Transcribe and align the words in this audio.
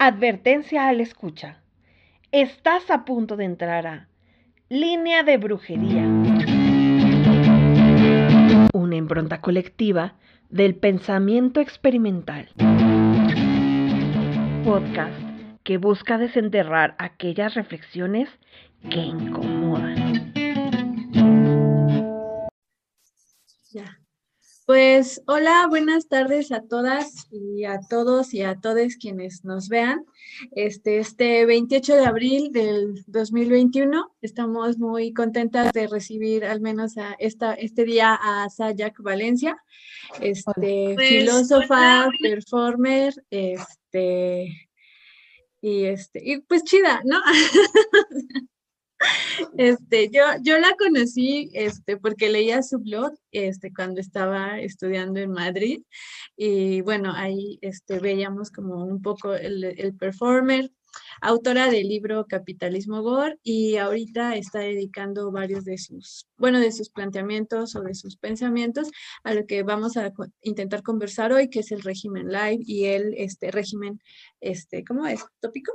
Advertencia 0.00 0.86
al 0.86 1.00
escucha. 1.00 1.60
Estás 2.30 2.88
a 2.88 3.04
punto 3.04 3.36
de 3.36 3.44
entrar 3.44 3.84
a 3.88 4.08
Línea 4.68 5.24
de 5.24 5.38
Brujería. 5.38 6.04
Una 8.72 8.94
impronta 8.94 9.40
colectiva 9.40 10.14
del 10.50 10.76
pensamiento 10.76 11.60
experimental. 11.60 12.48
Podcast 14.64 15.20
que 15.64 15.78
busca 15.78 16.16
desenterrar 16.16 16.94
aquellas 17.00 17.54
reflexiones 17.54 18.28
que 18.88 19.00
incomodan. 19.00 20.32
Ya. 23.72 23.98
Pues 24.68 25.22
hola, 25.26 25.66
buenas 25.66 26.08
tardes 26.08 26.52
a 26.52 26.60
todas 26.60 27.26
y 27.30 27.64
a 27.64 27.80
todos 27.80 28.34
y 28.34 28.42
a 28.42 28.56
todos 28.56 28.96
quienes 28.96 29.42
nos 29.42 29.70
vean. 29.70 30.04
Este, 30.52 30.98
este 30.98 31.46
28 31.46 31.94
de 31.94 32.04
abril 32.04 32.52
del 32.52 33.02
2021 33.06 34.14
estamos 34.20 34.76
muy 34.76 35.14
contentas 35.14 35.72
de 35.72 35.86
recibir 35.86 36.44
al 36.44 36.60
menos 36.60 36.98
a 36.98 37.16
esta, 37.18 37.54
este 37.54 37.86
día 37.86 38.12
a 38.12 38.50
Sayak 38.50 39.00
Valencia, 39.00 39.56
este, 40.20 40.92
Pues, 40.96 41.08
filósofa, 41.08 42.10
performer, 42.20 43.14
este, 43.30 44.68
y 45.62 45.84
este, 45.84 46.20
y 46.22 46.40
pues 46.42 46.62
chida, 46.64 47.00
¿no? 47.06 47.16
Este, 49.56 50.10
yo, 50.10 50.22
yo 50.42 50.58
la 50.58 50.74
conocí 50.76 51.50
este, 51.52 51.96
porque 51.96 52.28
leía 52.28 52.62
su 52.62 52.78
blog 52.78 53.12
este, 53.30 53.72
cuando 53.72 54.00
estaba 54.00 54.60
estudiando 54.60 55.20
en 55.20 55.30
Madrid 55.30 55.82
y 56.36 56.80
bueno, 56.80 57.12
ahí 57.14 57.58
este, 57.62 58.00
veíamos 58.00 58.50
como 58.50 58.84
un 58.84 59.00
poco 59.00 59.34
el, 59.34 59.64
el 59.64 59.94
performer, 59.94 60.70
autora 61.20 61.70
del 61.70 61.88
libro 61.88 62.26
Capitalismo 62.26 63.02
Gore 63.02 63.38
y 63.42 63.76
ahorita 63.76 64.36
está 64.36 64.60
dedicando 64.60 65.30
varios 65.30 65.64
de 65.64 65.78
sus, 65.78 66.26
bueno, 66.36 66.60
de 66.60 66.72
sus 66.72 66.90
planteamientos 66.90 67.76
o 67.76 67.82
de 67.82 67.94
sus 67.94 68.16
pensamientos 68.16 68.90
a 69.24 69.34
lo 69.34 69.46
que 69.46 69.62
vamos 69.62 69.96
a 69.96 70.12
intentar 70.42 70.82
conversar 70.82 71.32
hoy, 71.32 71.50
que 71.50 71.60
es 71.60 71.72
el 71.72 71.82
régimen 71.82 72.28
live 72.28 72.58
y 72.60 72.86
el 72.86 73.14
este, 73.16 73.50
régimen, 73.50 74.00
este, 74.40 74.84
¿cómo 74.84 75.06
es? 75.06 75.24
¿Tópico? 75.40 75.72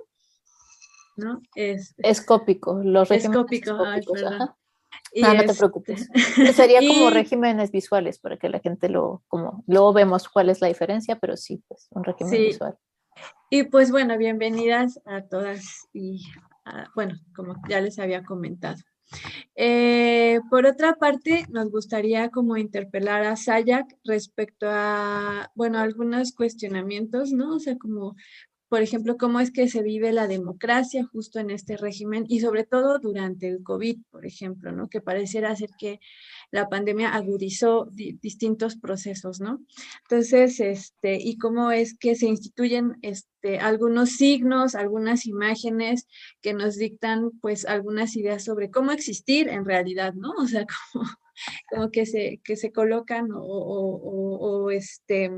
¿No? 1.15 1.41
Es, 1.55 1.93
Escópico, 1.97 2.81
los 2.83 3.09
regímenes 3.09 3.35
Escópico, 3.37 3.71
ay, 3.85 3.99
escópicos, 3.99 4.21
perdón. 4.21 4.33
ajá. 4.41 4.57
y 5.13 5.21
No, 5.21 5.33
no 5.33 5.39
te 5.39 5.45
este, 5.45 5.57
preocupes. 5.59 6.09
Sería 6.55 6.79
como 6.79 7.09
regímenes 7.09 7.71
visuales 7.71 8.19
para 8.19 8.37
que 8.37 8.49
la 8.49 8.59
gente 8.59 8.89
lo, 8.89 9.23
como, 9.27 9.63
luego 9.67 9.93
vemos 9.93 10.27
cuál 10.27 10.49
es 10.49 10.59
la 10.61 10.67
diferencia, 10.67 11.17
pero 11.19 11.37
sí, 11.37 11.63
pues 11.67 11.87
un 11.91 12.03
régimen 12.03 12.33
Sí. 12.33 12.39
visual. 12.45 12.77
Y 13.51 13.63
pues 13.65 13.91
bueno, 13.91 14.17
bienvenidas 14.17 14.99
a 15.05 15.21
todas 15.21 15.87
y 15.93 16.23
a- 16.65 16.87
bueno, 16.95 17.15
como 17.35 17.55
ya 17.69 17.79
les 17.81 17.99
había 17.99 18.23
comentado. 18.23 18.77
Eh, 19.55 20.39
por 20.49 20.65
otra 20.65 20.95
parte, 20.95 21.45
nos 21.49 21.69
gustaría 21.69 22.29
como 22.29 22.57
interpelar 22.57 23.23
a 23.25 23.35
Sayak 23.35 23.85
respecto 24.03 24.65
a, 24.69 25.51
bueno, 25.53 25.77
algunos 25.77 26.33
cuestionamientos, 26.33 27.31
¿no? 27.31 27.55
O 27.55 27.59
sea, 27.59 27.77
como, 27.77 28.15
por 28.73 28.81
ejemplo, 28.81 29.17
cómo 29.17 29.39
es 29.39 29.51
que 29.51 29.67
se 29.69 29.83
vive 29.83 30.11
la 30.13 30.27
democracia 30.27 31.05
justo 31.05 31.37
en 31.37 31.51
este 31.51 31.77
régimen 31.77 32.25
y 32.27 32.39
sobre 32.39 32.63
todo 32.63 32.97
durante 32.97 33.47
el 33.47 33.61
COVID, 33.61 33.99
por 34.09 34.25
ejemplo, 34.25 34.71
¿no? 34.71 34.89
Que 34.89 34.99
pareciera 34.99 35.55
ser 35.55 35.69
que 35.77 35.99
la 36.49 36.69
pandemia 36.69 37.13
agudizó 37.13 37.85
di- 37.91 38.13
distintos 38.13 38.75
procesos, 38.75 39.39
¿no? 39.39 39.59
Entonces, 40.09 40.59
este, 40.59 41.19
y 41.21 41.37
cómo 41.37 41.71
es 41.71 41.95
que 41.95 42.15
se 42.15 42.25
instituyen 42.25 42.97
este, 43.03 43.59
algunos 43.59 44.09
signos, 44.13 44.73
algunas 44.73 45.27
imágenes 45.27 46.07
que 46.41 46.55
nos 46.55 46.75
dictan, 46.75 47.29
pues, 47.41 47.67
algunas 47.67 48.15
ideas 48.15 48.43
sobre 48.43 48.71
cómo 48.71 48.91
existir 48.91 49.49
en 49.49 49.65
realidad, 49.65 50.15
¿no? 50.15 50.31
O 50.31 50.47
sea, 50.47 50.65
como, 50.93 51.05
como 51.69 51.91
que 51.91 52.07
se, 52.07 52.41
que 52.43 52.55
se 52.55 52.71
colocan 52.71 53.31
o- 53.33 53.39
o- 53.39 54.63
o, 54.65 54.71
este, 54.71 55.29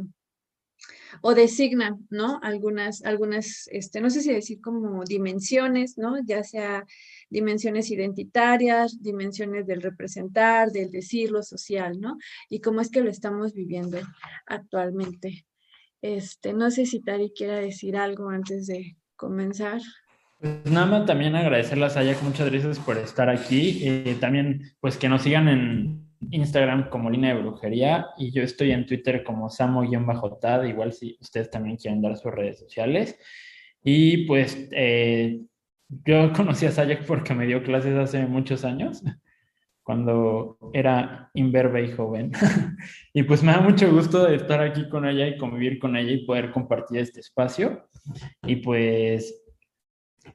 o 1.21 1.33
designan, 1.33 2.05
¿no? 2.09 2.39
Algunas, 2.43 3.03
algunas, 3.03 3.67
este, 3.71 4.01
no 4.01 4.09
sé 4.09 4.21
si 4.21 4.31
decir 4.31 4.61
como 4.61 5.03
dimensiones, 5.03 5.97
¿no? 5.97 6.17
Ya 6.25 6.43
sea 6.43 6.85
dimensiones 7.29 7.91
identitarias, 7.91 9.01
dimensiones 9.01 9.67
del 9.67 9.81
representar, 9.81 10.71
del 10.71 10.91
decir, 10.91 11.31
lo 11.31 11.43
social, 11.43 11.99
¿no? 11.99 12.17
Y 12.49 12.59
cómo 12.61 12.81
es 12.81 12.89
que 12.89 13.01
lo 13.01 13.09
estamos 13.09 13.53
viviendo 13.53 13.99
actualmente. 14.45 15.45
Este, 16.01 16.53
no 16.53 16.69
sé 16.69 16.85
si 16.85 17.01
Tari 17.01 17.31
quiera 17.35 17.59
decir 17.59 17.97
algo 17.97 18.29
antes 18.29 18.67
de 18.67 18.95
comenzar. 19.15 19.81
Pues 20.39 20.65
nada 20.65 21.05
también 21.05 21.35
agradecerle 21.35 21.85
a 21.85 21.89
Sayak, 21.89 22.21
muchas 22.21 22.51
gracias 22.51 22.77
por 22.79 22.97
estar 22.97 23.29
aquí. 23.29 23.79
Eh, 23.81 24.17
también, 24.19 24.75
pues 24.79 24.97
que 24.97 25.09
nos 25.09 25.23
sigan 25.23 25.47
en 25.47 26.04
Instagram 26.31 26.89
como 26.89 27.09
Línea 27.09 27.35
de 27.35 27.41
Brujería 27.41 28.07
y 28.17 28.31
yo 28.31 28.43
estoy 28.43 28.71
en 28.71 28.85
Twitter 28.85 29.23
como 29.23 29.49
Samo-Tad, 29.49 30.63
igual 30.65 30.93
si 30.93 31.17
ustedes 31.21 31.49
también 31.49 31.77
quieren 31.77 32.01
dar 32.01 32.17
sus 32.17 32.31
redes 32.31 32.59
sociales. 32.59 33.17
Y 33.83 34.25
pues 34.25 34.67
eh, 34.71 35.41
yo 36.05 36.33
conocí 36.35 36.65
a 36.65 36.71
Sayak 36.71 37.05
porque 37.05 37.33
me 37.33 37.45
dio 37.45 37.63
clases 37.63 37.95
hace 37.95 38.25
muchos 38.25 38.65
años, 38.65 39.03
cuando 39.83 40.57
era 40.73 41.29
imberbe 41.35 41.85
y 41.85 41.91
joven. 41.91 42.31
y 43.13 43.23
pues 43.23 43.43
me 43.43 43.51
da 43.51 43.61
mucho 43.61 43.91
gusto 43.91 44.27
estar 44.27 44.61
aquí 44.61 44.89
con 44.89 45.05
ella 45.07 45.27
y 45.27 45.37
convivir 45.37 45.77
con 45.77 45.95
ella 45.95 46.11
y 46.11 46.25
poder 46.25 46.51
compartir 46.51 46.99
este 46.99 47.19
espacio. 47.19 47.87
Y 48.43 48.57
pues 48.57 49.44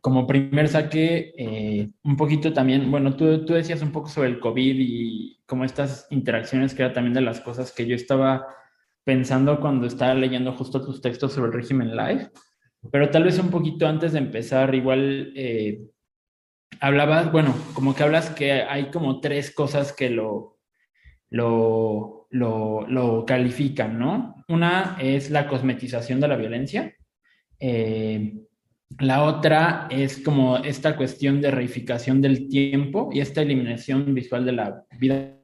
como 0.01 0.27
primer 0.27 0.69
saque, 0.69 1.33
eh, 1.37 1.91
un 2.05 2.17
poquito 2.17 2.53
también, 2.53 2.91
bueno, 2.91 3.17
tú, 3.17 3.45
tú 3.45 3.55
decías 3.55 3.83
un 3.83 3.93
poco 3.93 4.09
sobre 4.09 4.29
el 4.29 4.41
COVID 4.41 4.77
y 4.79 5.41
como 5.47 5.65
estas 5.65 6.07
interacciones 6.11 6.75
que 6.75 6.83
era 6.83 6.93
también 6.93 7.15
de 7.15 7.21
las 7.21 7.41
cosas 7.41 7.73
que 7.73 7.87
yo 7.87 7.95
estaba 7.97 8.47
pensando 9.05 9.61
cuando 9.61 9.87
estaba 9.87 10.15
leyendo 10.15 10.53
justo 10.53 10.85
tus 10.85 11.01
textos 11.01 11.33
sobre 11.33 11.49
el 11.49 11.55
régimen 11.55 11.97
live, 11.97 12.31
pero 12.91 13.11
tal 13.11 13.25
vez 13.25 13.39
un 13.39 13.51
poquito 13.51 13.87
antes 13.87 14.13
de 14.13 14.19
empezar, 14.19 14.75
igual 14.75 15.33
eh, 15.37 15.83
hablabas, 16.81 17.31
bueno, 17.33 17.55
como 17.75 17.95
que 17.95 18.03
hablas 18.03 18.31
que 18.31 18.53
hay 18.53 18.91
como 18.91 19.21
tres 19.21 19.51
cosas 19.53 19.93
que 19.93 20.11
lo, 20.11 20.59
lo, 21.31 22.27
lo, 22.31 22.87
lo 22.87 23.25
califican, 23.27 23.99
¿no? 23.99 24.35
Una 24.49 24.97
es 25.01 25.31
la 25.31 25.47
cosmetización 25.47 26.21
de 26.21 26.29
la 26.29 26.37
violencia. 26.37 26.95
Eh, 27.59 28.35
la 28.99 29.25
otra 29.25 29.87
es 29.91 30.19
como 30.19 30.59
esta 30.59 30.97
cuestión 30.97 31.41
de 31.41 31.51
reificación 31.51 32.21
del 32.21 32.49
tiempo 32.49 33.11
y 33.13 33.21
esta 33.21 33.43
eliminación 33.43 34.15
visual 34.15 34.45
de 34.45 34.53
la 34.53 34.85
vida 34.99 35.37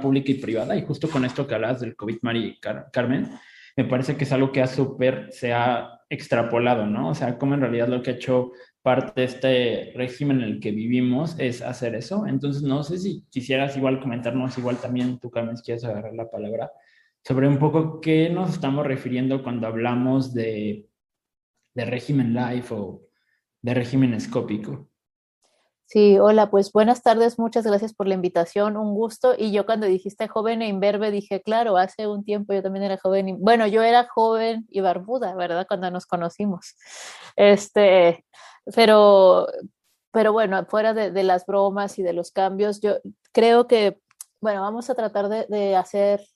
pública 0.00 0.32
y 0.32 0.34
privada. 0.34 0.76
Y 0.76 0.82
justo 0.82 1.08
con 1.08 1.24
esto 1.24 1.46
que 1.46 1.54
hablabas 1.54 1.80
del 1.80 1.96
COVID, 1.96 2.18
Mari 2.22 2.58
Carmen, 2.92 3.30
me 3.76 3.84
parece 3.84 4.16
que 4.16 4.24
es 4.24 4.32
algo 4.32 4.50
que 4.50 4.62
ha 4.62 4.66
súper, 4.66 5.28
se 5.30 5.52
ha 5.52 6.00
extrapolado, 6.10 6.86
¿no? 6.86 7.10
O 7.10 7.14
sea, 7.14 7.38
como 7.38 7.54
en 7.54 7.60
realidad 7.60 7.88
lo 7.88 8.02
que 8.02 8.10
ha 8.10 8.14
hecho 8.14 8.52
parte 8.82 9.20
de 9.20 9.24
este 9.26 9.92
régimen 9.94 10.38
en 10.38 10.44
el 10.44 10.60
que 10.60 10.70
vivimos 10.70 11.38
es 11.38 11.62
hacer 11.62 11.94
eso. 11.94 12.26
Entonces, 12.26 12.62
no 12.62 12.82
sé 12.82 12.98
si 12.98 13.24
quisieras 13.30 13.76
igual 13.76 14.00
comentarnos, 14.00 14.58
igual 14.58 14.78
también 14.78 15.18
tú, 15.18 15.30
Carmen, 15.30 15.56
si 15.56 15.62
quieres 15.62 15.84
agarrar 15.84 16.14
la 16.14 16.30
palabra, 16.30 16.72
sobre 17.22 17.46
un 17.46 17.58
poco 17.58 18.00
qué 18.00 18.30
nos 18.30 18.50
estamos 18.50 18.86
refiriendo 18.86 19.42
cuando 19.42 19.66
hablamos 19.66 20.32
de 20.32 20.86
de 21.78 21.84
régimen 21.84 22.34
live 22.34 22.66
o 22.72 23.02
de 23.62 23.72
régimen 23.72 24.12
escópico. 24.12 24.88
Sí, 25.86 26.18
hola, 26.18 26.50
pues 26.50 26.72
buenas 26.72 27.04
tardes, 27.04 27.38
muchas 27.38 27.64
gracias 27.64 27.94
por 27.94 28.08
la 28.08 28.14
invitación, 28.14 28.76
un 28.76 28.94
gusto. 28.94 29.36
Y 29.38 29.52
yo 29.52 29.64
cuando 29.64 29.86
dijiste 29.86 30.26
joven 30.26 30.60
e 30.60 30.66
imberbe, 30.66 31.12
dije, 31.12 31.40
claro, 31.40 31.76
hace 31.76 32.08
un 32.08 32.24
tiempo 32.24 32.52
yo 32.52 32.64
también 32.64 32.84
era 32.84 32.98
joven. 32.98 33.36
Bueno, 33.38 33.68
yo 33.68 33.84
era 33.84 34.08
joven 34.08 34.66
y 34.68 34.80
barbuda, 34.80 35.36
¿verdad? 35.36 35.66
Cuando 35.68 35.88
nos 35.92 36.04
conocimos. 36.04 36.74
Este, 37.36 38.24
pero, 38.74 39.46
pero 40.10 40.32
bueno, 40.32 40.66
fuera 40.66 40.94
de, 40.94 41.22
las 41.22 41.46
bromas 41.46 41.96
y 42.00 42.02
de 42.02 42.12
los 42.12 42.32
cambios, 42.32 42.80
yo 42.80 42.96
creo 43.30 43.68
que, 43.68 44.00
bueno, 44.40 44.62
vamos 44.62 44.90
a 44.90 44.96
tratar 44.96 45.28
de 45.28 45.76
hacer 45.76 46.26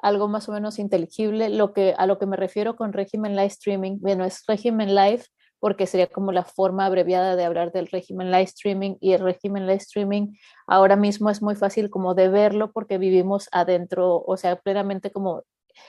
algo 0.00 0.28
más 0.28 0.48
o 0.48 0.52
menos 0.52 0.78
inteligible. 0.78 1.48
Lo 1.48 1.72
que, 1.72 1.94
a 1.96 2.06
lo 2.06 2.18
que 2.18 2.26
me 2.26 2.36
refiero 2.36 2.76
con 2.76 2.92
régimen 2.92 3.36
live 3.36 3.46
streaming, 3.46 3.98
bueno, 4.00 4.24
es 4.24 4.44
régimen 4.46 4.94
live 4.94 5.24
porque 5.58 5.86
sería 5.86 6.06
como 6.06 6.32
la 6.32 6.44
forma 6.44 6.86
abreviada 6.86 7.34
de 7.34 7.44
hablar 7.44 7.72
del 7.72 7.88
régimen 7.88 8.30
live 8.30 8.42
streaming 8.44 8.96
y 9.00 9.12
el 9.12 9.20
régimen 9.20 9.66
live 9.66 9.78
streaming 9.78 10.34
ahora 10.66 10.96
mismo 10.96 11.30
es 11.30 11.42
muy 11.42 11.56
fácil 11.56 11.90
como 11.90 12.14
de 12.14 12.28
verlo 12.28 12.72
porque 12.72 12.98
vivimos 12.98 13.48
adentro, 13.52 14.22
o 14.26 14.36
sea, 14.36 14.56
plenamente 14.56 15.10
como 15.10 15.44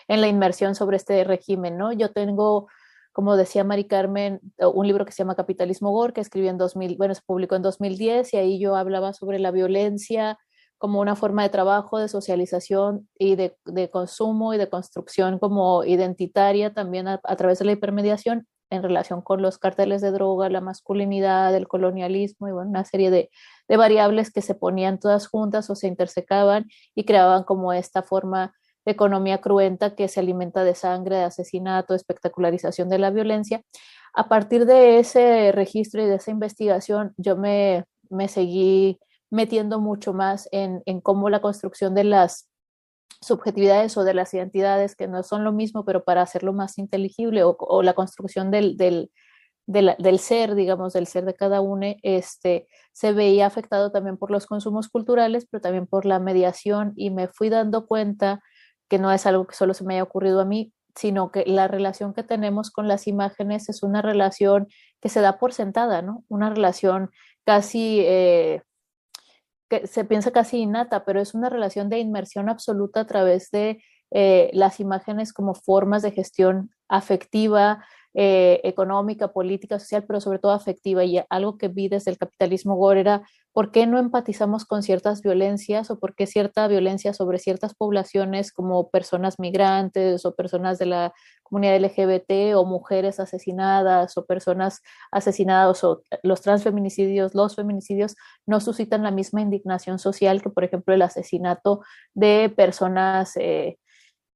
en 0.08 0.22
la 0.22 0.28
inmersión 0.28 0.76
sobre 0.76 0.98
este 0.98 1.24
régimen, 1.24 1.78
¿no? 1.78 1.92
Yo 1.94 2.12
tengo, 2.12 2.68
como 3.12 3.36
decía 3.38 3.64
Mari 3.64 3.86
Carmen, 3.86 4.40
un 4.58 4.88
libro 4.88 5.06
que 5.06 5.12
se 5.12 5.20
llama 5.20 5.36
Capitalismo 5.36 5.92
Gore, 5.92 6.14
que 6.14 6.22
escribí 6.22 6.48
en 6.48 6.58
2000, 6.58 6.98
bueno, 6.98 7.16
se 7.16 7.22
publicó 7.26 7.56
en 7.56 7.62
2010 7.62 8.34
y 8.34 8.38
ahí 8.38 8.60
yo 8.60 8.76
hablaba 8.76 9.14
sobre 9.14 9.40
la 9.40 9.52
violencia, 9.52 10.38
como 10.78 11.00
una 11.00 11.16
forma 11.16 11.44
de 11.44 11.50
trabajo, 11.50 11.98
de 11.98 12.08
socialización 12.08 13.10
y 13.18 13.36
de, 13.36 13.58
de 13.66 13.90
consumo 13.90 14.54
y 14.54 14.58
de 14.58 14.70
construcción 14.70 15.40
como 15.40 15.84
identitaria 15.84 16.74
también 16.74 17.08
a, 17.08 17.20
través 17.38 17.60
de 17.60 17.66
la 17.66 17.72
hipermediación 17.74 18.48
en 18.70 18.84
relación 18.84 19.22
con 19.22 19.42
los 19.42 19.58
carteles 19.58 20.02
de 20.02 20.12
droga, 20.12 20.50
la 20.50 20.62
masculinidad, 20.62 21.56
el 21.56 21.68
colonialismo 21.68 22.48
y 22.48 22.52
bueno, 22.52 22.70
una 22.70 22.86
serie 22.86 23.10
de, 23.10 23.30
de 23.68 23.78
variables 23.78 24.32
que 24.32 24.42
se 24.42 24.56
ponían 24.56 25.00
todas 25.00 25.28
juntas 25.28 25.70
o 25.70 25.76
se 25.76 25.88
intersecaban 25.88 26.66
y 26.94 27.06
creaban 27.06 27.44
como 27.44 27.74
esta 27.74 28.04
forma 28.04 28.54
de 28.86 28.92
economía 28.92 29.40
cruenta 29.40 29.96
que 29.96 30.08
se 30.08 30.20
alimenta 30.20 30.64
de 30.64 30.76
sangre, 30.76 31.18
de 31.18 31.24
asesinato, 31.24 31.94
de 31.94 31.98
espectacularización 31.98 32.90
de 32.90 33.00
la 33.00 33.10
violencia. 33.10 33.62
A 34.14 34.30
partir 34.30 34.66
de 34.66 35.00
ese 35.00 35.52
registro 35.52 36.02
y 36.02 36.06
de 36.06 36.16
esa 36.16 36.32
investigación, 36.32 37.14
yo 37.18 37.36
me, 37.36 37.86
me 38.10 38.28
seguí 38.28 39.00
metiendo 39.30 39.80
mucho 39.80 40.14
más 40.14 40.48
en, 40.52 40.82
en 40.86 41.02
cómo 41.02 41.30
la 41.30 41.42
construcción 41.42 41.96
de 41.96 42.04
las 42.04 42.50
subjetividades 43.22 43.98
o 43.98 44.04
de 44.04 44.14
las 44.14 44.34
identidades 44.34 44.96
que 44.96 45.08
no 45.08 45.24
son 45.24 45.44
lo 45.44 45.52
mismo, 45.52 45.86
pero 45.86 46.04
para 46.04 46.22
hacerlo 46.22 46.54
más 46.54 46.78
inteligible 46.78 47.44
o, 47.44 47.84
la 47.84 47.94
construcción 47.94 48.52
del, 48.52 48.78
del, 48.78 49.12
del, 49.66 49.96
del, 49.98 50.20
ser, 50.20 50.56
digamos, 50.56 50.94
del 50.94 51.08
ser 51.08 51.26
de 51.26 51.34
cada 51.34 51.62
uno, 51.62 51.96
este, 52.04 52.68
se 52.94 53.14
veía 53.14 53.48
afectado 53.48 53.92
también 53.92 54.18
por 54.18 54.32
los 54.32 54.46
consumos 54.46 54.90
culturales, 54.90 55.48
pero 55.50 55.62
también 55.62 55.88
por 55.88 56.06
la 56.06 56.20
mediación 56.20 56.94
y 56.96 57.10
me 57.10 57.28
fui 57.28 57.50
dando 57.50 57.88
cuenta 57.88 58.42
que 58.88 59.00
no 59.00 59.12
es 59.12 59.26
algo 59.26 59.48
que 59.48 59.56
solo 59.56 59.74
se 59.74 59.84
me 59.84 59.96
haya 59.96 60.04
ocurrido 60.04 60.40
a 60.42 60.46
mí, 60.46 60.74
sino 60.96 61.32
que 61.32 61.44
la 61.46 61.68
relación 61.68 62.14
que 62.14 62.24
tenemos 62.24 62.72
con 62.72 62.88
las 62.88 63.08
imágenes 63.08 63.70
es 63.70 63.84
una 63.84 64.02
relación 64.02 64.68
que 65.02 65.10
se 65.10 65.22
da 65.22 65.38
por 65.38 65.54
sentada, 65.54 66.02
¿no? 66.02 66.24
Una 66.28 66.50
relación 66.50 67.12
casi 67.46 68.00
eh, 68.02 68.64
que 69.70 69.88
se 69.88 70.06
piensa 70.06 70.32
casi 70.32 70.58
innata, 70.60 71.06
pero 71.06 71.20
es 71.20 71.34
una 71.34 71.50
relación 71.50 71.90
de 71.90 72.00
inmersión 72.00 72.50
absoluta 72.50 73.02
a 73.02 73.08
través 73.08 73.52
de 73.52 73.82
eh, 74.12 74.50
las 74.54 74.80
imágenes 74.80 75.34
como 75.34 75.54
formas 75.54 76.02
de 76.02 76.12
gestión 76.12 76.72
afectiva, 76.88 77.86
eh, 78.14 78.62
económica, 78.64 79.34
política, 79.34 79.80
social, 79.80 80.06
pero 80.08 80.22
sobre 80.22 80.40
todo 80.40 80.54
afectiva. 80.54 81.04
Y 81.04 81.22
algo 81.30 81.58
que 81.58 81.68
vi 81.68 81.90
desde 81.90 82.12
el 82.12 82.18
capitalismo 82.18 82.76
gore 82.76 83.02
era 83.02 83.28
por 83.58 83.72
qué 83.72 83.88
no 83.88 83.98
empatizamos 83.98 84.66
con 84.66 84.84
ciertas 84.84 85.24
violencias 85.24 85.90
o 85.90 85.98
por 85.98 86.14
qué 86.14 86.28
cierta 86.28 86.68
violencia 86.68 87.12
sobre 87.16 87.40
ciertas 87.40 87.74
poblaciones 87.74 88.52
como 88.52 88.92
personas 88.92 89.40
migrantes 89.40 90.28
o 90.28 90.36
personas 90.36 90.78
de 90.78 90.86
la 90.86 91.14
comunidad 91.42 91.78
LGBT 91.78 92.56
o 92.56 92.66
mujeres 92.66 93.20
asesinadas 93.20 94.16
o 94.16 94.28
personas 94.28 94.84
asesinadas 95.12 95.84
o 95.84 96.04
los 96.22 96.42
transfeminicidios, 96.42 97.34
los 97.34 97.56
feminicidios 97.56 98.16
no 98.46 98.60
suscitan 98.60 99.02
la 99.02 99.10
misma 99.10 99.42
indignación 99.42 99.98
social 99.98 100.44
que, 100.44 100.52
por 100.52 100.64
ejemplo, 100.64 100.94
el 100.94 101.02
asesinato 101.02 101.82
de 102.14 102.54
personas 102.56 103.36
eh, 103.38 103.80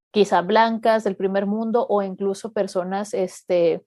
quizá 0.09 0.41
blancas 0.41 1.03
del 1.03 1.15
primer 1.15 1.45
mundo 1.45 1.85
o 1.87 2.01
incluso 2.01 2.53
personas 2.53 3.13
este, 3.13 3.85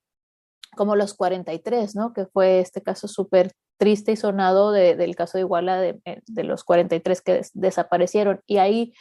como 0.76 0.94
los 0.94 1.12
43, 1.14 1.96
¿no? 1.96 2.12
Que 2.12 2.26
fue 2.26 2.60
este 2.60 2.82
caso 2.82 3.08
súper 3.08 3.50
triste 3.76 4.12
y 4.12 4.16
sonado 4.16 4.72
de, 4.72 4.96
del 4.96 5.16
caso 5.16 5.38
de 5.38 5.42
Iguala 5.42 5.80
de, 5.80 6.00
eh, 6.04 6.20
de 6.26 6.44
los 6.44 6.64
43 6.64 7.20
que 7.22 7.32
des, 7.34 7.50
desaparecieron. 7.54 8.40
Y 8.46 8.58
ahí 8.58 8.94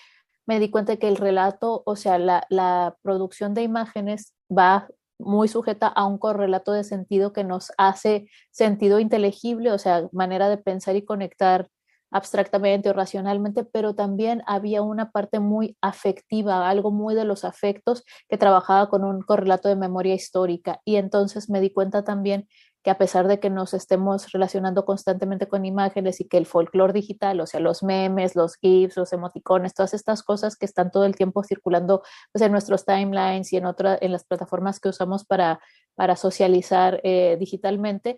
me 0.46 0.60
di 0.60 0.70
cuenta 0.70 0.98
que 0.98 1.08
el 1.08 1.18
relato, 1.18 1.84
o 1.86 1.96
sea, 1.96 2.18
la, 2.18 2.46
la 2.50 2.96
producción 3.02 3.54
de 3.54 3.64
imágenes 3.64 4.34
va 4.56 4.88
muy 5.20 5.48
sujeta 5.48 5.88
a 5.88 6.06
un 6.06 6.18
correlato 6.18 6.74
de 6.74 6.84
sentido 6.84 7.34
que 7.34 7.44
nos 7.44 7.72
hace 7.78 8.28
sentido 8.52 9.00
inteligible, 9.00 9.72
o 9.72 9.78
sea, 9.78 10.10
manera 10.12 10.50
de 10.50 10.58
pensar 10.58 10.96
y 10.96 11.06
conectar 11.06 11.70
abstractamente 12.14 12.90
o 12.90 12.94
racionalmente, 12.94 13.66
pero 13.66 13.96
también 13.96 14.44
había 14.46 14.84
una 14.84 15.12
parte 15.12 15.40
muy 15.40 15.76
afectiva, 15.82 16.70
algo 16.70 16.92
muy 16.92 17.16
de 17.16 17.26
los 17.26 17.44
afectos 17.44 18.04
que 18.30 18.38
trabajaba 18.38 18.88
con 18.88 19.04
un 19.04 19.22
correlato 19.24 19.68
de 19.68 19.76
memoria 19.76 20.14
histórica. 20.14 20.80
Y 20.86 20.98
entonces 20.98 21.50
me 21.50 21.60
di 21.60 21.72
cuenta 21.72 22.04
también 22.04 22.48
que 22.84 22.92
a 22.92 22.98
pesar 22.98 23.28
de 23.28 23.40
que 23.40 23.50
nos 23.50 23.74
estemos 23.74 24.32
relacionando 24.32 24.84
constantemente 24.84 25.48
con 25.48 25.66
imágenes 25.66 26.20
y 26.20 26.28
que 26.28 26.38
el 26.38 26.46
folclore 26.46 26.92
digital, 26.92 27.40
o 27.40 27.46
sea, 27.46 27.62
los 27.62 27.82
memes, 27.82 28.36
los 28.36 28.58
GIFs, 28.58 28.98
los 28.98 29.14
emoticones, 29.14 29.74
todas 29.74 29.94
estas 29.94 30.22
cosas 30.22 30.58
que 30.58 30.66
están 30.66 30.92
todo 30.92 31.06
el 31.06 31.16
tiempo 31.16 31.44
circulando 31.44 32.04
pues, 32.34 32.42
en 32.42 32.52
nuestros 32.52 32.86
timelines 32.86 33.54
y 33.54 33.58
en, 33.58 33.66
otra, 33.66 33.98
en 34.02 34.12
las 34.12 34.26
plataformas 34.26 34.82
que 34.82 34.90
usamos 34.90 35.24
para, 35.24 35.62
para 35.96 36.18
socializar 36.18 37.00
eh, 37.04 37.38
digitalmente, 37.40 38.18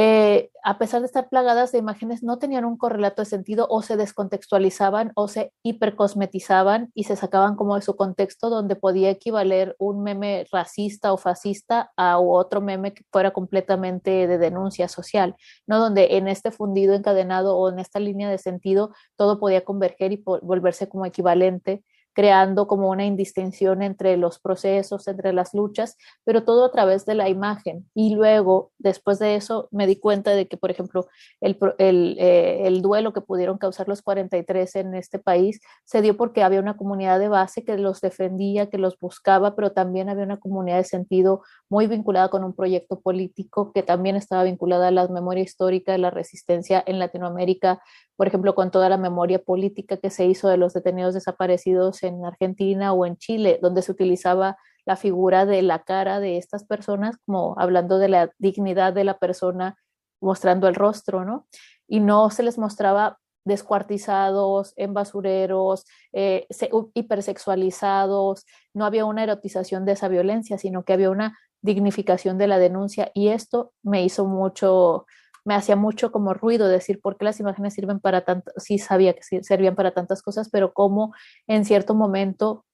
eh, 0.00 0.52
a 0.62 0.78
pesar 0.78 1.00
de 1.00 1.06
estar 1.06 1.28
plagadas 1.28 1.72
de 1.72 1.78
imágenes, 1.78 2.22
no 2.22 2.38
tenían 2.38 2.64
un 2.64 2.76
correlato 2.76 3.22
de 3.22 3.26
sentido 3.26 3.66
o 3.68 3.82
se 3.82 3.96
descontextualizaban 3.96 5.10
o 5.16 5.26
se 5.26 5.52
hipercosmetizaban 5.64 6.92
y 6.94 7.02
se 7.02 7.16
sacaban 7.16 7.56
como 7.56 7.74
de 7.74 7.82
su 7.82 7.96
contexto 7.96 8.48
donde 8.48 8.76
podía 8.76 9.10
equivaler 9.10 9.74
un 9.80 10.04
meme 10.04 10.46
racista 10.52 11.12
o 11.12 11.16
fascista 11.16 11.90
a 11.96 12.20
otro 12.20 12.60
meme 12.60 12.94
que 12.94 13.02
fuera 13.10 13.32
completamente 13.32 14.28
de 14.28 14.38
denuncia 14.38 14.86
social, 14.86 15.34
¿no? 15.66 15.80
Donde 15.80 16.16
en 16.16 16.28
este 16.28 16.52
fundido 16.52 16.94
encadenado 16.94 17.56
o 17.56 17.68
en 17.68 17.80
esta 17.80 17.98
línea 17.98 18.30
de 18.30 18.38
sentido 18.38 18.92
todo 19.16 19.40
podía 19.40 19.64
converger 19.64 20.12
y 20.12 20.22
volverse 20.24 20.88
como 20.88 21.06
equivalente 21.06 21.82
creando 22.18 22.66
como 22.66 22.90
una 22.90 23.04
indistinción 23.04 23.80
entre 23.80 24.16
los 24.16 24.40
procesos, 24.40 25.06
entre 25.06 25.32
las 25.32 25.54
luchas, 25.54 25.96
pero 26.24 26.42
todo 26.42 26.64
a 26.64 26.72
través 26.72 27.06
de 27.06 27.14
la 27.14 27.28
imagen. 27.28 27.88
Y 27.94 28.12
luego, 28.12 28.72
después 28.76 29.20
de 29.20 29.36
eso, 29.36 29.68
me 29.70 29.86
di 29.86 30.00
cuenta 30.00 30.32
de 30.32 30.48
que, 30.48 30.56
por 30.56 30.72
ejemplo, 30.72 31.06
el, 31.40 31.56
eh, 31.78 32.62
el 32.66 32.82
duelo 32.82 33.12
que 33.12 33.20
pudieron 33.20 33.56
causar 33.56 33.86
los 33.86 34.02
43 34.02 34.74
en 34.74 34.94
este 34.96 35.20
país 35.20 35.60
se 35.84 36.02
dio 36.02 36.16
porque 36.16 36.42
había 36.42 36.58
una 36.58 36.76
comunidad 36.76 37.20
de 37.20 37.28
base 37.28 37.62
que 37.62 37.78
los 37.78 38.00
defendía, 38.00 38.68
que 38.68 38.78
los 38.78 38.98
buscaba, 38.98 39.54
pero 39.54 39.70
también 39.70 40.08
había 40.08 40.24
una 40.24 40.40
comunidad 40.40 40.78
de 40.78 40.84
sentido 40.84 41.42
muy 41.68 41.86
vinculada 41.86 42.30
con 42.30 42.42
un 42.42 42.52
proyecto 42.52 42.98
político 42.98 43.70
que 43.72 43.84
también 43.84 44.16
estaba 44.16 44.42
vinculada 44.42 44.88
a 44.88 44.90
la 44.90 45.06
memoria 45.06 45.44
histórica 45.44 45.92
de 45.92 45.98
la 45.98 46.10
resistencia 46.10 46.82
en 46.84 46.98
Latinoamérica, 46.98 47.80
por 48.16 48.26
ejemplo, 48.26 48.56
con 48.56 48.72
toda 48.72 48.88
la 48.88 48.96
memoria 48.96 49.38
política 49.38 49.98
que 49.98 50.10
se 50.10 50.26
hizo 50.26 50.48
de 50.48 50.56
los 50.56 50.74
detenidos 50.74 51.14
desaparecidos 51.14 52.02
en 52.08 52.24
Argentina 52.24 52.92
o 52.92 53.06
en 53.06 53.16
Chile, 53.16 53.58
donde 53.62 53.82
se 53.82 53.92
utilizaba 53.92 54.56
la 54.84 54.96
figura 54.96 55.46
de 55.46 55.62
la 55.62 55.80
cara 55.80 56.18
de 56.18 56.38
estas 56.38 56.64
personas, 56.64 57.16
como 57.26 57.54
hablando 57.58 57.98
de 57.98 58.08
la 58.08 58.30
dignidad 58.38 58.92
de 58.92 59.04
la 59.04 59.18
persona, 59.18 59.76
mostrando 60.20 60.66
el 60.66 60.74
rostro, 60.74 61.24
¿no? 61.24 61.46
Y 61.86 62.00
no 62.00 62.30
se 62.30 62.42
les 62.42 62.58
mostraba 62.58 63.18
descuartizados, 63.44 64.74
en 64.76 64.94
basureros, 64.94 65.84
eh, 66.12 66.46
hipersexualizados, 66.94 68.44
no 68.74 68.84
había 68.84 69.04
una 69.04 69.24
erotización 69.24 69.84
de 69.84 69.92
esa 69.92 70.08
violencia, 70.08 70.58
sino 70.58 70.84
que 70.84 70.92
había 70.92 71.10
una 71.10 71.36
dignificación 71.62 72.38
de 72.38 72.46
la 72.46 72.58
denuncia 72.58 73.10
y 73.14 73.28
esto 73.28 73.72
me 73.82 74.04
hizo 74.04 74.26
mucho, 74.26 75.06
me 75.48 75.54
hacía 75.54 75.76
mucho 75.76 76.12
como 76.12 76.34
ruido 76.34 76.68
decir 76.68 77.00
por 77.00 77.16
qué 77.16 77.24
las 77.24 77.40
imágenes 77.40 77.72
sirven 77.72 78.00
para 78.00 78.22
tanto, 78.22 78.52
sí 78.58 78.76
sabía 78.76 79.14
que 79.14 79.22
servían 79.42 79.74
para 79.74 79.92
tantas 79.92 80.20
cosas, 80.20 80.50
pero 80.50 80.74
cómo 80.74 81.14
en 81.46 81.64
cierto 81.64 81.94
momento 81.94 82.66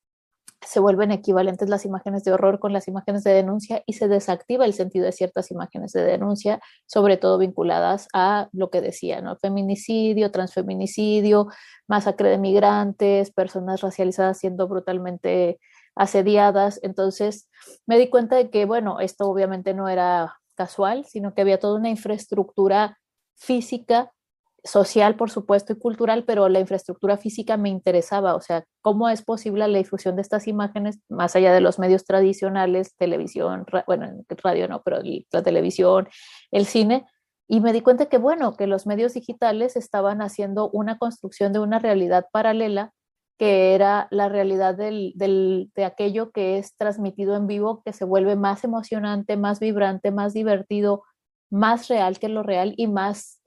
se 0.60 0.80
vuelven 0.80 1.12
equivalentes 1.12 1.68
las 1.68 1.84
imágenes 1.84 2.24
de 2.24 2.32
horror 2.32 2.58
con 2.58 2.72
las 2.72 2.88
imágenes 2.88 3.22
de 3.22 3.32
denuncia 3.32 3.84
y 3.86 3.92
se 3.92 4.08
desactiva 4.08 4.64
el 4.64 4.74
sentido 4.74 5.04
de 5.04 5.12
ciertas 5.12 5.52
imágenes 5.52 5.92
de 5.92 6.02
denuncia, 6.02 6.60
sobre 6.86 7.16
todo 7.16 7.38
vinculadas 7.38 8.08
a 8.12 8.48
lo 8.52 8.70
que 8.70 8.80
decía, 8.80 9.20
¿no? 9.20 9.36
Feminicidio, 9.36 10.32
transfeminicidio, 10.32 11.46
masacre 11.86 12.28
de 12.28 12.38
migrantes, 12.38 13.30
personas 13.30 13.82
racializadas 13.82 14.38
siendo 14.38 14.66
brutalmente 14.66 15.60
asediadas. 15.94 16.80
Entonces 16.82 17.48
me 17.86 17.98
di 17.98 18.10
cuenta 18.10 18.34
de 18.34 18.50
que, 18.50 18.64
bueno, 18.64 18.98
esto 18.98 19.26
obviamente 19.26 19.74
no 19.74 19.88
era 19.88 20.40
casual, 20.54 21.04
sino 21.06 21.34
que 21.34 21.42
había 21.42 21.58
toda 21.58 21.78
una 21.78 21.90
infraestructura 21.90 22.98
física, 23.36 24.12
social, 24.64 25.16
por 25.16 25.30
supuesto, 25.30 25.74
y 25.74 25.78
cultural, 25.78 26.24
pero 26.24 26.48
la 26.48 26.60
infraestructura 26.60 27.18
física 27.18 27.56
me 27.56 27.68
interesaba, 27.68 28.34
o 28.34 28.40
sea, 28.40 28.64
cómo 28.80 29.10
es 29.10 29.22
posible 29.22 29.68
la 29.68 29.78
difusión 29.78 30.16
de 30.16 30.22
estas 30.22 30.48
imágenes 30.48 31.00
más 31.10 31.36
allá 31.36 31.52
de 31.52 31.60
los 31.60 31.78
medios 31.78 32.04
tradicionales, 32.04 32.96
televisión, 32.96 33.66
bueno, 33.86 34.10
radio 34.42 34.68
no, 34.68 34.82
pero 34.82 35.00
la 35.32 35.42
televisión, 35.42 36.08
el 36.50 36.64
cine, 36.64 37.04
y 37.46 37.60
me 37.60 37.74
di 37.74 37.82
cuenta 37.82 38.06
que, 38.06 38.16
bueno, 38.16 38.56
que 38.56 38.66
los 38.66 38.86
medios 38.86 39.12
digitales 39.12 39.76
estaban 39.76 40.22
haciendo 40.22 40.70
una 40.70 40.96
construcción 40.96 41.52
de 41.52 41.58
una 41.58 41.78
realidad 41.78 42.26
paralela 42.32 42.92
que 43.38 43.74
era 43.74 44.06
la 44.10 44.28
realidad 44.28 44.74
del, 44.76 45.12
de 45.16 45.84
aquello 45.84 46.30
que 46.30 46.58
es 46.58 46.76
transmitido 46.76 47.36
en 47.36 47.46
vivo, 47.46 47.82
que 47.84 47.92
se 47.92 48.04
vuelve 48.04 48.36
más 48.36 48.64
emocionante, 48.64 49.36
más 49.36 49.60
vibrante, 49.60 50.10
más 50.12 50.32
divertido, 50.34 51.02
más 51.50 51.88
real 51.88 52.18
que 52.18 52.28
lo 52.28 52.42
real 52.42 52.74
y 52.76 52.86
más, 52.86 53.40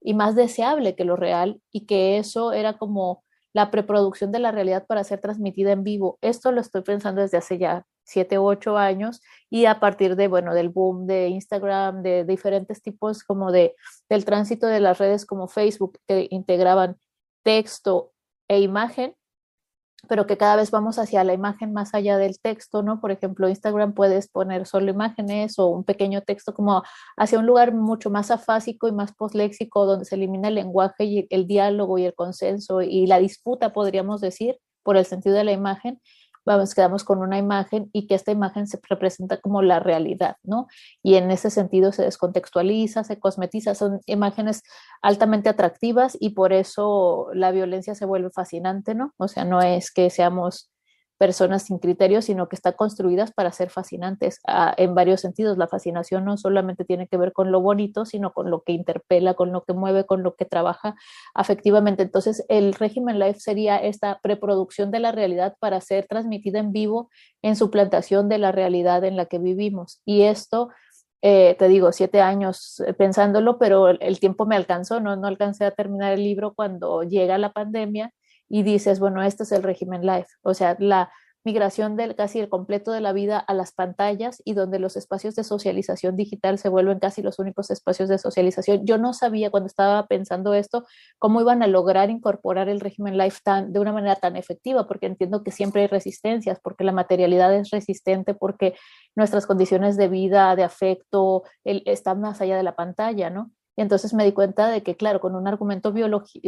y 0.00 0.14
más 0.14 0.36
deseable 0.36 0.94
que 0.94 1.04
lo 1.04 1.16
real, 1.16 1.60
y 1.72 1.86
que 1.86 2.18
eso 2.18 2.52
era 2.52 2.78
como 2.78 3.24
la 3.52 3.70
preproducción 3.70 4.32
de 4.32 4.38
la 4.38 4.50
realidad 4.50 4.86
para 4.86 5.04
ser 5.04 5.20
transmitida 5.20 5.72
en 5.72 5.84
vivo. 5.84 6.18
Esto 6.22 6.52
lo 6.52 6.60
estoy 6.60 6.82
pensando 6.82 7.20
desde 7.20 7.38
hace 7.38 7.58
ya 7.58 7.84
siete 8.04 8.38
u 8.38 8.46
ocho 8.46 8.78
años 8.78 9.20
y 9.50 9.66
a 9.66 9.80
partir 9.80 10.16
de, 10.16 10.28
bueno, 10.28 10.54
del 10.54 10.70
boom 10.70 11.06
de 11.06 11.28
Instagram, 11.28 12.02
de 12.02 12.24
diferentes 12.24 12.82
tipos 12.82 13.22
como 13.24 13.52
de, 13.52 13.74
del 14.08 14.24
tránsito 14.24 14.66
de 14.66 14.80
las 14.80 14.98
redes 14.98 15.26
como 15.26 15.48
Facebook 15.48 15.98
que 16.06 16.28
integraban 16.30 16.96
texto 17.42 18.12
e 18.48 18.60
imagen, 18.60 19.14
pero 20.08 20.26
que 20.26 20.36
cada 20.36 20.56
vez 20.56 20.70
vamos 20.70 20.98
hacia 20.98 21.24
la 21.24 21.32
imagen 21.32 21.72
más 21.72 21.94
allá 21.94 22.18
del 22.18 22.38
texto, 22.40 22.82
¿no? 22.82 23.00
Por 23.00 23.12
ejemplo, 23.12 23.48
Instagram 23.48 23.94
puedes 23.94 24.28
poner 24.28 24.66
solo 24.66 24.90
imágenes 24.90 25.58
o 25.58 25.68
un 25.68 25.84
pequeño 25.84 26.22
texto 26.22 26.54
como 26.54 26.82
hacia 27.16 27.38
un 27.38 27.46
lugar 27.46 27.72
mucho 27.74 28.10
más 28.10 28.30
afásico 28.30 28.88
y 28.88 28.92
más 28.92 29.12
postléxico, 29.12 29.86
donde 29.86 30.04
se 30.04 30.16
elimina 30.16 30.48
el 30.48 30.56
lenguaje 30.56 31.04
y 31.04 31.26
el 31.30 31.46
diálogo 31.46 31.98
y 31.98 32.04
el 32.04 32.14
consenso 32.14 32.82
y 32.82 33.06
la 33.06 33.18
disputa, 33.18 33.72
podríamos 33.72 34.20
decir, 34.20 34.58
por 34.82 34.96
el 34.96 35.04
sentido 35.04 35.36
de 35.36 35.44
la 35.44 35.52
imagen, 35.52 36.00
vamos, 36.44 36.74
quedamos 36.74 37.04
con 37.04 37.20
una 37.20 37.38
imagen 37.38 37.88
y 37.92 38.06
que 38.06 38.14
esta 38.14 38.32
imagen 38.32 38.66
se 38.66 38.78
representa 38.88 39.40
como 39.40 39.62
la 39.62 39.80
realidad, 39.80 40.36
¿no? 40.42 40.66
Y 41.02 41.14
en 41.14 41.30
ese 41.30 41.50
sentido 41.50 41.92
se 41.92 42.02
descontextualiza, 42.02 43.04
se 43.04 43.18
cosmetiza, 43.18 43.74
son 43.74 44.00
imágenes 44.06 44.62
altamente 45.02 45.48
atractivas 45.48 46.16
y 46.18 46.30
por 46.30 46.52
eso 46.52 47.28
la 47.34 47.52
violencia 47.52 47.94
se 47.94 48.06
vuelve 48.06 48.30
fascinante, 48.30 48.94
¿no? 48.94 49.12
O 49.18 49.28
sea, 49.28 49.44
no 49.44 49.62
es 49.62 49.92
que 49.92 50.10
seamos 50.10 50.71
personas 51.22 51.62
sin 51.62 51.78
criterios, 51.78 52.24
sino 52.24 52.48
que 52.48 52.56
están 52.56 52.72
construidas 52.72 53.30
para 53.30 53.52
ser 53.52 53.70
fascinantes 53.70 54.40
ah, 54.44 54.74
en 54.76 54.92
varios 54.96 55.20
sentidos. 55.20 55.56
La 55.56 55.68
fascinación 55.68 56.24
no 56.24 56.36
solamente 56.36 56.84
tiene 56.84 57.06
que 57.06 57.16
ver 57.16 57.32
con 57.32 57.52
lo 57.52 57.60
bonito, 57.60 58.04
sino 58.04 58.32
con 58.32 58.50
lo 58.50 58.64
que 58.64 58.72
interpela, 58.72 59.34
con 59.34 59.52
lo 59.52 59.62
que 59.62 59.72
mueve, 59.72 60.04
con 60.04 60.24
lo 60.24 60.34
que 60.34 60.46
trabaja 60.46 60.96
afectivamente. 61.32 62.02
Entonces, 62.02 62.44
el 62.48 62.74
régimen 62.74 63.20
live 63.20 63.38
sería 63.38 63.76
esta 63.76 64.18
preproducción 64.20 64.90
de 64.90 64.98
la 64.98 65.12
realidad 65.12 65.54
para 65.60 65.80
ser 65.80 66.08
transmitida 66.08 66.58
en 66.58 66.72
vivo 66.72 67.08
en 67.40 67.54
su 67.54 67.70
plantación 67.70 68.28
de 68.28 68.38
la 68.38 68.50
realidad 68.50 69.04
en 69.04 69.16
la 69.16 69.26
que 69.26 69.38
vivimos. 69.38 70.00
Y 70.04 70.22
esto 70.22 70.70
eh, 71.22 71.54
te 71.56 71.68
digo, 71.68 71.92
siete 71.92 72.20
años 72.20 72.82
eh, 72.84 72.94
pensándolo, 72.94 73.60
pero 73.60 73.90
el, 73.90 74.18
tiempo 74.18 74.44
me 74.44 74.56
alcanzó, 74.56 74.98
¿no? 74.98 75.14
no 75.14 75.28
alcancé 75.28 75.66
a 75.66 75.70
terminar 75.70 76.14
el 76.14 76.24
libro 76.24 76.52
cuando 76.52 77.04
llega 77.04 77.38
la 77.38 77.52
pandemia 77.52 78.12
y 78.52 78.62
dices, 78.64 79.00
bueno, 79.00 79.22
este 79.22 79.44
es 79.44 79.52
el 79.52 79.62
régimen 79.62 80.02
live, 80.02 80.26
o 80.42 80.52
sea, 80.52 80.76
la 80.78 81.10
migración 81.42 81.96
del 81.96 82.14
casi 82.14 82.38
el 82.38 82.50
completo 82.50 82.92
de 82.92 83.00
la 83.00 83.14
vida 83.14 83.38
a 83.38 83.54
las 83.54 83.72
pantallas 83.72 84.42
y 84.44 84.52
donde 84.52 84.78
los 84.78 84.94
espacios 84.96 85.34
de 85.34 85.42
socialización 85.42 86.16
digital 86.16 86.58
se 86.58 86.68
vuelven 86.68 86.98
casi 86.98 87.22
los 87.22 87.38
únicos 87.38 87.70
espacios 87.70 88.10
de 88.10 88.18
socialización. 88.18 88.84
Yo 88.84 88.98
no 88.98 89.14
sabía 89.14 89.50
cuando 89.50 89.68
estaba 89.68 90.06
pensando 90.06 90.52
esto 90.52 90.84
cómo 91.18 91.40
iban 91.40 91.62
a 91.62 91.66
lograr 91.66 92.10
incorporar 92.10 92.68
el 92.68 92.78
régimen 92.78 93.16
live 93.16 93.34
tan, 93.42 93.72
de 93.72 93.80
una 93.80 93.92
manera 93.92 94.16
tan 94.16 94.36
efectiva, 94.36 94.86
porque 94.86 95.06
entiendo 95.06 95.42
que 95.42 95.50
siempre 95.50 95.80
hay 95.80 95.88
resistencias, 95.88 96.60
porque 96.62 96.84
la 96.84 96.92
materialidad 96.92 97.54
es 97.54 97.70
resistente, 97.70 98.34
porque 98.34 98.74
nuestras 99.16 99.46
condiciones 99.46 99.96
de 99.96 100.08
vida, 100.08 100.54
de 100.56 100.64
afecto, 100.64 101.42
están 101.64 102.20
más 102.20 102.42
allá 102.42 102.56
de 102.58 102.62
la 102.62 102.76
pantalla, 102.76 103.30
¿no? 103.30 103.50
Y 103.76 103.80
entonces 103.80 104.12
me 104.12 104.24
di 104.24 104.32
cuenta 104.32 104.68
de 104.68 104.82
que, 104.82 104.96
claro, 104.96 105.20
con 105.20 105.34
un 105.34 105.48
argumento 105.48 105.92
biológico 105.92 106.46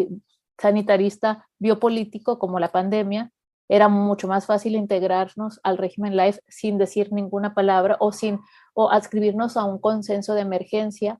sanitarista 0.58 1.46
biopolítico 1.58 2.38
como 2.38 2.58
la 2.58 2.72
pandemia, 2.72 3.30
era 3.68 3.88
mucho 3.88 4.28
más 4.28 4.46
fácil 4.46 4.76
integrarnos 4.76 5.60
al 5.62 5.78
régimen 5.78 6.16
life 6.16 6.40
sin 6.48 6.78
decir 6.78 7.12
ninguna 7.12 7.54
palabra 7.54 7.96
o 8.00 8.12
sin 8.12 8.40
o 8.74 8.90
adscribirnos 8.90 9.56
a 9.56 9.64
un 9.64 9.78
consenso 9.78 10.34
de 10.34 10.42
emergencia 10.42 11.18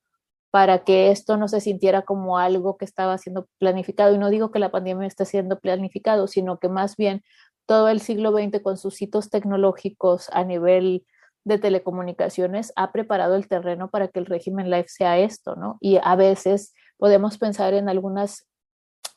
para 0.50 0.84
que 0.84 1.10
esto 1.10 1.36
no 1.36 1.48
se 1.48 1.60
sintiera 1.60 2.02
como 2.02 2.38
algo 2.38 2.76
que 2.76 2.84
estaba 2.84 3.18
siendo 3.18 3.48
planificado. 3.58 4.14
Y 4.14 4.18
no 4.18 4.30
digo 4.30 4.50
que 4.52 4.60
la 4.60 4.70
pandemia 4.70 5.06
esté 5.06 5.24
siendo 5.24 5.58
planificado, 5.58 6.28
sino 6.28 6.58
que 6.58 6.68
más 6.68 6.96
bien 6.96 7.22
todo 7.66 7.88
el 7.88 8.00
siglo 8.00 8.30
XX 8.30 8.62
con 8.62 8.76
sus 8.76 9.00
hitos 9.02 9.30
tecnológicos 9.30 10.28
a 10.32 10.44
nivel 10.44 11.04
de 11.44 11.58
telecomunicaciones 11.58 12.72
ha 12.76 12.92
preparado 12.92 13.34
el 13.36 13.48
terreno 13.48 13.90
para 13.90 14.08
que 14.08 14.18
el 14.18 14.26
régimen 14.26 14.70
life 14.70 14.88
sea 14.88 15.18
esto, 15.18 15.56
¿no? 15.56 15.76
Y 15.80 15.98
a 16.02 16.14
veces 16.14 16.72
podemos 16.98 17.36
pensar 17.38 17.74
en 17.74 17.88
algunas 17.88 18.46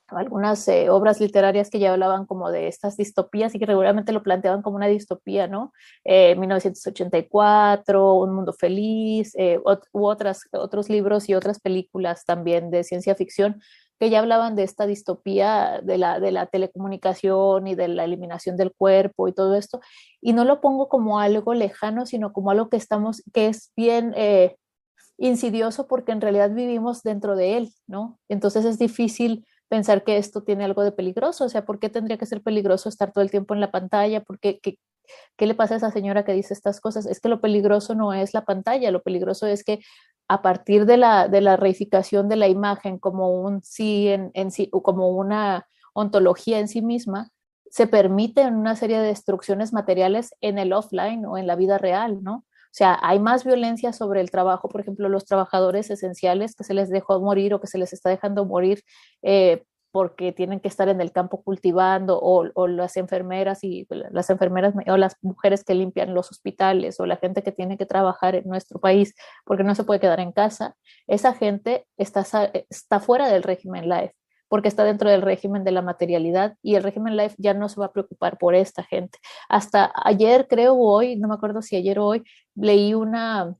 algunas 0.09 0.67
eh, 0.67 0.89
obras 0.89 1.19
literarias 1.19 1.69
que 1.69 1.79
ya 1.79 1.91
hablaban 1.91 2.25
como 2.25 2.51
de 2.51 2.67
estas 2.67 2.95
distopías 2.97 3.53
y 3.53 3.59
que 3.59 3.65
regularmente 3.65 4.13
lo 4.13 4.23
planteaban 4.23 4.61
como 4.61 4.77
una 4.77 4.87
distopía, 4.87 5.47
¿no? 5.47 5.73
1984, 6.05 7.99
eh, 7.99 8.01
Un 8.23 8.33
Mundo 8.33 8.53
Feliz, 8.53 9.33
eh, 9.37 9.59
u 9.91 10.05
otras, 10.05 10.43
otros 10.53 10.89
libros 10.89 11.27
y 11.29 11.33
otras 11.33 11.59
películas 11.59 12.25
también 12.25 12.71
de 12.71 12.83
ciencia 12.83 13.15
ficción 13.15 13.61
que 13.99 14.11
ya 14.11 14.19
hablaban 14.19 14.55
de 14.55 14.61
esta 14.61 14.85
distopía 14.85 15.81
de 15.83 15.97
la, 15.97 16.19
de 16.19 16.31
la 16.31 16.45
telecomunicación 16.45 17.65
y 17.65 17.73
de 17.73 17.87
la 17.87 18.03
eliminación 18.03 18.55
del 18.55 18.71
cuerpo 18.71 19.27
y 19.27 19.33
todo 19.33 19.55
esto, 19.55 19.79
y 20.21 20.33
no 20.33 20.45
lo 20.45 20.61
pongo 20.61 20.87
como 20.87 21.19
algo 21.19 21.55
lejano, 21.55 22.05
sino 22.05 22.31
como 22.31 22.51
algo 22.51 22.69
que 22.69 22.77
estamos, 22.77 23.23
que 23.33 23.47
es 23.47 23.71
bien 23.75 24.13
insidioso 25.17 25.87
porque 25.87 26.11
en 26.11 26.21
realidad 26.21 26.51
vivimos 26.51 27.01
dentro 27.01 27.35
de 27.35 27.57
él, 27.57 27.73
¿no? 27.87 28.19
Entonces 28.29 28.65
es 28.65 28.77
difícil 28.77 29.47
pensar 29.69 30.03
que 30.03 30.17
esto 30.17 30.43
tiene 30.43 30.63
algo 30.63 30.83
de 30.83 30.91
peligroso, 30.91 31.45
o 31.45 31.50
sea, 31.50 31.65
¿por 31.65 31.79
qué 31.79 31.89
tendría 31.89 32.17
que 32.17 32.25
ser 32.25 32.41
peligroso 32.41 32.89
estar 32.89 33.12
todo 33.12 33.24
el 33.24 33.31
tiempo 33.31 33.53
en 33.53 33.62
la 33.62 33.71
pantalla? 33.71 34.24
¿Por 34.24 34.39
qué, 34.39 34.59
qué, 34.59 34.79
qué 35.36 35.45
le 35.45 35.55
pasa 35.55 35.75
a 35.75 35.77
esa 35.77 35.91
señora 35.91 36.25
que 36.25 36.33
dice 36.33 36.53
estas 36.53 36.79
cosas? 36.81 37.05
Es 37.05 37.19
que 37.19 37.29
lo 37.29 37.41
peligroso 37.41 37.95
no 37.95 38.13
es 38.13 38.33
la 38.33 38.45
pantalla, 38.45 38.91
lo 38.91 39.03
peligroso 39.03 39.47
es 39.47 39.63
que 39.63 39.79
a 40.27 40.41
partir 40.41 40.86
de 40.86 40.97
la, 40.97 41.27
de 41.27 41.41
la 41.41 41.57
reificación 41.57 42.29
de 42.29 42.36
la 42.36 42.47
imagen 42.47 43.00
como 43.00 43.41
un 43.41 43.63
sí 43.63 44.09
en, 44.09 44.31
en 44.33 44.51
sí, 44.51 44.69
como 44.69 45.09
una 45.09 45.67
ontología 45.93 46.59
en 46.59 46.67
sí 46.67 46.81
misma, 46.81 47.31
se 47.69 47.88
permiten 47.88 48.55
una 48.55 48.75
serie 48.75 49.00
de 49.00 49.07
destrucciones 49.07 49.74
materiales 49.74 50.36
en 50.41 50.57
el 50.57 50.74
offline 50.74 51.25
o 51.25 51.38
en 51.38 51.47
la 51.47 51.55
vida 51.55 51.77
real, 51.77 52.24
¿no? 52.24 52.45
O 52.77 52.79
sea, 52.79 53.00
hay 53.01 53.17
más 53.17 53.43
violencia 53.43 53.91
sobre 53.91 54.22
el 54.22 54.29
trabajo, 54.29 54.69
por 54.69 54.81
ejemplo, 54.81 55.10
los 55.10 55.25
trabajadores 55.25 55.89
esenciales 55.89 56.53
que 56.53 56.63
se 56.63 56.75
les 56.75 56.91
dejó 56.91 57.19
morir 57.19 57.55
o 57.55 57.60
que 57.60 57.65
se 57.65 57.79
les 57.79 57.91
está 57.91 58.12
dejando 58.12 58.46
morir 58.46 58.84
eh, 59.24 59.63
porque 59.91 60.31
tienen 60.31 60.60
que 60.60 60.67
estar 60.67 60.88
en 60.88 61.01
el 61.01 61.12
campo 61.12 61.41
cultivando, 61.41 62.19
o, 62.22 62.67
las 62.67 62.96
enfermeras 62.98 63.63
y 63.63 63.88
las 63.89 64.29
enfermeras 64.29 64.75
o 64.88 64.96
las 64.96 65.15
mujeres 65.24 65.63
que 65.63 65.74
limpian 65.74 66.13
los 66.13 66.29
hospitales, 66.29 67.00
o 67.00 67.07
la 67.07 67.17
gente 67.17 67.41
que 67.41 67.51
tiene 67.51 67.79
que 67.79 67.88
trabajar 67.88 68.36
en 68.36 68.48
nuestro 68.48 68.79
país 68.79 69.15
porque 69.43 69.63
no 69.63 69.74
se 69.74 69.84
puede 69.84 70.00
quedar 70.00 70.19
en 70.19 70.31
casa, 70.31 70.75
esa 71.07 71.34
gente 71.34 71.88
está, 71.98 72.27
está 72.69 73.00
fuera 73.00 73.27
del 73.27 73.41
régimen 73.41 73.89
life 73.89 74.13
porque 74.48 74.68
está 74.68 74.84
dentro 74.84 75.10
del 75.10 75.22
régimen 75.22 75.63
de 75.63 75.72
la 75.72 75.82
materialidad 75.82 76.56
y 76.62 76.75
el 76.75 76.84
régimen 76.84 77.18
life 77.18 77.36
ya 77.38 77.54
no 77.54 77.70
se 77.70 77.80
va 77.80 77.88
a 77.88 77.92
preocupar 77.92 78.38
por 78.38 78.56
esta 78.56 78.84
gente. 78.84 79.20
Hasta 79.50 79.92
ayer, 80.04 80.48
creo 80.48 80.77
hoy, 80.77 81.16
no 81.16 81.27
me 81.27 81.36
acuerdo 81.36 81.62
si 81.62 81.75
ayer 81.75 82.00
o 82.00 82.06
hoy, 82.06 82.24
leí 82.56 82.94
una 82.94 83.56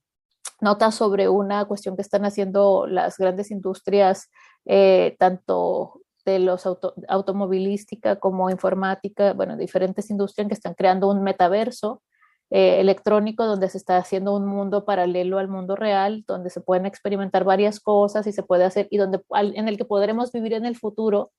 nota 0.62 0.92
sobre 0.92 1.30
una 1.30 1.66
cuestión 1.66 1.96
que 1.96 2.02
están 2.02 2.26
haciendo 2.26 2.88
las 2.88 3.18
grandes 3.18 3.52
industrias, 3.52 4.30
eh, 4.66 5.16
tanto 5.20 6.02
de 6.26 6.40
los 6.40 6.66
automovilística 7.08 8.18
como 8.18 8.50
informática, 8.50 9.34
bueno, 9.34 9.56
diferentes 9.56 10.10
industrias 10.10 10.48
que 10.48 10.54
están 10.54 10.74
creando 10.74 11.10
un 11.10 11.24
metaverso 11.24 12.02
eh, 12.50 12.80
electrónico 12.80 13.46
donde 13.46 13.70
se 13.70 13.78
está 13.78 13.98
haciendo 13.98 14.36
un 14.36 14.46
mundo 14.46 14.86
paralelo 14.86 15.38
al 15.38 15.50
mundo 15.50 15.76
real, 15.76 16.24
donde 16.28 16.50
se 16.50 16.62
pueden 16.62 16.86
experimentar 16.86 17.44
varias 17.44 17.80
cosas 17.80 18.26
y 18.28 18.32
se 18.32 18.44
puede 18.44 18.64
hacer, 18.64 18.88
y 18.90 18.98
donde 18.98 19.22
en 19.32 19.68
el 19.68 19.78
que 19.78 19.86
podremos 19.86 20.32
vivir 20.32 20.54
en 20.54 20.66
el 20.66 20.78
futuro 20.78 21.32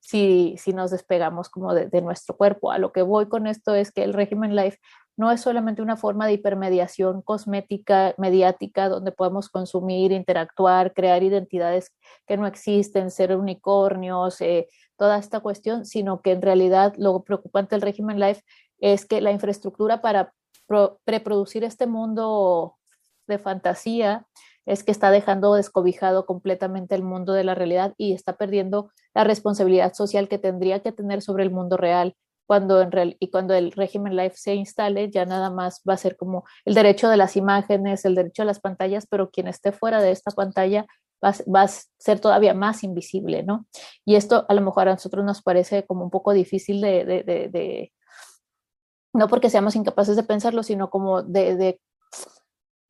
si, 0.00 0.56
si 0.58 0.72
nos 0.72 0.90
despegamos 0.90 1.48
como 1.48 1.74
de, 1.74 1.86
de, 1.86 2.02
nuestro 2.02 2.36
cuerpo. 2.36 2.70
A 2.70 2.78
lo 2.78 2.92
que 2.92 3.02
voy 3.02 3.28
con 3.28 3.46
esto 3.46 3.74
es 3.74 3.92
que 3.92 4.04
el 4.04 4.14
régimen 4.14 4.54
life 4.56 4.78
no 5.16 5.32
es 5.32 5.40
solamente 5.40 5.82
una 5.82 5.96
forma 5.96 6.26
de 6.26 6.34
hipermediación 6.34 7.22
cosmética, 7.22 8.14
mediática, 8.18 8.88
donde 8.88 9.10
podemos 9.12 9.48
consumir, 9.48 10.12
interactuar, 10.12 10.94
crear 10.94 11.22
identidades 11.22 11.92
que 12.26 12.36
no 12.36 12.46
existen, 12.46 13.10
ser 13.10 13.36
unicornios, 13.36 14.40
eh, 14.40 14.68
toda 14.96 15.18
esta 15.18 15.40
cuestión, 15.40 15.86
sino 15.86 16.22
que 16.22 16.32
en 16.32 16.42
realidad 16.42 16.94
lo 16.98 17.22
preocupante 17.24 17.74
del 17.74 17.82
régimen 17.82 18.20
life 18.20 18.42
es 18.80 19.06
que 19.06 19.20
la 19.20 19.32
infraestructura 19.32 20.00
para 20.00 20.32
preproducir 21.04 21.64
este 21.64 21.86
mundo 21.86 22.76
de 23.26 23.38
fantasía 23.38 24.26
es 24.66 24.84
que 24.84 24.92
está 24.92 25.10
dejando 25.10 25.54
descobijado 25.54 26.26
completamente 26.26 26.94
el 26.94 27.02
mundo 27.02 27.32
de 27.32 27.42
la 27.42 27.54
realidad 27.54 27.94
y 27.96 28.12
está 28.12 28.36
perdiendo 28.36 28.90
la 29.14 29.24
responsabilidad 29.24 29.94
social 29.94 30.28
que 30.28 30.38
tendría 30.38 30.80
que 30.80 30.92
tener 30.92 31.22
sobre 31.22 31.44
el 31.44 31.50
mundo 31.50 31.76
real. 31.76 32.14
Cuando 32.46 32.80
en 32.80 32.92
real, 32.92 33.16
y 33.18 33.30
cuando 33.30 33.54
el 33.54 33.72
régimen 33.72 34.16
life 34.16 34.36
se 34.36 34.54
instale, 34.54 35.10
ya 35.10 35.26
nada 35.26 35.50
más 35.50 35.82
va 35.88 35.94
a 35.94 35.98
ser 35.98 36.16
como 36.16 36.44
el 36.64 36.74
derecho 36.74 37.10
de 37.10 37.18
las 37.18 37.36
imágenes, 37.36 38.04
el 38.04 38.14
derecho 38.14 38.42
a 38.42 38.46
las 38.46 38.60
pantallas, 38.60 39.06
pero 39.06 39.30
quien 39.30 39.48
esté 39.48 39.70
fuera 39.70 40.00
de 40.00 40.12
esta 40.12 40.30
pantalla 40.30 40.86
va, 41.22 41.34
va, 41.54 41.62
a 41.62 41.68
ser 41.68 42.20
todavía 42.20 42.54
más 42.54 42.84
invisible, 42.84 43.42
¿no? 43.42 43.66
Y 44.04 44.14
esto 44.16 44.46
a 44.48 44.54
lo 44.54 44.62
mejor 44.62 44.88
a 44.88 44.92
nosotros 44.92 45.24
nos 45.24 45.42
parece 45.42 45.84
como 45.86 46.04
un 46.04 46.10
poco 46.10 46.32
difícil 46.32 46.80
de, 46.80 47.04
de, 47.04 47.22
de, 47.22 47.48
de 47.48 47.92
no 49.12 49.28
porque 49.28 49.50
seamos 49.50 49.76
incapaces 49.76 50.16
de 50.16 50.22
pensarlo, 50.22 50.62
sino 50.62 50.90
como 50.90 51.22
de, 51.22 51.56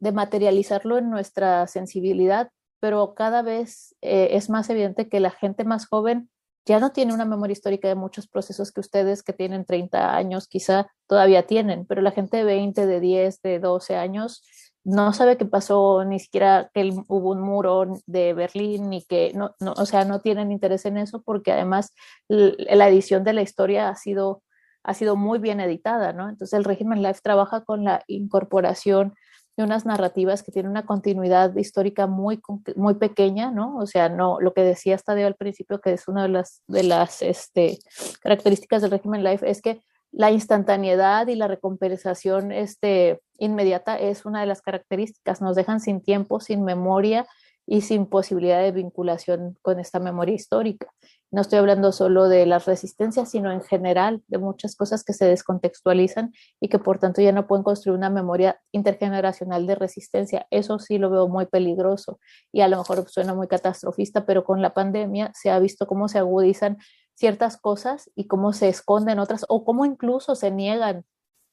de, 0.00 0.12
materializarlo 0.12 0.98
en 0.98 1.10
nuestra 1.10 1.66
sensibilidad, 1.66 2.50
pero 2.80 3.14
cada 3.14 3.42
vez 3.42 3.96
eh, 4.00 4.28
es 4.32 4.48
más 4.48 4.70
evidente 4.70 5.08
que 5.08 5.20
la 5.20 5.30
gente 5.30 5.64
más 5.64 5.86
joven 5.86 6.30
ya 6.68 6.80
no 6.80 6.92
tiene 6.92 7.14
una 7.14 7.24
memoria 7.24 7.52
histórica 7.52 7.88
de 7.88 7.94
muchos 7.94 8.28
procesos 8.28 8.72
que 8.72 8.80
ustedes 8.80 9.22
que 9.22 9.32
tienen 9.32 9.64
30 9.64 10.14
años 10.14 10.48
quizá 10.48 10.92
todavía 11.06 11.46
tienen, 11.46 11.86
pero 11.86 12.02
la 12.02 12.10
gente 12.10 12.36
de 12.36 12.44
20, 12.44 12.86
de 12.86 13.00
10, 13.00 13.40
de 13.42 13.58
12 13.58 13.96
años 13.96 14.42
no 14.84 15.12
sabe 15.12 15.36
qué 15.36 15.44
pasó, 15.44 16.04
ni 16.04 16.18
siquiera 16.18 16.70
que 16.72 16.90
hubo 17.08 17.30
un 17.30 17.40
muro 17.40 17.86
de 18.06 18.32
Berlín, 18.34 18.90
ni 18.90 19.02
que, 19.04 19.32
no, 19.34 19.54
no, 19.60 19.72
o 19.76 19.86
sea, 19.86 20.04
no 20.04 20.20
tienen 20.20 20.52
interés 20.52 20.84
en 20.84 20.98
eso 20.98 21.22
porque 21.22 21.52
además 21.52 21.94
la 22.28 22.88
edición 22.88 23.24
de 23.24 23.32
la 23.32 23.42
historia 23.42 23.88
ha 23.88 23.96
sido 23.96 24.42
ha 24.88 24.94
sido 24.94 25.16
muy 25.16 25.38
bien 25.38 25.60
editada, 25.60 26.14
¿no? 26.14 26.30
Entonces 26.30 26.58
el 26.58 26.64
régimen 26.64 27.02
Life 27.02 27.20
trabaja 27.22 27.62
con 27.62 27.84
la 27.84 28.02
incorporación 28.06 29.14
de 29.54 29.64
unas 29.64 29.84
narrativas 29.84 30.42
que 30.42 30.50
tienen 30.50 30.70
una 30.70 30.86
continuidad 30.86 31.54
histórica 31.56 32.06
muy, 32.06 32.40
muy 32.74 32.94
pequeña, 32.94 33.50
¿no? 33.50 33.76
O 33.76 33.86
sea, 33.86 34.08
no, 34.08 34.40
lo 34.40 34.54
que 34.54 34.62
decía 34.62 34.94
Estadio 34.94 35.26
al 35.26 35.34
principio, 35.34 35.82
que 35.82 35.92
es 35.92 36.08
una 36.08 36.22
de 36.22 36.30
las, 36.30 36.62
de 36.68 36.84
las 36.84 37.20
este, 37.20 37.80
características 38.22 38.80
del 38.80 38.92
régimen 38.92 39.22
Life, 39.22 39.50
es 39.50 39.60
que 39.60 39.82
la 40.10 40.30
instantaneidad 40.30 41.26
y 41.26 41.34
la 41.34 41.48
recompensación 41.48 42.50
este, 42.50 43.20
inmediata 43.36 43.98
es 43.98 44.24
una 44.24 44.40
de 44.40 44.46
las 44.46 44.62
características, 44.62 45.42
nos 45.42 45.54
dejan 45.54 45.80
sin 45.80 46.00
tiempo, 46.00 46.40
sin 46.40 46.64
memoria 46.64 47.26
y 47.66 47.82
sin 47.82 48.06
posibilidad 48.06 48.62
de 48.62 48.72
vinculación 48.72 49.58
con 49.60 49.80
esta 49.80 50.00
memoria 50.00 50.34
histórica. 50.34 50.86
No 51.30 51.42
estoy 51.42 51.58
hablando 51.58 51.92
solo 51.92 52.28
de 52.28 52.46
las 52.46 52.64
resistencias, 52.64 53.30
sino 53.30 53.52
en 53.52 53.60
general 53.60 54.22
de 54.28 54.38
muchas 54.38 54.74
cosas 54.74 55.04
que 55.04 55.12
se 55.12 55.26
descontextualizan 55.26 56.32
y 56.58 56.68
que 56.68 56.78
por 56.78 56.98
tanto 56.98 57.20
ya 57.20 57.32
no 57.32 57.46
pueden 57.46 57.64
construir 57.64 57.98
una 57.98 58.08
memoria 58.08 58.60
intergeneracional 58.72 59.66
de 59.66 59.74
resistencia. 59.74 60.46
Eso 60.50 60.78
sí 60.78 60.96
lo 60.96 61.10
veo 61.10 61.28
muy 61.28 61.44
peligroso 61.44 62.18
y 62.50 62.62
a 62.62 62.68
lo 62.68 62.78
mejor 62.78 63.06
suena 63.10 63.34
muy 63.34 63.46
catastrofista, 63.46 64.24
pero 64.24 64.42
con 64.44 64.62
la 64.62 64.72
pandemia 64.72 65.30
se 65.34 65.50
ha 65.50 65.58
visto 65.58 65.86
cómo 65.86 66.08
se 66.08 66.18
agudizan 66.18 66.78
ciertas 67.14 67.58
cosas 67.58 68.10
y 68.14 68.26
cómo 68.26 68.54
se 68.54 68.68
esconden 68.68 69.18
otras 69.18 69.44
o 69.48 69.64
cómo 69.64 69.84
incluso 69.84 70.34
se 70.34 70.50
niegan 70.50 71.04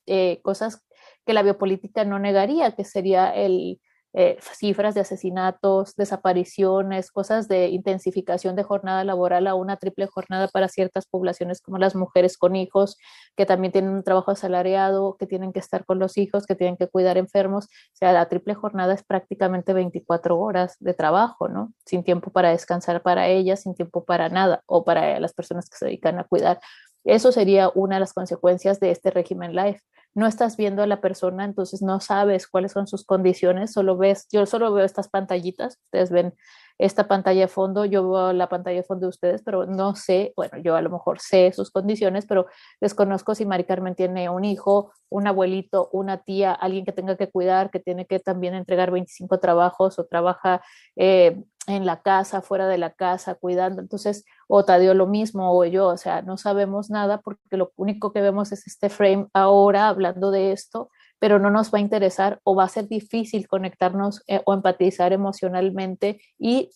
eh, 0.05 0.39
cosas 0.41 0.85
que 1.25 1.33
la 1.33 1.43
biopolítica 1.43 2.05
no 2.05 2.19
negaría, 2.19 2.75
que 2.75 2.85
sería 2.85 3.29
el, 3.29 3.81
eh, 4.17 4.37
cifras 4.39 4.95
de 4.95 5.01
asesinatos, 5.01 5.93
desapariciones, 5.97 7.11
cosas 7.11 7.49
de 7.49 7.67
intensificación 7.67 8.55
de 8.55 8.63
jornada 8.63 9.03
laboral 9.03 9.45
a 9.45 9.55
una 9.55 9.75
triple 9.75 10.07
jornada 10.07 10.47
para 10.47 10.69
ciertas 10.69 11.05
poblaciones 11.05 11.59
como 11.61 11.79
las 11.79 11.95
mujeres 11.95 12.37
con 12.37 12.55
hijos, 12.55 12.97
que 13.35 13.45
también 13.45 13.73
tienen 13.73 13.91
un 13.91 14.03
trabajo 14.03 14.31
asalariado, 14.31 15.17
que 15.19 15.27
tienen 15.27 15.51
que 15.51 15.59
estar 15.59 15.83
con 15.83 15.99
los 15.99 16.17
hijos, 16.17 16.45
que 16.45 16.55
tienen 16.55 16.77
que 16.77 16.87
cuidar 16.87 17.17
enfermos. 17.17 17.65
O 17.65 17.97
sea, 17.97 18.13
la 18.13 18.29
triple 18.29 18.55
jornada 18.55 18.93
es 18.93 19.03
prácticamente 19.03 19.73
24 19.73 20.39
horas 20.39 20.77
de 20.79 20.93
trabajo, 20.93 21.49
¿no? 21.49 21.73
Sin 21.85 22.05
tiempo 22.05 22.31
para 22.31 22.51
descansar 22.51 23.03
para 23.03 23.27
ellas, 23.27 23.63
sin 23.63 23.75
tiempo 23.75 24.05
para 24.05 24.29
nada, 24.29 24.63
o 24.65 24.85
para 24.85 25.19
las 25.19 25.33
personas 25.33 25.69
que 25.69 25.75
se 25.77 25.87
dedican 25.87 26.19
a 26.19 26.23
cuidar. 26.23 26.61
Eso 27.03 27.33
sería 27.33 27.69
una 27.75 27.97
de 27.97 27.99
las 27.99 28.13
consecuencias 28.13 28.79
de 28.79 28.91
este 28.91 29.11
régimen 29.11 29.55
life 29.55 29.81
no 30.15 30.25
estás 30.27 30.57
viendo 30.57 30.81
a 30.81 30.87
la 30.87 31.01
persona, 31.01 31.45
entonces 31.45 31.81
no 31.81 31.99
sabes 31.99 32.47
cuáles 32.47 32.71
son 32.71 32.87
sus 32.87 33.05
condiciones, 33.05 33.73
solo 33.73 33.97
ves, 33.97 34.27
yo 34.31 34.45
solo 34.45 34.73
veo 34.73 34.85
estas 34.85 35.09
pantallitas, 35.09 35.79
ustedes 35.85 36.09
ven 36.09 36.33
esta 36.77 37.07
pantalla 37.07 37.41
de 37.41 37.47
fondo, 37.47 37.85
yo 37.85 38.09
veo 38.09 38.33
la 38.33 38.49
pantalla 38.49 38.77
de 38.77 38.83
fondo 38.83 39.05
de 39.05 39.09
ustedes, 39.09 39.41
pero 39.43 39.65
no 39.65 39.95
sé, 39.95 40.33
bueno, 40.35 40.57
yo 40.57 40.75
a 40.75 40.81
lo 40.81 40.89
mejor 40.89 41.19
sé 41.19 41.51
sus 41.53 41.71
condiciones, 41.71 42.25
pero 42.25 42.47
desconozco 42.81 43.35
si 43.35 43.45
Mari 43.45 43.63
Carmen 43.63 43.95
tiene 43.95 44.29
un 44.29 44.43
hijo, 44.43 44.91
un 45.09 45.27
abuelito, 45.27 45.89
una 45.93 46.23
tía, 46.23 46.51
alguien 46.53 46.85
que 46.85 46.91
tenga 46.91 47.15
que 47.15 47.29
cuidar, 47.29 47.71
que 47.71 47.79
tiene 47.79 48.05
que 48.05 48.19
también 48.19 48.53
entregar 48.55 48.91
25 48.91 49.39
trabajos 49.39 49.99
o 49.99 50.05
trabaja 50.05 50.61
eh, 50.95 51.41
en 51.67 51.85
la 51.85 52.01
casa, 52.01 52.41
fuera 52.41 52.67
de 52.67 52.77
la 52.77 52.91
casa, 52.91 53.35
cuidando. 53.35 53.81
Entonces, 53.81 54.25
o 54.47 54.63
dio 54.63 54.93
lo 54.93 55.07
mismo, 55.07 55.57
o 55.57 55.65
yo, 55.65 55.87
o 55.87 55.97
sea, 55.97 56.21
no 56.21 56.37
sabemos 56.37 56.89
nada 56.89 57.21
porque 57.21 57.57
lo 57.57 57.71
único 57.75 58.11
que 58.11 58.21
vemos 58.21 58.51
es 58.51 58.67
este 58.67 58.89
frame 58.89 59.27
ahora 59.33 59.87
hablando 59.87 60.31
de 60.31 60.51
esto, 60.51 60.89
pero 61.25 61.39
no 61.39 61.49
nos 61.49 61.73
va 61.73 61.79
a 61.79 61.81
interesar 61.81 62.39
o 62.43 62.53
va 62.53 62.65
a 62.65 62.69
ser 62.69 62.87
difícil 62.87 63.47
conectarnos 63.47 64.21
eh, 64.27 64.43
o 64.45 64.53
empatizar 64.53 65.11
emocionalmente 65.11 66.21
y, 66.37 66.69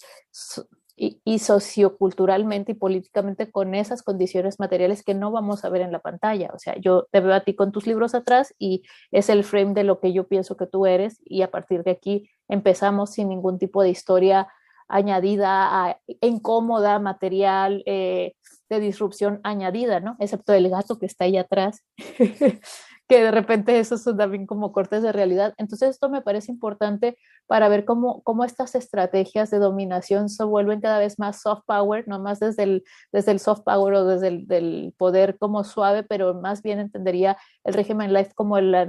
y, 0.95 1.37
socioculturalmente 1.37 2.71
y 2.71 2.73
políticamente 2.73 3.51
con 3.51 3.75
esas 3.75 4.01
condiciones 4.01 4.59
materiales 4.59 5.03
que 5.03 5.13
no 5.13 5.29
vamos 5.29 5.63
a 5.63 5.69
ver 5.69 5.83
en 5.83 5.91
la 5.91 5.99
pantalla. 5.99 6.49
O 6.51 6.57
sea, 6.57 6.75
yo 6.79 7.05
te 7.11 7.19
veo 7.19 7.35
a 7.35 7.41
ti 7.41 7.53
con 7.53 7.71
tus 7.71 7.85
libros 7.85 8.15
atrás 8.15 8.55
y 8.57 8.81
es 9.11 9.29
el 9.29 9.43
frame 9.43 9.75
de 9.75 9.83
lo 9.83 9.99
que 9.99 10.13
yo 10.13 10.27
pienso 10.27 10.57
que 10.57 10.65
tú 10.65 10.87
eres 10.87 11.21
y 11.25 11.43
a 11.43 11.51
partir 11.51 11.83
de 11.83 11.91
aquí 11.91 12.27
empezamos 12.47 13.11
sin 13.11 13.29
ningún 13.29 13.59
tipo 13.59 13.83
de 13.83 13.89
historia 13.89 14.47
añadida, 14.87 16.01
incómoda, 16.21 16.97
material, 16.97 17.83
eh, 17.85 18.33
de 18.69 18.79
disrupción 18.79 19.39
añadida, 19.43 19.99
¿no? 19.99 20.15
Excepto 20.19 20.53
el 20.53 20.69
gato 20.69 20.97
que 20.97 21.05
está 21.05 21.25
ahí 21.25 21.37
atrás, 21.37 21.83
que 23.09 23.23
de 23.23 23.31
repente 23.31 23.79
esos 23.79 24.03
son 24.03 24.17
también 24.17 24.45
como 24.45 24.71
cortes 24.71 25.01
de 25.01 25.11
realidad. 25.11 25.55
Entonces 25.57 25.89
esto 25.89 26.09
me 26.09 26.21
parece 26.21 26.51
importante 26.51 27.17
para 27.47 27.67
ver 27.67 27.83
cómo, 27.83 28.21
cómo 28.21 28.45
estas 28.45 28.75
estrategias 28.75 29.49
de 29.49 29.57
dominación 29.57 30.29
se 30.29 30.43
vuelven 30.43 30.79
cada 30.79 30.99
vez 30.99 31.17
más 31.17 31.41
soft 31.41 31.63
power, 31.65 32.07
no 32.07 32.19
más 32.19 32.39
desde 32.39 32.61
el, 32.63 32.83
desde 33.11 33.31
el 33.31 33.39
soft 33.39 33.61
power 33.61 33.95
o 33.95 34.05
desde 34.05 34.27
el 34.27 34.47
del 34.47 34.93
poder 34.95 35.39
como 35.39 35.63
suave, 35.63 36.03
pero 36.03 36.35
más 36.35 36.61
bien 36.61 36.79
entendería 36.79 37.35
el 37.63 37.73
régimen 37.73 38.13
life 38.13 38.33
como 38.35 38.61
la, 38.61 38.85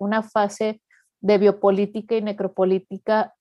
una 0.00 0.24
fase 0.24 0.82
de 1.20 1.38
biopolítica 1.38 2.16
y 2.16 2.22
necropolítica 2.22 3.34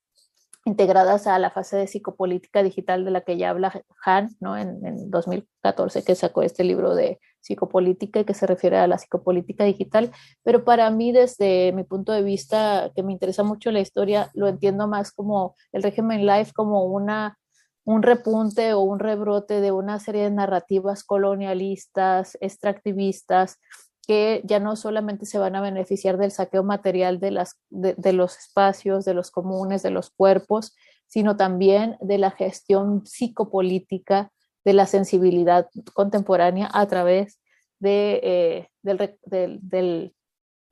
integradas 0.64 1.26
a 1.26 1.40
la 1.40 1.50
fase 1.50 1.78
de 1.78 1.88
psicopolítica 1.88 2.62
digital 2.62 3.04
de 3.04 3.10
la 3.10 3.22
que 3.22 3.38
ya 3.38 3.50
habla 3.50 3.82
Han, 4.06 4.30
¿no? 4.40 4.56
En, 4.56 4.86
en, 4.86 5.10
2014 5.10 6.04
que 6.04 6.14
sacó 6.14 6.44
este 6.44 6.64
libro 6.64 6.94
de 6.94 7.20
psicopolítica 7.42 8.20
y 8.20 8.26
que 8.26 8.34
se 8.34 8.48
refiere 8.48 8.78
a 8.78 8.88
la 8.88 8.98
psicopolítica 8.98 9.64
digital, 9.64 10.12
pero 10.44 10.64
para 10.64 10.90
mí 10.90 11.12
desde 11.12 11.72
mi 11.74 11.84
punto 11.84 12.12
de 12.12 12.24
vista, 12.24 12.92
que 12.96 13.04
me 13.04 13.14
interesa 13.14 13.44
mucho 13.44 13.72
la 13.72 13.80
historia, 13.80 14.30
lo 14.34 14.48
entiendo 14.48 14.88
más 14.88 15.12
como 15.12 15.56
el 15.72 15.84
régimen 15.84 16.26
life, 16.26 16.52
como 16.54 16.86
una 16.86 17.38
un 17.86 18.04
repunte 18.04 18.74
o 18.74 18.82
un 18.82 19.00
rebrote 19.00 19.62
de 19.62 19.72
una 19.72 20.00
serie 20.00 20.24
de 20.24 20.30
narrativas 20.30 21.04
colonialistas, 21.04 22.38
extractivistas, 22.40 23.58
que 24.06 24.42
ya 24.46 24.60
no 24.60 24.76
solamente 24.76 25.26
se 25.26 25.40
van 25.40 25.56
a 25.56 25.62
beneficiar 25.62 26.18
del 26.18 26.30
saqueo 26.30 26.64
material 26.64 27.20
de, 27.20 27.32
las, 27.32 27.60
de, 27.70 28.14
los 28.14 28.38
espacios, 28.38 29.06
de 29.06 29.16
los 29.16 29.32
comunes, 29.32 29.82
de 29.82 29.90
los 29.90 30.12
cuerpos, 30.12 30.76
sino 31.08 31.36
también 31.36 31.98
de 32.00 32.20
la 32.20 32.30
gestión 32.30 33.06
psicopolítica 33.06 34.32
de 34.66 34.74
la 34.74 34.86
sensibilidad 34.86 35.70
contemporánea 35.94 36.70
a 36.74 36.88
través 36.88 37.40
eh, 37.82 38.68
del, 38.82 39.18
del, 39.62 40.16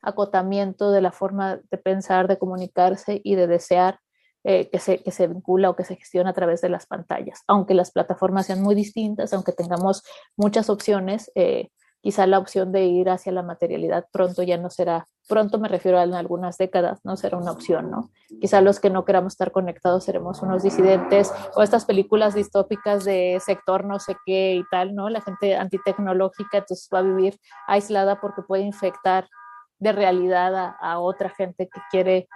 acotamiento 0.02 0.92
de 0.92 1.02
la 1.02 1.12
forma 1.12 1.60
de 1.70 1.78
pensar, 1.78 2.28
de 2.28 2.38
comunicarse 2.38 3.20
y 3.24 3.36
de 3.36 3.48
desear 3.48 4.00
eh, 4.44 4.70
que, 4.70 4.80
se, 4.80 5.04
que 5.04 5.12
se 5.12 5.28
vincula 5.28 5.70
o 5.70 5.76
que 5.76 5.84
se 5.84 5.96
gestiona 5.96 6.30
a 6.30 6.34
través 6.34 6.62
de 6.62 6.70
las 6.70 6.86
pantallas. 6.86 7.42
Aunque 7.48 7.74
las 7.74 7.92
plataformas 7.92 8.46
sean 8.46 8.62
muy 8.62 8.76
distintas, 8.76 9.34
aunque 9.34 9.52
tengamos 9.52 10.04
muchas 10.38 10.70
opciones, 10.70 11.32
eh, 11.36 11.70
quizá 12.02 12.28
la 12.28 12.40
opción 12.40 12.72
de 12.72 12.86
ir 12.86 13.10
hacia 13.10 13.32
la 13.32 13.44
materialidad 13.44 14.06
pronto 14.12 14.44
ya 14.44 14.58
no 14.58 14.70
será, 14.70 15.08
pronto 15.28 15.60
me 15.60 15.68
refiero 15.68 16.00
a 16.00 16.04
algunas 16.04 16.58
décadas, 16.58 17.00
no 17.04 17.18
será 17.18 17.38
una 17.38 17.52
opción, 17.52 17.92
¿no? 17.92 18.12
Quizá 18.40 18.62
los 18.62 18.80
que 18.80 18.90
no 18.90 19.06
queramos 19.06 19.34
estar 19.34 19.52
conectados 19.52 20.06
seremos 20.06 20.42
unos 20.42 20.64
disidentes 20.64 21.32
o 21.56 21.64
estas 21.64 21.86
películas 21.86 22.34
distópicas 22.34 23.04
de 23.04 23.42
sector 23.44 23.86
no 23.86 24.00
sé 24.00 24.16
qué 24.26 24.56
y 24.56 24.64
tal, 24.72 24.96
¿no? 24.96 25.10
La 25.10 25.22
gente 25.22 25.56
antitecnológica 25.56 26.60
entonces 26.60 26.90
va 26.94 27.00
a 27.00 27.04
vivir 27.04 27.40
aislada 27.68 28.22
porque 28.22 28.42
puede 28.42 28.64
infectar 28.64 29.28
de 29.80 29.92
realidad 29.92 30.76
a 30.80 31.00
otra 31.00 31.30
gente 31.30 31.68
que 31.68 31.82
quiere 31.92 32.28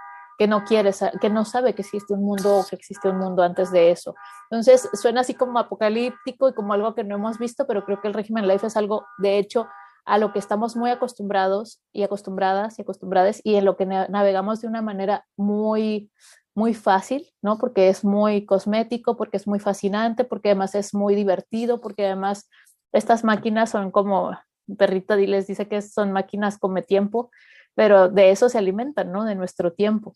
que 0.41 0.47
no 0.47 0.63
quiere, 0.63 0.89
que 1.21 1.30
no 1.30 1.45
sabe 1.45 1.75
que 1.75 1.84
existe 1.84 2.15
un 2.15 2.25
mundo 2.25 2.58
o 2.58 2.65
que 2.65 2.75
existe 2.75 3.08
un 3.08 3.19
mundo 3.19 3.43
antes 3.43 3.71
de 3.71 3.91
eso. 3.91 4.15
Entonces, 4.49 4.89
suena 4.93 5.21
así 5.21 5.36
como 5.36 5.60
apocalíptico 5.60 6.49
y 6.49 6.54
como 6.56 6.73
algo 6.73 6.95
que 6.95 7.04
no 7.04 7.13
hemos 7.13 7.38
visto, 7.38 7.67
pero 7.67 7.86
creo 7.86 8.01
que 8.01 8.08
el 8.08 8.15
régimen 8.15 8.47
life 8.47 8.65
es 8.65 8.75
algo, 8.75 9.06
de 9.19 9.38
hecho, 9.38 9.67
a 10.04 10.17
lo 10.17 10.34
que 10.34 10.39
estamos 10.39 10.75
muy 10.75 10.89
acostumbrados 10.89 11.80
y 11.93 12.01
acostumbradas 12.01 12.80
y 12.80 12.82
acostumbradas 12.82 13.39
y 13.43 13.54
en 13.54 13.65
lo 13.65 13.77
que 13.77 13.86
navegamos 13.86 14.62
de 14.62 14.67
una 14.67 14.82
manera 14.82 15.27
muy 15.38 16.10
muy 16.56 16.73
fácil, 16.73 17.27
¿no? 17.43 17.60
Porque 17.60 17.89
es 17.89 18.04
muy 18.04 18.43
cosmético, 18.47 19.17
porque 19.17 19.38
es 19.38 19.45
muy 19.45 19.60
fascinante, 19.60 20.23
porque 20.23 20.49
además 20.49 20.73
es 20.73 20.95
muy 20.95 21.13
divertido, 21.13 21.82
porque 21.82 22.08
además 22.08 22.49
estas 22.91 23.23
máquinas 23.23 23.69
son 23.69 23.91
como, 23.91 24.36
Perrita 24.75 25.15
Diles 25.15 25.45
dice 25.45 25.67
que 25.67 25.84
son 25.84 26.12
máquinas 26.12 26.58
come 26.58 26.82
tiempo, 26.82 27.30
pero 27.75 28.10
de 28.10 28.31
eso 28.31 28.49
se 28.49 28.57
alimentan, 28.57 29.12
¿no? 29.12 29.25
De 29.25 29.36
nuestro 29.36 29.73
tiempo. 29.73 30.13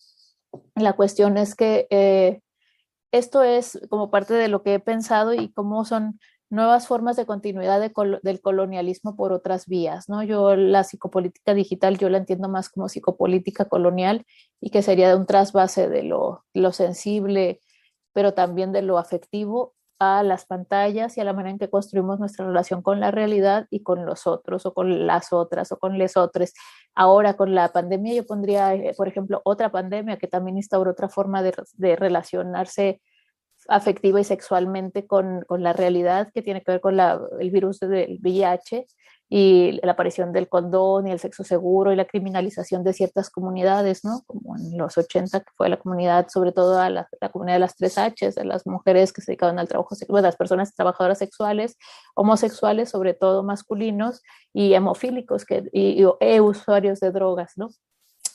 La 0.75 0.93
cuestión 0.93 1.37
es 1.37 1.55
que 1.55 1.87
eh, 1.89 2.41
esto 3.11 3.43
es 3.43 3.79
como 3.89 4.11
parte 4.11 4.33
de 4.33 4.47
lo 4.47 4.63
que 4.63 4.75
he 4.75 4.79
pensado 4.79 5.33
y 5.33 5.51
cómo 5.51 5.85
son 5.85 6.19
nuevas 6.49 6.87
formas 6.87 7.15
de 7.15 7.25
continuidad 7.25 7.81
del 7.81 8.41
colonialismo 8.41 9.15
por 9.15 9.33
otras 9.33 9.67
vías, 9.67 10.09
¿no? 10.09 10.23
Yo 10.23 10.55
la 10.55 10.83
psicopolítica 10.83 11.53
digital, 11.53 11.97
yo 11.97 12.09
la 12.09 12.19
entiendo 12.19 12.49
más 12.49 12.69
como 12.69 12.87
psicopolítica 12.87 13.65
colonial 13.65 14.25
y 14.61 14.69
que 14.69 14.81
sería 14.81 15.15
un 15.15 15.25
trasvase 15.25 15.89
de 15.89 16.03
lo 16.03 16.71
sensible, 16.71 17.59
pero 18.13 18.33
también 18.33 18.71
de 18.71 18.83
lo 18.83 18.97
afectivo 18.97 19.74
a 19.99 20.23
las 20.23 20.45
pantallas 20.45 21.17
y 21.17 21.21
a 21.21 21.23
la 21.23 21.33
manera 21.33 21.51
en 21.51 21.59
que 21.59 21.69
construimos 21.69 22.19
nuestra 22.19 22.45
relación 22.45 22.81
con 22.81 22.99
la 22.99 23.11
realidad 23.11 23.67
y 23.69 23.81
con 23.81 24.05
los 24.05 24.27
otros 24.27 24.65
o 24.65 24.73
con 24.73 25.07
las 25.07 25.31
otras 25.33 25.71
o 25.71 25.79
con 25.79 25.97
les 25.97 26.17
otros. 26.17 26.53
Ahora 26.93 27.35
con 27.35 27.55
la 27.55 27.69
pandemia 27.69 28.13
yo 28.13 28.25
pondría, 28.25 28.73
eh, 28.73 28.93
por 28.97 29.07
ejemplo, 29.07 29.41
otra 29.45 29.71
pandemia 29.71 30.17
que 30.17 30.27
también 30.27 30.57
instauró 30.57 30.91
otra 30.91 31.09
forma 31.09 31.43
de, 31.43 31.53
de 31.73 31.95
relacionarse 31.95 33.01
afectiva 33.67 34.19
y 34.19 34.23
sexualmente 34.23 35.07
con, 35.07 35.43
con, 35.47 35.63
la 35.63 35.73
realidad 35.73 36.29
que 36.33 36.41
tiene 36.41 36.61
que 36.61 36.73
ver 36.73 36.81
con 36.81 36.97
la, 36.97 37.19
el 37.39 37.49
virus 37.49 37.79
del 37.79 38.19
VIH 38.21 38.85
y 39.29 39.79
la 39.83 39.93
aparición 39.93 40.31
del 40.31 40.47
condón 40.47 41.07
y 41.07 41.11
el 41.11 41.19
sexo 41.19 41.43
seguro 41.43 41.91
y 41.91 41.95
la 41.95 42.05
criminalización 42.05 42.83
de 42.83 42.93
ciertas 42.93 43.29
comunidades, 43.29 44.05
¿no? 44.05 44.21
Como 44.27 44.55
en 44.57 44.77
los 44.77 44.97
80, 44.97 45.39
que 45.39 45.51
fue 45.55 45.69
la 45.69 45.77
comunidad, 45.77 46.27
sobre 46.29 46.51
todo 46.51 46.79
a 46.79 46.89
la, 46.89 47.09
comunidad 47.31 47.55
de 47.55 47.59
las 47.59 47.75
tres 47.75 47.97
H, 47.97 48.31
de 48.31 48.45
las 48.45 48.67
mujeres 48.67 49.11
que 49.11 49.21
se 49.21 49.31
dedicaban 49.31 49.57
al 49.59 49.67
trabajo 49.67 49.95
sexual, 49.95 50.23
las 50.23 50.35
personas 50.35 50.75
trabajadoras 50.75 51.17
sexuales, 51.17 51.77
homosexuales, 52.15 52.89
sobre 52.89 53.13
todo 53.13 53.43
masculinos, 53.43 54.21
y 54.53 54.73
hemofílicos 54.73 55.45
que, 55.45 55.63
y, 55.73 56.03
y 56.03 56.07
e 56.19 56.41
usuarios 56.41 56.99
de 56.99 57.11
drogas, 57.11 57.53
¿no? 57.57 57.69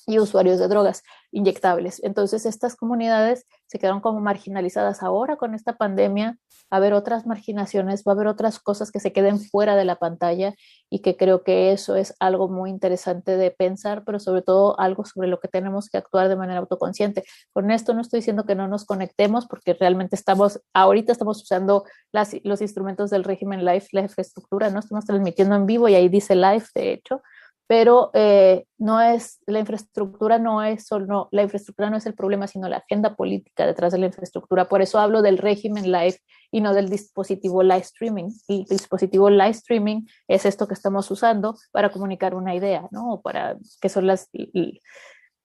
Y 0.07 0.19
usuarios 0.19 0.59
de 0.59 0.69
drogas 0.69 1.03
inyectables. 1.33 2.03
Entonces, 2.03 2.47
estas 2.47 2.77
comunidades 2.77 3.47
se 3.67 3.79
quedaron 3.79 4.01
como 4.01 4.21
marginalizadas 4.21 5.03
ahora 5.03 5.37
con 5.37 5.55
esta 5.55 5.77
pandemia. 5.77 6.39
Va 6.73 6.77
a 6.77 6.79
haber 6.79 6.93
otras 6.93 7.27
marginaciones, 7.27 8.05
va 8.07 8.13
a 8.13 8.15
haber 8.15 8.27
otras 8.27 8.59
cosas 8.61 8.91
que 8.91 9.01
se 9.01 9.13
queden 9.13 9.41
fuera 9.41 9.77
de 9.77 9.85
la 9.85 9.97
pantalla 9.97 10.55
y 10.89 11.01
que 11.01 11.17
creo 11.17 11.43
que 11.43 11.73
eso 11.73 11.97
es 11.97 12.15
algo 12.21 12.49
muy 12.49 12.71
interesante 12.71 13.37
de 13.37 13.51
pensar, 13.51 14.05
pero 14.05 14.21
sobre 14.21 14.43
todo 14.43 14.79
algo 14.79 15.05
sobre 15.05 15.29
lo 15.29 15.41
que 15.41 15.49
tenemos 15.49 15.89
que 15.89 15.99
actuar 15.99 16.29
de 16.29 16.37
manera 16.37 16.61
autoconsciente. 16.61 17.25
Con 17.53 17.71
esto 17.71 17.95
no 17.95 18.01
estoy 18.01 18.21
diciendo 18.21 18.45
que 18.45 18.55
no 18.55 18.69
nos 18.69 18.85
conectemos 18.85 19.47
porque 19.47 19.75
realmente 19.75 20.17
estamos, 20.17 20.61
ahorita 20.75 21.13
estamos 21.13 21.43
usando 21.43 21.85
los 22.13 22.61
instrumentos 22.61 23.11
del 23.11 23.25
régimen 23.25 23.65
live, 23.65 23.87
la 23.93 24.03
infraestructura, 24.03 24.71
¿no? 24.71 24.81
Estamos 24.81 25.05
transmitiendo 25.05 25.55
en 25.55 25.67
vivo 25.67 25.89
y 25.89 25.95
ahí 25.95 26.09
dice 26.09 26.35
live, 26.35 26.65
de 26.75 26.93
hecho, 26.93 27.23
pero 27.71 28.11
eh, 28.15 28.67
no 28.79 29.01
es, 29.01 29.39
la 29.47 29.61
infraestructura 29.61 30.41
no 30.41 30.61
es 30.61 30.89
solo, 30.89 31.29
la 31.31 31.43
infraestructura 31.43 31.89
no 31.89 31.99
es 31.99 32.07
el 32.07 32.15
problema, 32.15 32.49
sino 32.49 32.69
la 32.69 32.79
agenda 32.79 33.15
política 33.15 33.65
detrás 33.65 33.93
de 33.93 33.99
la 33.99 34.07
infraestructura. 34.07 34.65
Por 34.65 34.83
eso 34.83 34.99
hablo 34.99 35.23
del 35.23 35.39
régimen 35.39 35.93
live 35.93 36.19
y 36.51 36.63
no 36.63 36.75
del 36.75 36.89
dispositivo 36.89 37.63
live 37.63 37.83
streaming. 37.83 38.31
El 38.49 38.65
dispositivo 38.65 39.31
live 39.31 39.51
streaming 39.51 40.03
es 40.27 40.47
esto 40.47 40.67
que 40.67 40.75
estamos 40.75 41.09
usando 41.13 41.55
para 41.71 41.91
comunicar 41.91 42.35
una 42.35 42.57
idea, 42.57 42.89
¿no? 42.91 43.13
O 43.13 43.23
para, 43.23 43.57
que 43.81 43.89
son 43.89 44.09
las, 44.09 44.29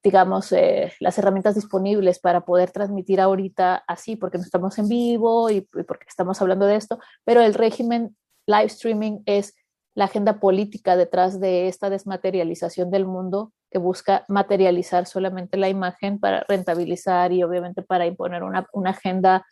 digamos, 0.04 0.52
eh, 0.52 0.94
las 1.00 1.20
herramientas 1.20 1.54
disponibles 1.54 2.18
para 2.18 2.42
poder 2.44 2.72
transmitir 2.72 3.22
ahorita 3.22 3.84
así, 3.88 4.16
porque 4.16 4.40
no 4.40 4.46
estamos 4.46 4.80
en 4.80 4.90
vivo 4.90 5.52
y, 5.52 5.58
y 5.58 5.84
porque 5.84 6.08
estamos 6.08 6.42
hablando 6.42 6.66
de 6.66 6.78
esto, 6.78 6.98
pero 7.24 7.42
el 7.42 7.54
régimen 7.54 8.18
live 8.48 8.66
streaming 8.66 9.20
es 9.28 9.54
la 9.96 10.06
agenda 10.06 10.40
política 10.40 10.98
detrás 10.98 11.40
de 11.40 11.68
esta 11.68 11.90
desmaterialización 11.90 12.92
del 12.92 13.06
mundo 13.06 13.54
que 13.72 13.80
busca 13.80 14.26
materializar 14.28 15.06
solamente 15.06 15.58
la 15.58 15.70
imagen 15.70 16.20
para 16.20 16.46
rentabilizar 16.48 17.32
y 17.32 17.44
obviamente 17.44 17.82
para 17.82 18.06
imponer 18.06 18.44
una, 18.44 18.68
agenda, 18.86 19.46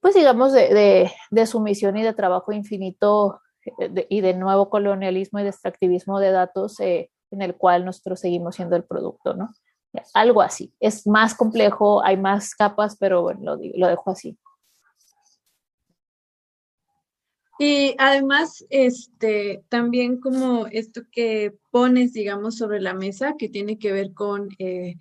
pues 0.00 0.14
digamos, 0.14 0.52
de, 0.52 1.10
sumisión 1.46 1.96
y 1.96 2.02
de 2.02 2.14
trabajo 2.14 2.52
infinito 2.52 3.40
eh, 3.80 4.06
y 4.08 4.20
de 4.20 4.34
nuevo 4.34 4.70
colonialismo 4.70 5.40
y 5.40 5.42
de 5.42 5.50
extractivismo 5.50 6.20
de 6.20 6.30
datos 6.30 6.78
eh, 6.80 7.10
en 7.32 7.42
el 7.42 7.56
cual 7.56 7.84
nosotros 7.84 8.20
seguimos 8.20 8.56
siendo 8.56 8.76
el 8.76 8.84
producto, 8.84 9.34
¿no? 9.34 9.50
Algo 10.14 10.40
así. 10.40 10.72
Es 10.80 11.06
más 11.06 11.34
complejo, 11.34 12.02
hay 12.02 12.16
más 12.16 12.54
capas, 12.54 12.96
pero 12.98 13.22
bueno, 13.22 13.56
lo, 13.56 13.60
lo 13.74 13.88
dejo 13.88 14.10
así. 14.10 14.38
Y 17.58 17.94
además, 17.98 18.64
este, 18.70 19.62
también 19.68 20.18
como 20.18 20.66
esto 20.66 21.02
que 21.10 21.54
pones, 21.70 22.12
digamos, 22.12 22.56
sobre 22.56 22.80
la 22.80 22.94
mesa, 22.94 23.34
que 23.38 23.48
tiene 23.48 23.78
que 23.78 23.92
ver 23.92 24.12
con, 24.14 24.48
eh, 24.58 24.96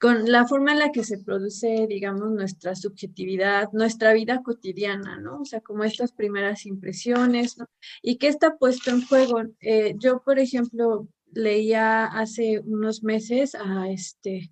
con 0.00 0.30
la 0.30 0.46
forma 0.46 0.72
en 0.72 0.78
la 0.78 0.92
que 0.92 1.04
se 1.04 1.18
produce, 1.18 1.86
digamos, 1.88 2.30
nuestra 2.30 2.76
subjetividad, 2.76 3.68
nuestra 3.72 4.12
vida 4.12 4.42
cotidiana, 4.42 5.18
¿no? 5.18 5.40
O 5.40 5.44
sea, 5.44 5.60
como 5.60 5.84
estas 5.84 6.12
primeras 6.12 6.66
impresiones, 6.66 7.58
¿no? 7.58 7.66
Y 8.00 8.16
qué 8.16 8.28
está 8.28 8.56
puesto 8.56 8.90
en 8.90 9.04
juego. 9.04 9.42
Eh, 9.60 9.94
yo, 9.98 10.22
por 10.22 10.38
ejemplo, 10.38 11.08
leía 11.32 12.04
hace 12.06 12.60
unos 12.60 13.02
meses 13.02 13.54
a 13.54 13.90
este 13.90 14.50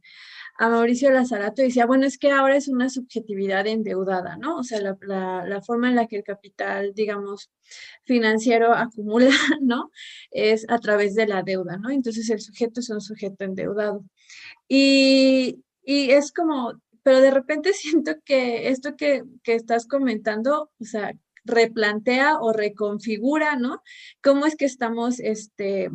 a 0.58 0.68
Mauricio 0.68 1.10
Lazarato 1.10 1.62
y 1.62 1.66
decía, 1.66 1.86
bueno, 1.86 2.06
es 2.06 2.18
que 2.18 2.30
ahora 2.30 2.56
es 2.56 2.68
una 2.68 2.88
subjetividad 2.88 3.66
endeudada, 3.66 4.36
¿no? 4.36 4.58
O 4.58 4.62
sea, 4.62 4.80
la, 4.80 5.62
forma 5.62 5.88
en 5.88 5.96
la 5.96 6.06
que 6.06 6.16
el 6.16 6.24
capital, 6.24 6.92
digamos, 6.94 7.50
financiero 8.04 8.72
acumula, 8.72 9.30
¿no? 9.60 9.90
Es 10.30 10.64
a 10.68 10.78
través 10.78 11.14
de 11.14 11.26
la 11.26 11.42
deuda, 11.42 11.76
¿no? 11.76 11.90
Entonces 11.90 12.28
el 12.30 12.40
sujeto 12.40 12.80
es 12.80 12.90
un 12.90 13.00
sujeto 13.00 13.44
endeudado. 13.44 14.04
Y, 14.68 15.62
es 15.84 16.32
como, 16.32 16.80
pero 17.02 17.20
de 17.20 17.30
repente 17.30 17.72
siento 17.74 18.12
que 18.24 18.68
esto 18.68 18.96
que, 18.96 19.24
que 19.42 19.54
estás 19.54 19.86
comentando, 19.86 20.70
o 20.80 20.84
sea, 20.84 21.12
replantea 21.44 22.38
o 22.40 22.52
reconfigura, 22.52 23.56
¿no? 23.56 23.82
¿Cómo 24.22 24.46
es 24.46 24.56
que 24.56 24.64
estamos, 24.64 25.20
este, 25.20 25.90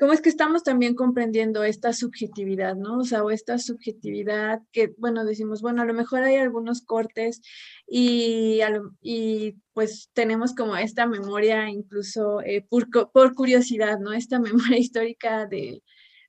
cómo 0.00 0.14
es 0.14 0.22
que 0.22 0.30
estamos 0.30 0.62
también 0.62 0.94
comprendiendo 0.94 1.62
esta 1.62 1.92
subjetividad, 1.92 2.74
¿no? 2.74 3.00
O 3.00 3.04
sea, 3.04 3.22
o 3.22 3.30
esta 3.30 3.58
subjetividad 3.58 4.62
que, 4.72 4.94
bueno, 4.96 5.26
decimos, 5.26 5.60
bueno, 5.60 5.82
a 5.82 5.84
lo 5.84 5.92
mejor 5.92 6.22
hay 6.22 6.36
algunos 6.36 6.80
cortes 6.80 7.42
y, 7.86 8.60
y 9.02 9.56
pues 9.74 10.08
tenemos 10.14 10.54
como 10.54 10.74
esta 10.76 11.06
memoria 11.06 11.68
incluso 11.68 12.40
eh, 12.40 12.66
por, 12.66 12.88
por, 13.12 13.34
curiosidad, 13.34 13.98
¿no? 13.98 14.14
Esta 14.14 14.38
memoria 14.40 14.78
histórica 14.78 15.46
de, 15.46 15.82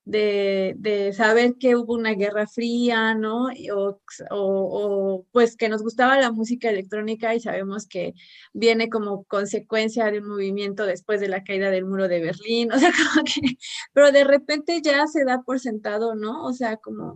de, 0.05 1.13
saber 1.15 1.55
que 1.59 1.75
hubo 1.75 1.93
una 1.93 2.13
guerra 2.13 2.47
fría, 2.47 3.13
¿no? 3.13 3.47
O, 3.73 3.99
o, 4.31 5.25
pues 5.31 5.55
que 5.55 5.69
nos 5.69 5.83
gustaba 5.83 6.19
la 6.19 6.31
música 6.31 6.69
electrónica 6.69 7.35
y 7.35 7.39
sabemos 7.39 7.87
que 7.87 8.13
viene 8.53 8.89
como 8.89 9.23
consecuencia 9.25 10.11
de 10.11 10.19
un 10.19 10.27
movimiento 10.27 10.85
después 10.85 11.21
de 11.21 11.27
la 11.29 11.43
caída 11.43 11.69
del 11.69 11.85
muro 11.85 12.07
de 12.07 12.21
Berlín, 12.21 12.71
o 12.73 12.79
sea, 12.79 12.91
como 12.91 13.23
que, 13.25 13.41
pero 13.93 14.11
de 14.11 14.23
repente 14.23 14.81
ya 14.83 15.07
se 15.07 15.25
da 15.25 15.41
por 15.43 15.59
sentado, 15.59 16.15
¿no? 16.15 16.45
O 16.45 16.53
sea, 16.53 16.77
como, 16.77 17.15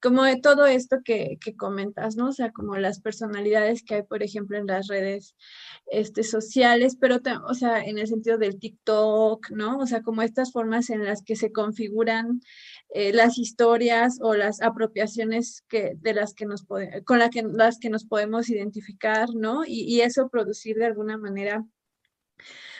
como 0.00 0.24
de 0.24 0.40
todo 0.40 0.66
esto 0.66 0.98
que, 1.04 1.38
que 1.40 1.56
comentas, 1.56 2.16
¿no? 2.16 2.28
O 2.28 2.32
sea, 2.32 2.52
como 2.52 2.76
las 2.76 3.00
personalidades 3.00 3.82
que 3.82 3.96
hay, 3.96 4.02
por 4.02 4.22
ejemplo, 4.22 4.58
en 4.58 4.66
las 4.66 4.88
redes 4.88 5.36
este, 5.86 6.22
sociales, 6.22 6.96
pero, 7.00 7.20
o 7.46 7.54
sea, 7.54 7.82
en 7.84 7.98
el 7.98 8.06
sentido 8.06 8.38
del 8.38 8.58
TikTok, 8.58 9.50
¿no? 9.50 9.78
O 9.78 9.86
sea, 9.86 10.02
como 10.02 10.22
estas 10.22 10.52
formas 10.52 10.90
en 10.90 11.04
las 11.04 11.22
que 11.22 11.36
se 11.36 11.52
configuran 11.52 12.40
eh, 12.94 13.12
las 13.12 13.38
historias 13.38 14.18
o 14.20 14.34
las 14.34 14.62
apropiaciones 14.62 15.64
que, 15.68 15.94
de 15.96 16.14
las 16.14 16.34
que 16.34 16.46
nos 16.46 16.66
con 17.04 17.18
las 17.18 17.78
que 17.78 17.90
nos 17.90 18.04
podemos 18.04 18.48
identificar, 18.48 19.28
¿no? 19.34 19.64
Y 19.66 20.00
eso 20.00 20.28
producir 20.28 20.76
de 20.76 20.86
alguna 20.86 21.18
manera 21.18 21.64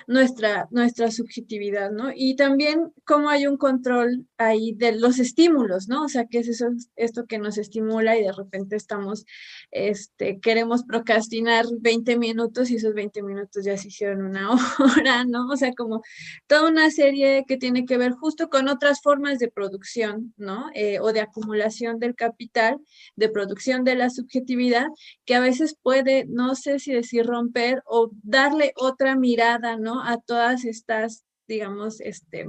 nuestra, 0.06 0.68
nuestra 0.70 1.10
subjetividad, 1.10 1.90
¿no? 1.90 2.10
Y 2.14 2.36
también 2.36 2.92
cómo 3.04 3.28
hay 3.28 3.46
un 3.46 3.56
control 3.56 4.26
ahí 4.38 4.72
de 4.72 4.92
los 4.92 5.18
estímulos, 5.18 5.88
¿no? 5.88 6.04
O 6.04 6.08
sea, 6.08 6.26
qué 6.26 6.38
es 6.38 6.48
eso, 6.48 6.68
esto 6.96 7.26
que 7.26 7.38
nos 7.38 7.58
estimula 7.58 8.16
y 8.16 8.22
de 8.22 8.32
repente 8.32 8.76
estamos, 8.76 9.26
este, 9.70 10.40
queremos 10.40 10.84
procrastinar 10.84 11.66
20 11.80 12.16
minutos 12.18 12.70
y 12.70 12.76
esos 12.76 12.94
20 12.94 13.22
minutos 13.22 13.64
ya 13.64 13.76
se 13.76 13.88
hicieron 13.88 14.22
una 14.22 14.50
hora, 14.78 15.24
¿no? 15.24 15.48
O 15.48 15.56
sea, 15.56 15.72
como 15.74 16.02
toda 16.46 16.68
una 16.68 16.90
serie 16.90 17.44
que 17.46 17.56
tiene 17.56 17.84
que 17.84 17.98
ver 17.98 18.12
justo 18.12 18.48
con 18.48 18.68
otras 18.68 19.00
formas 19.02 19.38
de 19.38 19.48
producción, 19.48 20.34
¿no? 20.36 20.66
Eh, 20.74 21.00
o 21.00 21.12
de 21.12 21.20
acumulación 21.20 21.98
del 21.98 22.14
capital, 22.14 22.78
de 23.16 23.28
producción 23.28 23.84
de 23.84 23.94
la 23.94 24.10
subjetividad, 24.10 24.88
que 25.24 25.34
a 25.34 25.40
veces 25.40 25.76
puede, 25.80 26.24
no 26.26 26.54
sé 26.54 26.78
si 26.78 26.92
decir 26.92 27.26
romper 27.26 27.82
o 27.86 28.10
darle 28.22 28.72
otra 28.76 29.16
mirada, 29.16 29.76
¿no? 29.76 29.89
A 29.98 30.18
todas 30.18 30.64
estas, 30.64 31.24
digamos, 31.48 32.00
este, 32.00 32.46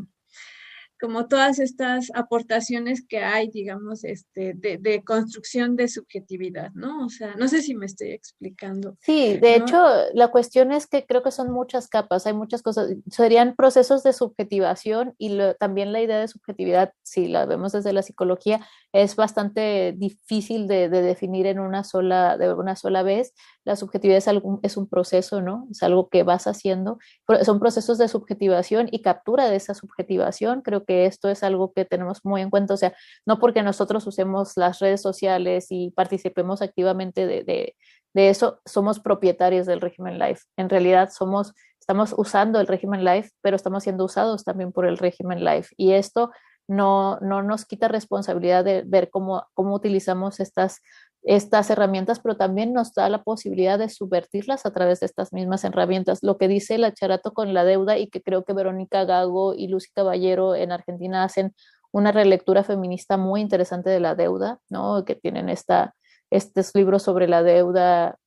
como 1.01 1.27
todas 1.27 1.58
estas 1.58 2.12
aportaciones 2.13 3.04
que 3.08 3.23
hay, 3.23 3.49
digamos, 3.49 4.04
este, 4.04 4.54
de, 4.54 5.04
construcción 5.04 5.75
de 5.75 5.88
subjetividad, 5.88 6.69
¿no? 6.75 7.06
O 7.06 7.10
sea, 7.10 7.34
no 7.38 7.47
sé 7.47 7.63
si 7.63 7.73
me 7.73 7.88
estoy 7.88 8.12
explicando. 8.12 8.95
Sí, 9.01 9.36
de 9.38 9.56
hecho, 9.56 9.84
la 10.13 10.27
cuestión 10.27 10.71
es 10.71 10.86
que 10.86 11.08
creo 11.08 11.23
que 11.23 11.32
son 11.32 11.51
muchas 11.51 11.88
capas, 11.88 12.27
hay 12.27 12.34
muchas 12.34 12.62
cosas, 12.62 12.93
serían 13.10 13.56
procesos 13.56 14.04
de 14.04 14.13
subjetivación 14.13 15.15
y 15.17 15.39
también 15.60 15.91
la 15.91 16.01
idea 16.01 16.19
de 16.19 16.27
subjetividad, 16.27 16.93
si 17.01 17.27
la 17.27 17.47
vemos 17.47 17.71
desde 17.71 17.93
la 17.93 18.04
psicología, 18.04 18.63
es 18.93 19.15
bastante 19.15 19.95
difícil 19.97 20.67
de, 20.67 20.88
definir 20.89 21.47
en 21.47 21.60
una 21.60 21.84
sola, 21.84 22.38
de 22.38 22.54
una 22.54 22.75
sola 22.75 23.01
vez. 23.01 23.34
La 23.63 23.76
subjetividad 23.76 24.17
es, 24.17 24.28
algo, 24.28 24.60
es 24.63 24.78
un 24.78 24.88
proceso, 24.88 25.41
¿no? 25.41 25.67
Es 25.69 25.84
algo 25.84 26.10
que 26.10 26.24
vas 26.24 26.47
haciendo. 26.47 26.97
Son 27.43 27.60
procesos 27.60 27.97
de 27.97 28.08
subjetivación 28.08 28.88
y 28.91 29.02
captura 29.02 29.50
de 29.50 29.56
esa 29.56 29.74
subjetivación. 29.74 30.62
Creo 30.62 30.86
que 30.86 31.06
esto 31.06 31.30
es 31.30 31.43
algo 31.43 31.74
que 31.74 31.86
tenemos 31.86 32.21
muy 32.24 32.41
en 32.41 32.50
cuenta. 32.50 32.74
O 32.74 32.78
sea, 32.78 32.93
no 33.26 33.39
porque 33.39 33.63
nosotros 33.63 34.06
usemos 34.08 34.58
las 34.58 34.80
redes 34.80 35.02
sociales 35.02 35.67
y 35.69 35.91
participemos 35.91 36.62
activamente 36.62 37.28
de, 37.28 37.43
de, 37.43 37.76
de 38.13 38.30
eso, 38.30 38.60
somos 38.65 39.00
propietarios 39.00 39.65
del 39.65 39.82
régimen 39.82 40.19
life. 40.19 40.43
En 40.58 40.69
realidad 40.69 41.10
somos, 41.12 41.54
estamos 41.80 42.13
usando 42.17 42.60
el 42.60 42.67
régimen 42.67 43.06
life, 43.06 43.30
pero 43.41 43.56
estamos 43.56 43.84
siendo 43.84 44.06
usados 44.06 44.43
también 44.43 44.71
por 44.71 44.86
el 44.86 44.97
régimen 44.97 45.43
life. 45.43 45.74
Y 45.78 45.93
esto 45.93 46.32
no, 46.67 47.19
no 47.19 47.41
nos 47.41 47.65
quita 47.65 47.88
responsabilidad 47.88 48.63
de 48.63 48.84
ver 48.86 49.10
cómo, 49.10 49.45
cómo 49.54 49.76
utilizamos 49.76 50.39
estas 50.39 50.82
estas 51.24 51.70
herramientas, 51.70 52.20
pero 52.20 52.36
también 52.36 52.74
nos 52.74 52.94
da 52.94 53.08
la 53.10 53.24
posibilidad 53.24 53.78
de 53.78 53.90
subvertirlas 53.90 54.66
a 54.66 54.72
través 54.72 55.02
de 55.02 55.06
estas 55.06 55.34
mismas 55.34 55.64
herramientas. 55.64 56.20
Lo 56.24 56.38
que 56.38 56.48
dice 56.48 56.78
la 56.78 56.94
Charato 56.94 57.34
con 57.34 57.54
la 57.54 57.64
deuda 57.64 57.98
y 57.98 58.08
que 58.08 58.22
creo 58.22 58.44
que 58.44 58.54
Verónica 58.54 59.06
Gago 59.06 59.54
y 59.54 59.68
Lucy 59.68 59.92
Caballero 59.94 60.56
en 60.56 60.72
Argentina 60.72 61.24
hacen 61.24 61.54
una 61.92 62.12
relectura 62.12 62.64
feminista 62.64 63.18
muy 63.18 63.42
interesante 63.42 63.90
de 63.90 64.00
la 64.00 64.16
deuda, 64.16 64.60
¿no? 64.70 65.06
Que 65.06 65.16
tienen 65.16 65.50
esta, 65.50 65.94
estos 66.32 66.74
libros 66.74 67.04
sobre 67.04 67.28
la 67.28 67.44
deuda 67.44 68.18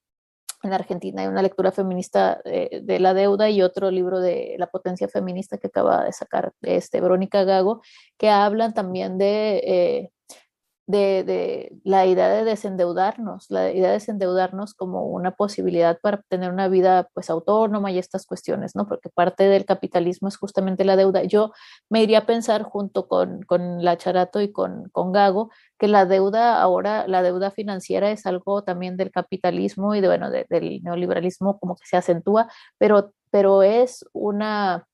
en 0.62 0.72
Argentina, 0.72 1.22
hay 1.22 1.28
una 1.28 1.42
lectura 1.42 1.72
feminista 1.72 2.40
de, 2.44 2.80
de, 2.82 2.98
la 2.98 3.12
deuda 3.12 3.50
y 3.50 3.60
otro 3.60 3.90
libro 3.90 4.20
de 4.20 4.56
la 4.58 4.66
potencia 4.66 5.08
feminista 5.08 5.58
que 5.58 5.66
acaba 5.66 6.04
de 6.04 6.12
sacar 6.12 6.52
este, 6.62 7.02
Verónica 7.02 7.44
Gago, 7.44 7.82
que 8.16 8.30
hablan 8.30 8.72
también 8.72 9.18
de 9.18 9.56
eh, 9.58 10.10
de, 10.86 11.72
la 11.84 12.06
idea 12.06 12.28
de 12.28 12.44
desendeudarnos, 12.44 13.46
la 13.50 13.72
idea 13.72 13.88
de 13.88 13.94
desendeudarnos 13.94 14.74
como 14.74 15.06
una 15.06 15.32
posibilidad 15.32 15.98
para 16.00 16.22
tener 16.28 16.52
una 16.52 16.68
vida 16.68 17.08
pues 17.14 17.30
autónoma 17.30 17.90
y 17.90 17.98
estas 17.98 18.26
cuestiones, 18.26 18.76
¿no? 18.76 18.86
Porque 18.86 19.08
parte 19.08 19.44
del 19.44 19.64
capitalismo 19.64 20.28
es 20.28 20.36
justamente 20.36 20.84
la 20.84 20.96
deuda. 20.96 21.24
Yo 21.24 21.52
me 21.88 22.02
iría 22.02 22.18
a 22.18 22.26
pensar 22.26 22.62
junto 22.62 23.08
con, 23.08 23.42
con 23.42 23.82
la 23.84 23.96
Charato 23.96 24.40
y 24.40 24.52
con, 24.52 24.88
con 24.90 25.12
Gago 25.12 25.50
que 25.78 25.88
la 25.88 26.06
deuda 26.06 26.60
ahora, 26.60 27.06
la 27.08 27.22
deuda 27.22 27.50
financiera 27.50 28.10
es 28.10 28.26
algo 28.26 28.62
también 28.62 28.96
del 28.96 29.10
capitalismo 29.10 29.94
y 29.94 30.00
de, 30.00 30.08
bueno, 30.08 30.30
de, 30.30 30.46
del 30.48 30.82
neoliberalismo 30.82 31.58
como 31.58 31.76
que 31.76 31.86
se 31.86 31.96
acentúa, 31.96 32.48
pero, 32.78 33.12
pero 33.30 33.62
es 33.62 34.04
una 34.12 34.86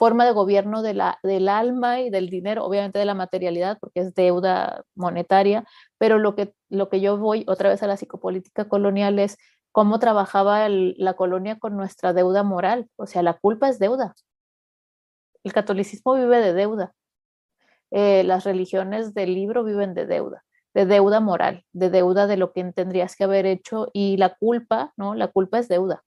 forma 0.00 0.24
de 0.24 0.32
gobierno 0.32 0.80
de 0.80 0.94
la, 0.94 1.18
del 1.22 1.46
alma 1.46 2.00
y 2.00 2.08
del 2.08 2.30
dinero, 2.30 2.64
obviamente 2.64 2.98
de 2.98 3.04
la 3.04 3.12
materialidad, 3.12 3.76
porque 3.78 4.00
es 4.00 4.14
deuda 4.14 4.82
monetaria, 4.94 5.66
pero 5.98 6.18
lo 6.18 6.34
que, 6.34 6.54
lo 6.70 6.88
que 6.88 7.02
yo 7.02 7.18
voy 7.18 7.44
otra 7.46 7.68
vez 7.68 7.82
a 7.82 7.86
la 7.86 7.98
psicopolítica 7.98 8.66
colonial 8.66 9.18
es 9.18 9.36
cómo 9.72 9.98
trabajaba 9.98 10.70
la 10.70 11.12
colonia 11.12 11.58
con 11.58 11.76
nuestra 11.76 12.14
deuda 12.14 12.42
moral, 12.42 12.88
o 12.96 13.06
sea, 13.06 13.22
la 13.22 13.34
culpa 13.34 13.68
es 13.68 13.78
deuda. 13.78 14.14
El 15.44 15.52
catolicismo 15.52 16.14
vive 16.14 16.40
de 16.40 16.54
deuda. 16.54 16.94
Eh, 17.90 18.24
las 18.24 18.44
religiones 18.44 19.12
del 19.12 19.34
libro 19.34 19.64
viven 19.64 19.92
de 19.92 20.06
deuda, 20.06 20.44
de 20.72 20.86
deuda 20.86 21.20
moral, 21.20 21.66
de 21.74 21.90
deuda 21.90 22.26
de 22.26 22.38
lo 22.38 22.52
que 22.54 22.64
tendrías 22.72 23.16
que 23.16 23.24
haber 23.24 23.44
hecho 23.44 23.88
y 23.92 24.16
la 24.16 24.34
culpa, 24.34 24.94
¿no? 24.96 25.14
La 25.14 25.28
culpa 25.28 25.58
es 25.58 25.68
deuda. 25.68 26.04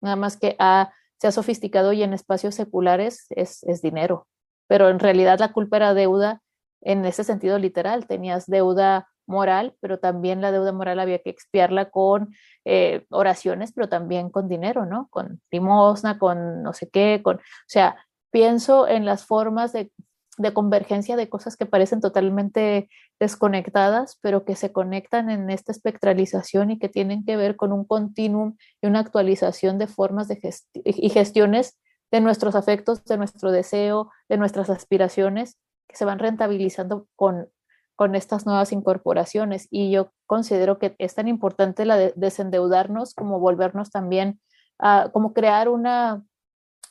Nada 0.00 0.16
más 0.16 0.38
que 0.38 0.56
a 0.58 0.94
sea 1.20 1.32
sofisticado 1.32 1.92
y 1.92 2.02
en 2.02 2.12
espacios 2.12 2.54
seculares 2.54 3.26
es, 3.30 3.62
es 3.64 3.82
dinero. 3.82 4.26
Pero 4.68 4.88
en 4.88 4.98
realidad 4.98 5.38
la 5.38 5.52
culpa 5.52 5.76
era 5.76 5.94
deuda 5.94 6.40
en 6.80 7.04
ese 7.04 7.24
sentido 7.24 7.58
literal. 7.58 8.06
Tenías 8.06 8.46
deuda 8.46 9.08
moral, 9.26 9.74
pero 9.80 9.98
también 9.98 10.40
la 10.40 10.52
deuda 10.52 10.72
moral 10.72 11.00
había 11.00 11.20
que 11.20 11.30
expiarla 11.30 11.90
con 11.90 12.34
eh, 12.64 13.06
oraciones, 13.10 13.72
pero 13.72 13.88
también 13.88 14.30
con 14.30 14.48
dinero, 14.48 14.86
¿no? 14.86 15.08
Con 15.10 15.40
limosna, 15.50 16.18
con 16.18 16.62
no 16.62 16.72
sé 16.72 16.88
qué, 16.90 17.20
con, 17.22 17.36
o 17.36 17.40
sea, 17.66 17.96
pienso 18.30 18.86
en 18.88 19.04
las 19.04 19.26
formas 19.26 19.72
de 19.72 19.90
de 20.36 20.52
convergencia 20.52 21.16
de 21.16 21.28
cosas 21.28 21.56
que 21.56 21.66
parecen 21.66 22.00
totalmente 22.00 22.88
desconectadas, 23.20 24.18
pero 24.20 24.44
que 24.44 24.56
se 24.56 24.72
conectan 24.72 25.30
en 25.30 25.50
esta 25.50 25.72
espectralización 25.72 26.70
y 26.70 26.78
que 26.78 26.88
tienen 26.88 27.24
que 27.24 27.36
ver 27.36 27.56
con 27.56 27.72
un 27.72 27.84
continuum 27.84 28.56
y 28.82 28.86
una 28.86 29.00
actualización 29.00 29.78
de 29.78 29.86
formas 29.86 30.28
de 30.28 30.38
y 30.84 31.08
gestiones 31.10 31.78
de 32.10 32.20
nuestros 32.20 32.54
afectos, 32.54 33.04
de 33.04 33.16
nuestro 33.16 33.50
deseo, 33.50 34.10
de 34.28 34.36
nuestras 34.36 34.70
aspiraciones, 34.70 35.56
que 35.88 35.96
se 35.96 36.04
van 36.04 36.18
rentabilizando 36.18 37.06
con, 37.16 37.48
con 37.96 38.14
estas 38.14 38.46
nuevas 38.46 38.72
incorporaciones. 38.72 39.68
Y 39.70 39.90
yo 39.90 40.12
considero 40.26 40.78
que 40.78 40.94
es 40.98 41.14
tan 41.14 41.28
importante 41.28 41.84
la 41.84 41.96
de 41.96 42.12
desendeudarnos 42.16 43.14
como 43.14 43.40
volvernos 43.40 43.90
también 43.90 44.40
a, 44.78 45.10
como 45.12 45.32
crear 45.32 45.68
una 45.68 46.24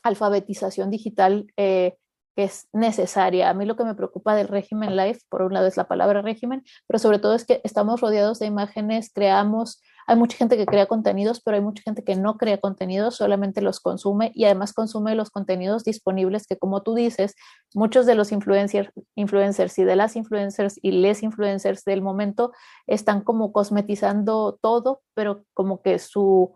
alfabetización 0.03 0.89
digital 0.89 1.47
eh, 1.57 1.97
que 2.35 2.45
es 2.45 2.67
necesaria. 2.73 3.49
A 3.49 3.53
mí 3.53 3.65
lo 3.65 3.75
que 3.75 3.83
me 3.83 3.95
preocupa 3.95 4.35
del 4.35 4.47
régimen 4.47 4.95
live, 4.95 5.19
por 5.29 5.41
un 5.43 5.53
lado 5.53 5.67
es 5.67 5.77
la 5.77 5.87
palabra 5.87 6.21
régimen, 6.21 6.63
pero 6.87 6.99
sobre 6.99 7.19
todo 7.19 7.35
es 7.35 7.45
que 7.45 7.61
estamos 7.63 8.01
rodeados 8.01 8.39
de 8.39 8.47
imágenes, 8.47 9.11
creamos, 9.13 9.81
hay 10.07 10.15
mucha 10.15 10.37
gente 10.37 10.57
que 10.57 10.65
crea 10.65 10.85
contenidos, 10.85 11.41
pero 11.41 11.55
hay 11.55 11.61
mucha 11.61 11.83
gente 11.83 12.03
que 12.03 12.15
no 12.15 12.37
crea 12.37 12.57
contenidos, 12.57 13.15
solamente 13.15 13.61
los 13.61 13.79
consume 13.79 14.31
y 14.33 14.45
además 14.45 14.73
consume 14.73 15.15
los 15.15 15.29
contenidos 15.29 15.83
disponibles 15.83 16.47
que 16.47 16.57
como 16.57 16.81
tú 16.83 16.95
dices, 16.95 17.35
muchos 17.73 18.05
de 18.05 18.15
los 18.15 18.31
influencers, 18.31 18.91
influencers 19.15 19.77
y 19.79 19.83
de 19.83 19.95
las 19.95 20.15
influencers 20.15 20.79
y 20.81 20.91
les 20.91 21.23
influencers 21.23 21.83
del 21.85 22.01
momento 22.01 22.51
están 22.87 23.21
como 23.21 23.53
cosmetizando 23.53 24.57
todo, 24.61 25.01
pero 25.13 25.45
como 25.53 25.81
que 25.81 25.99
su 25.99 26.53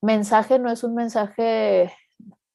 mensaje 0.00 0.58
no 0.58 0.70
es 0.70 0.84
un 0.84 0.94
mensaje 0.94 1.92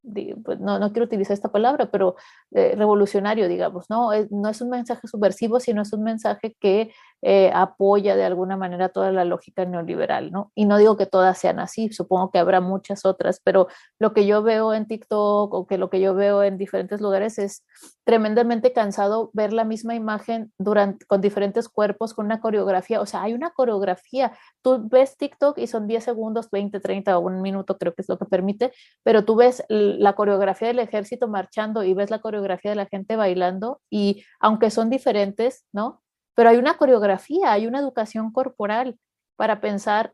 no, 0.04 0.80
no, 0.80 0.92
quiero 0.92 1.06
utilizar 1.06 1.34
esta 1.34 1.52
palabra, 1.52 1.90
pero 1.90 2.16
eh, 2.56 2.76
revolucionario, 2.78 3.48
digamos, 3.48 3.90
¿no? 3.90 4.12
no 4.30 4.50
es 4.50 4.62
un 4.62 4.70
mensaje 4.70 5.08
subversivo, 5.08 5.60
sino 5.60 5.82
es 5.82 5.92
un 5.92 6.04
mensaje 6.04 6.56
que 6.60 6.92
eh, 7.24 7.50
apoya 7.54 8.16
de 8.16 8.26
alguna 8.26 8.58
manera 8.58 8.90
toda 8.90 9.12
la 9.12 9.26
lógica 9.26 9.66
neoliberal, 9.66 10.30
¿no? 10.32 10.52
Y 10.54 10.66
no 10.66 10.78
digo 10.78 10.98
que 10.98 11.06
todas 11.06 11.38
sean 11.38 11.58
así, 11.60 11.90
supongo 11.92 12.30
que 12.30 12.38
habrá 12.38 12.60
muchas 12.60 13.06
otras, 13.06 13.40
pero 13.44 13.70
lo 13.98 14.14
que 14.14 14.28
yo 14.28 14.44
veo 14.44 14.74
en 14.74 14.86
TikTok 14.88 15.54
o 15.54 15.66
que 15.66 15.78
lo 15.78 15.90
que 15.90 16.00
yo 16.02 16.14
veo 16.14 16.44
en 16.44 16.58
diferentes 16.58 17.02
lugares 17.02 17.40
es 17.40 17.64
tremendamente 18.04 18.74
cansado 18.74 19.32
ver 19.34 19.54
la 19.54 19.64
misma 19.64 19.96
imagen 19.96 20.52
durante, 20.60 21.06
con 21.06 21.22
diferentes 21.22 21.70
cuerpos, 21.70 22.14
con 22.14 22.26
una 22.26 22.42
coreografía, 22.42 23.00
o 23.00 23.06
sea, 23.06 23.24
hay 23.24 23.34
una 23.34 23.52
coreografía, 23.52 24.34
tú 24.62 24.88
ves 24.90 25.18
TikTok 25.18 25.58
y 25.60 25.68
son 25.68 25.88
10 25.88 26.04
segundos, 26.04 26.52
20, 26.52 26.82
30 26.82 27.18
o 27.18 27.22
un 27.22 27.42
minuto 27.42 27.78
creo 27.78 27.94
que 27.94 28.02
es 28.02 28.10
lo 28.10 28.20
que 28.20 28.26
permite, 28.26 28.74
pero 29.02 29.24
tú 29.24 29.36
ves 29.38 29.64
la 29.70 30.14
coreografía 30.14 30.68
del 30.68 30.80
ejército 30.80 31.30
marchando 31.30 31.84
y 31.84 31.94
ves 31.94 32.12
la 32.12 32.20
coreografía 32.20 32.43
de 32.72 32.76
la 32.76 32.86
gente 32.86 33.16
bailando 33.16 33.82
y 33.90 34.24
aunque 34.40 34.70
son 34.70 34.90
diferentes, 34.90 35.66
¿no? 35.72 36.04
pero 36.36 36.50
hay 36.50 36.58
una 36.58 36.78
coreografía, 36.78 37.52
hay 37.52 37.68
una 37.68 37.80
educación 37.80 38.32
corporal 38.32 38.98
para 39.36 39.62
pensar, 39.62 40.14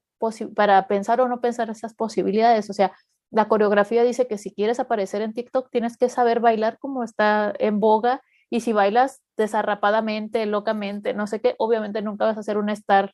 para 0.56 0.88
pensar 0.88 1.22
o 1.22 1.28
no 1.28 1.42
pensar 1.42 1.70
esas 1.70 1.94
posibilidades. 1.94 2.70
O 2.70 2.74
sea, 2.74 2.94
la 3.32 3.48
coreografía 3.48 4.04
dice 4.04 4.28
que 4.28 4.38
si 4.38 4.54
quieres 4.54 4.80
aparecer 4.80 5.22
en 5.22 5.34
TikTok 5.34 5.70
tienes 5.72 5.98
que 5.98 6.10
saber 6.10 6.39
bailar 6.39 6.78
como 6.80 7.04
está 7.04 7.54
en 7.60 7.80
boga 7.80 8.22
y 8.50 8.62
si 8.62 8.74
bailas 8.74 9.22
desarrapadamente, 9.38 10.46
locamente, 10.46 11.13
no 11.13 11.28
sé 11.28 11.39
qué, 11.39 11.56
obviamente 11.60 12.02
nunca 12.02 12.26
vas 12.26 12.38
a 12.38 12.44
ser 12.44 12.58
una 12.58 12.74
star 12.74 13.13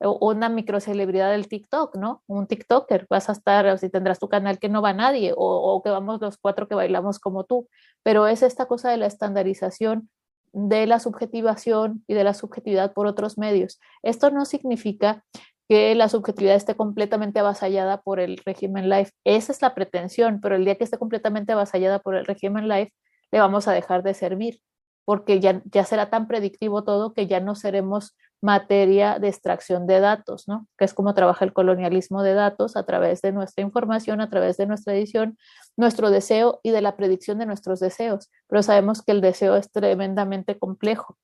una 0.00 0.48
microcelebridad 0.48 1.30
del 1.30 1.48
TikTok, 1.48 1.96
¿no? 1.96 2.22
Un 2.26 2.46
TikToker, 2.46 3.06
vas 3.08 3.28
a 3.28 3.32
estar, 3.32 3.66
o 3.66 3.78
si 3.78 3.88
tendrás 3.88 4.18
tu 4.18 4.28
canal 4.28 4.58
que 4.58 4.68
no 4.68 4.82
va 4.82 4.92
nadie, 4.92 5.32
o, 5.36 5.80
que 5.82 5.90
vamos 5.90 6.20
los 6.20 6.36
cuatro 6.36 6.68
que 6.68 6.74
bailamos 6.74 7.18
como 7.18 7.44
tú, 7.44 7.68
pero 8.02 8.26
es 8.26 8.42
esta 8.42 8.66
cosa 8.66 8.90
de 8.90 8.98
la 8.98 9.06
estandarización 9.06 10.10
de 10.52 10.86
la 10.86 11.00
subjetivación 11.00 12.04
y 12.06 12.14
de 12.14 12.24
la 12.24 12.34
subjetividad 12.34 12.92
por 12.94 13.06
otros 13.06 13.36
medios. 13.38 13.78
Esto 14.02 14.30
no 14.30 14.44
significa 14.44 15.24
que 15.68 15.94
la 15.94 16.08
subjetividad 16.08 16.54
esté 16.54 16.76
completamente 16.76 17.40
avasallada 17.40 18.00
por 18.00 18.20
el 18.20 18.38
régimen 18.38 18.88
life. 18.88 19.12
Esa 19.24 19.52
es 19.52 19.60
la 19.60 19.74
pretensión, 19.74 20.40
pero 20.40 20.56
el 20.56 20.64
día 20.64 20.76
que 20.76 20.84
esté 20.84 20.98
completamente 20.98 21.52
avasallada 21.52 21.98
por 21.98 22.14
el 22.14 22.24
régimen 22.24 22.68
life, 22.68 22.92
le 23.32 23.40
vamos 23.40 23.68
a 23.68 23.72
dejar 23.72 24.02
de 24.02 24.14
servir 24.14 24.60
porque 25.06 25.40
ya, 25.40 25.62
ya 25.64 25.84
será 25.84 26.10
tan 26.10 26.26
predictivo 26.26 26.84
todo 26.84 27.14
que 27.14 27.26
ya 27.28 27.40
no 27.40 27.54
seremos 27.54 28.16
materia 28.46 29.18
de 29.18 29.28
extracción 29.28 29.86
de 29.86 30.00
datos, 30.00 30.46
¿no? 30.46 30.68
Que 30.78 30.84
es 30.86 30.94
como 30.94 31.12
trabaja 31.14 31.44
el 31.44 31.52
colonialismo 31.52 32.22
de 32.22 32.32
datos 32.32 32.76
a 32.76 32.86
través 32.86 33.20
de 33.20 33.32
nuestra 33.32 33.62
información, 33.62 34.20
a 34.20 34.30
través 34.30 34.56
de 34.56 34.66
nuestra 34.66 34.94
edición, 34.94 35.36
nuestro 35.76 36.10
deseo 36.10 36.60
y 36.62 36.70
de 36.70 36.80
la 36.80 36.96
predicción 36.96 37.38
de 37.38 37.46
nuestros 37.46 37.80
deseos. 37.80 38.30
Pero 38.48 38.62
sabemos 38.62 39.02
que 39.02 39.12
el 39.12 39.20
deseo 39.20 39.56
es 39.56 39.70
tremendamente 39.72 40.58
complejo. 40.58 41.18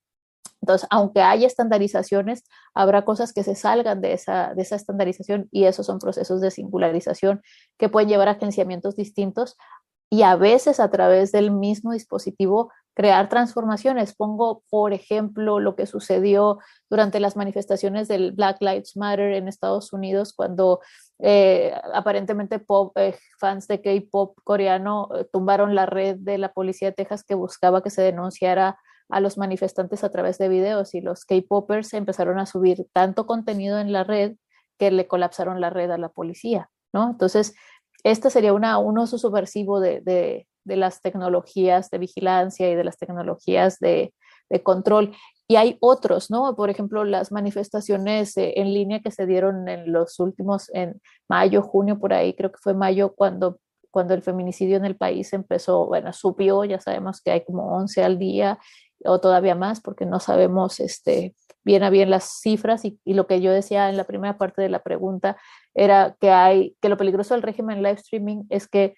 Entonces, 0.61 0.89
aunque 0.91 1.23
haya 1.23 1.47
estandarizaciones, 1.47 2.45
habrá 2.75 3.05
cosas 3.05 3.33
que 3.33 3.43
se 3.45 3.55
salgan 3.55 4.01
de 4.01 4.13
esa, 4.13 4.55
de 4.55 4.63
esa 4.63 4.77
estandarización 4.77 5.49
y 5.53 5.65
esos 5.65 5.87
son 5.87 5.99
procesos 5.99 6.41
de 6.41 6.51
singularización 6.51 7.41
que 7.79 7.89
pueden 7.89 8.09
llevar 8.09 8.29
a 8.29 8.33
agenciamientos 8.33 8.97
distintos 8.97 9.57
y 10.11 10.23
a 10.23 10.37
veces 10.37 10.79
a 10.81 10.91
través 10.91 11.33
del 11.33 11.51
mismo 11.53 11.93
dispositivo 11.93 12.71
crear 12.95 13.29
transformaciones. 13.29 14.15
Pongo, 14.15 14.63
por 14.71 14.93
ejemplo, 14.93 15.61
lo 15.61 15.77
que 15.77 15.87
sucedió 15.87 16.59
durante 16.91 17.21
las 17.21 17.37
manifestaciones 17.37 18.09
del 18.09 18.33
Black 18.33 18.59
Lives 18.61 18.97
Matter 18.97 19.33
en 19.33 19.49
Estados 19.49 19.93
Unidos, 19.93 20.33
cuando 20.35 20.81
eh, 21.19 21.75
aparentemente 21.95 22.63
eh, 22.97 23.19
fans 23.39 23.69
de 23.69 23.81
K-pop 23.81 24.37
coreano 24.45 25.09
eh, 25.15 25.27
tumbaron 25.33 25.75
la 25.75 25.87
red 25.87 26.17
de 26.19 26.39
la 26.39 26.53
policía 26.53 26.89
de 26.89 26.95
Texas 26.95 27.25
que 27.25 27.35
buscaba 27.35 27.83
que 27.83 27.91
se 27.91 28.03
denunciara 28.03 28.79
a 29.09 29.21
los 29.21 29.39
manifestantes 29.39 30.05
a 30.05 30.11
través 30.11 30.39
de 30.39 30.49
videos 30.49 30.95
y 30.95 31.01
los 31.01 31.25
K-popers 31.25 31.93
empezaron 31.95 32.39
a 32.39 32.47
subir 32.47 32.87
tanto 32.93 33.27
contenido 33.27 33.79
en 33.79 33.93
la 33.93 34.05
red 34.05 34.37
que 34.79 34.91
le 34.91 35.07
colapsaron 35.07 35.61
la 35.61 35.71
red 35.71 35.91
a 35.91 35.99
la 35.99 36.09
policía, 36.09 36.71
¿no? 36.93 37.11
Entonces, 37.11 37.55
este 38.05 38.31
sería 38.31 38.53
una, 38.53 38.79
un 38.79 38.99
uso 38.99 39.19
subversivo 39.19 39.81
de, 39.81 40.49
de 40.65 40.77
las 40.77 41.01
tecnologías 41.01 41.91
de 41.91 41.99
vigilancia 41.99 42.71
y 42.71 42.75
de 42.75 42.85
las 42.85 42.99
tecnologías 42.99 43.79
de, 43.79 44.13
de 44.51 44.63
control. 44.63 45.15
y 45.49 45.57
hay 45.57 45.77
otros, 45.81 46.31
¿no? 46.31 46.55
Por 46.57 46.71
ejemplo, 46.71 47.05
las 47.05 47.33
manifestaciones 47.33 48.37
eh, 48.37 48.55
en 48.57 48.73
línea 48.73 49.01
que 49.01 49.11
se 49.11 49.27
dieron 49.27 49.69
en 49.69 49.93
los 49.93 50.19
últimos, 50.21 50.71
en 50.73 51.01
mayo, 51.29 51.63
junio, 51.63 51.99
por 51.99 52.13
ahí, 52.15 52.35
creo 52.35 52.51
que 52.53 52.59
fue 52.63 52.75
mayo 52.75 53.15
cuando, 53.15 53.59
cuando 53.91 54.15
el 54.15 54.23
feminicidio 54.23 54.77
en 54.77 54.85
el 54.85 54.97
país 54.97 55.33
empezó, 55.33 55.87
bueno, 55.87 56.13
subió, 56.13 56.65
ya 56.65 56.81
sabemos 56.81 57.21
que 57.21 57.33
hay 57.33 57.45
como 57.45 57.75
11 57.77 58.05
al 58.05 58.19
día 58.19 58.59
o 59.05 59.21
todavía 59.21 59.55
más, 59.55 59.81
porque 59.81 60.07
no 60.07 60.21
sabemos 60.21 60.81
este, 60.81 61.35
bien 61.65 61.83
a 61.83 61.91
bien 61.91 62.11
las 62.11 62.41
cifras 62.41 62.85
y, 62.85 62.99
lo 63.05 63.27
que 63.27 63.41
yo 63.41 63.53
decía 63.53 63.89
en 63.89 63.97
la 63.97 64.05
primera 64.05 64.39
parte 64.39 64.63
de 64.63 64.69
la 64.69 64.83
pregunta 64.83 65.37
era 65.75 66.17
que 66.21 66.31
hay, 66.31 66.77
que 66.81 66.89
lo 66.89 66.97
peligroso 66.97 67.35
del 67.35 67.43
régimen 67.43 67.83
live 67.83 68.01
streaming 68.01 68.45
es 68.51 68.69
que 68.69 68.95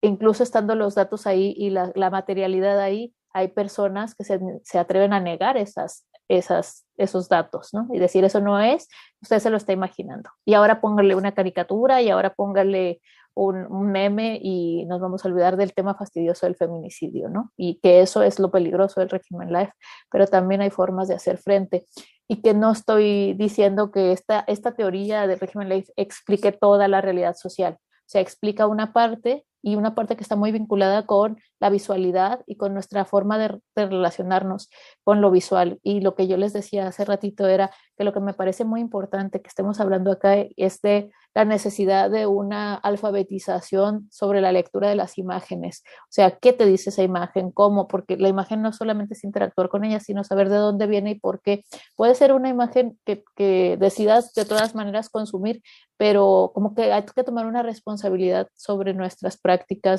incluso 0.00 0.42
estando 0.42 0.74
los 0.74 0.94
datos 0.94 1.26
ahí 1.26 1.54
y 1.56 1.70
la, 1.70 1.92
materialidad 2.10 2.80
ahí, 2.80 3.14
hay 3.32 3.48
personas 3.48 4.14
que 4.14 4.24
se, 4.24 4.40
se, 4.62 4.78
atreven 4.78 5.12
a 5.12 5.20
negar 5.20 5.56
esas, 5.56 6.06
esas, 6.28 6.86
esos 6.96 7.28
datos, 7.28 7.74
¿no? 7.74 7.86
Y 7.92 7.98
decir, 7.98 8.24
eso 8.24 8.40
no 8.40 8.58
es, 8.60 8.88
usted 9.20 9.38
se 9.38 9.50
lo 9.50 9.56
está 9.56 9.72
imaginando. 9.72 10.30
Y 10.44 10.54
ahora 10.54 10.80
póngale 10.80 11.14
una 11.14 11.32
caricatura 11.32 12.00
y 12.02 12.08
ahora 12.08 12.32
póngale 12.34 13.00
un, 13.34 13.66
un, 13.70 13.92
meme 13.92 14.40
y 14.42 14.86
nos 14.86 15.00
vamos 15.00 15.24
a 15.24 15.28
olvidar 15.28 15.58
del 15.58 15.74
tema 15.74 15.94
fastidioso 15.94 16.46
del 16.46 16.56
feminicidio, 16.56 17.28
¿no? 17.28 17.52
Y 17.56 17.78
que 17.80 18.00
eso 18.00 18.22
es 18.22 18.38
lo 18.38 18.50
peligroso 18.50 19.00
del 19.00 19.10
régimen 19.10 19.52
life, 19.52 19.72
pero 20.10 20.26
también 20.26 20.62
hay 20.62 20.70
formas 20.70 21.08
de 21.08 21.14
hacer 21.14 21.36
frente. 21.36 21.84
Y 22.28 22.40
que 22.40 22.54
no 22.54 22.72
estoy 22.72 23.34
diciendo 23.34 23.92
que 23.92 24.12
esta, 24.12 24.40
esta 24.48 24.74
teoría 24.74 25.26
del 25.26 25.38
régimen 25.38 25.68
life 25.68 25.92
explique 25.96 26.50
toda 26.50 26.88
la 26.88 27.02
realidad 27.02 27.34
social. 27.36 27.74
O 27.78 28.08
sea, 28.08 28.20
explica 28.20 28.66
una 28.66 28.92
parte 28.92 29.44
y 29.66 29.74
una 29.74 29.96
parte 29.96 30.14
que 30.14 30.22
está 30.22 30.36
muy 30.36 30.52
vinculada 30.52 31.06
con 31.06 31.40
la 31.58 31.70
visualidad 31.70 32.44
y 32.46 32.56
con 32.56 32.72
nuestra 32.72 33.04
forma 33.04 33.36
de, 33.36 33.58
de, 33.74 33.86
relacionarnos 33.86 34.70
con 35.02 35.20
lo 35.20 35.32
visual. 35.32 35.80
Y 35.82 36.02
lo 36.02 36.14
que 36.14 36.28
yo 36.28 36.36
les 36.36 36.52
decía 36.52 36.86
hace 36.86 37.04
ratito 37.04 37.48
era 37.48 37.72
que 37.98 38.04
lo 38.04 38.12
que 38.12 38.20
me 38.20 38.32
parece 38.32 38.64
muy 38.64 38.80
importante 38.80 39.42
que 39.42 39.48
estemos 39.48 39.80
hablando 39.80 40.12
acá 40.12 40.36
es 40.56 40.80
de 40.82 41.10
la 41.34 41.44
necesidad 41.44 42.10
de 42.10 42.26
una 42.26 42.76
alfabetización 42.76 44.08
sobre 44.10 44.40
la 44.40 44.52
lectura 44.52 44.88
de 44.88 44.94
las 44.94 45.18
imágenes. 45.18 45.82
O 46.04 46.10
sea, 46.10 46.30
¿qué 46.30 46.52
te 46.52 46.64
dice 46.64 46.90
esa 46.90 47.02
imagen? 47.02 47.50
¿Cómo? 47.50 47.88
Porque 47.88 48.16
la 48.16 48.28
imagen 48.28 48.62
no 48.62 48.72
solamente 48.72 49.14
es 49.14 49.24
interactuar 49.24 49.68
con 49.68 49.84
ella, 49.84 50.00
sino 50.00 50.24
saber 50.24 50.48
de 50.48 50.56
dónde 50.56 50.86
viene 50.86 51.10
y 51.10 51.18
por 51.18 51.42
qué. 51.42 51.64
Puede 51.94 52.14
ser 52.14 52.32
una 52.32 52.48
imagen 52.48 52.98
que, 53.04 53.22
que 53.34 53.76
decidas 53.78 54.32
de 54.32 54.46
todas 54.46 54.74
maneras 54.74 55.10
consumir, 55.10 55.60
pero 55.98 56.52
como 56.54 56.74
que 56.74 56.92
hay 56.92 57.04
que 57.04 57.24
tomar 57.24 57.44
una 57.44 57.62
responsabilidad 57.62 58.48
sobre 58.54 58.94
nuestras 58.94 59.36
prácticas 59.36 59.55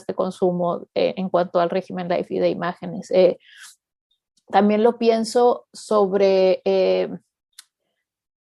de 0.08 0.14
consumo 0.14 0.88
eh, 0.96 1.14
en 1.18 1.30
cuanto 1.30 1.60
al 1.60 1.70
régimen 1.70 2.10
life 2.10 2.34
y 2.34 2.40
de 2.40 2.50
imágenes. 2.50 3.12
Eh, 3.12 3.38
también 4.50 4.84
lo 4.84 4.98
pienso 4.98 5.68
sobre... 5.74 6.62
Eh, 6.66 7.10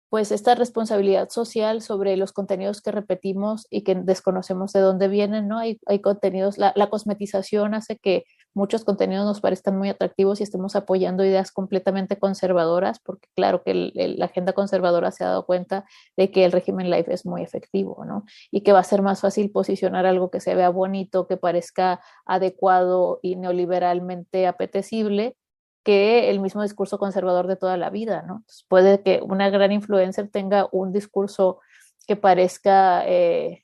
pues 0.09 0.31
esta 0.31 0.53
responsabilidad 0.53 1.29
social 1.29 1.81
sobre 1.81 2.17
los 2.17 2.33
contenidos 2.33 2.81
que 2.81 2.91
repetimos 2.91 3.65
y 3.71 3.81
que 3.81 3.95
desconocemos 3.95 4.71
de 4.71 4.79
dónde 4.79 5.07
vienen, 5.07 5.47
¿no? 5.47 5.57
Hay, 5.57 5.79
hay 5.87 6.01
contenidos, 6.01 6.59
la, 6.59 6.71
la, 6.75 6.91
cosmetización 6.91 7.73
hace 7.73 7.97
que 7.97 8.23
muchos 8.53 8.83
contenidos 8.83 9.25
nos 9.25 9.41
parezcan 9.41 9.77
muy 9.77 9.89
atractivos 9.89 10.39
y 10.39 10.43
estemos 10.43 10.75
apoyando 10.75 11.25
ideas 11.25 11.51
completamente 11.51 12.17
conservadoras, 12.17 12.99
porque 12.99 13.27
claro 13.35 13.63
que 13.63 13.91
la 13.93 14.25
agenda 14.25 14.53
conservadora 14.53 15.11
se 15.11 15.23
ha 15.23 15.27
dado 15.27 15.45
cuenta 15.45 15.85
de 16.17 16.31
que 16.31 16.45
el 16.45 16.51
régimen 16.51 16.89
life 16.89 17.11
es 17.13 17.25
muy 17.25 17.41
efectivo, 17.41 18.05
¿no? 18.05 18.25
Y 18.51 18.61
que 18.61 18.73
va 18.73 18.79
a 18.79 18.83
ser 18.83 19.01
más 19.01 19.21
fácil 19.21 19.51
posicionar 19.51 20.05
algo 20.05 20.29
que 20.29 20.39
se 20.39 20.55
vea 20.55 20.69
bonito, 20.69 21.27
que 21.27 21.37
parezca 21.37 22.01
adecuado 22.25 23.19
y 23.21 23.35
neoliberalmente 23.35 24.47
apetecible, 24.47 25.35
que 25.83 26.29
el 26.29 26.39
mismo 26.39 26.63
discurso 26.63 26.97
conservador 26.97 27.47
de 27.47 27.57
toda 27.57 27.77
la 27.77 27.89
vida, 27.89 28.23
¿no? 28.23 28.43
Puede 28.69 29.01
que 29.01 29.21
una 29.21 29.49
gran 29.49 29.71
influencer 29.71 30.29
tenga 30.29 30.67
un 30.71 30.93
discurso 30.93 31.59
que 32.07 32.15
parezca 32.15 33.03
eh, 33.07 33.63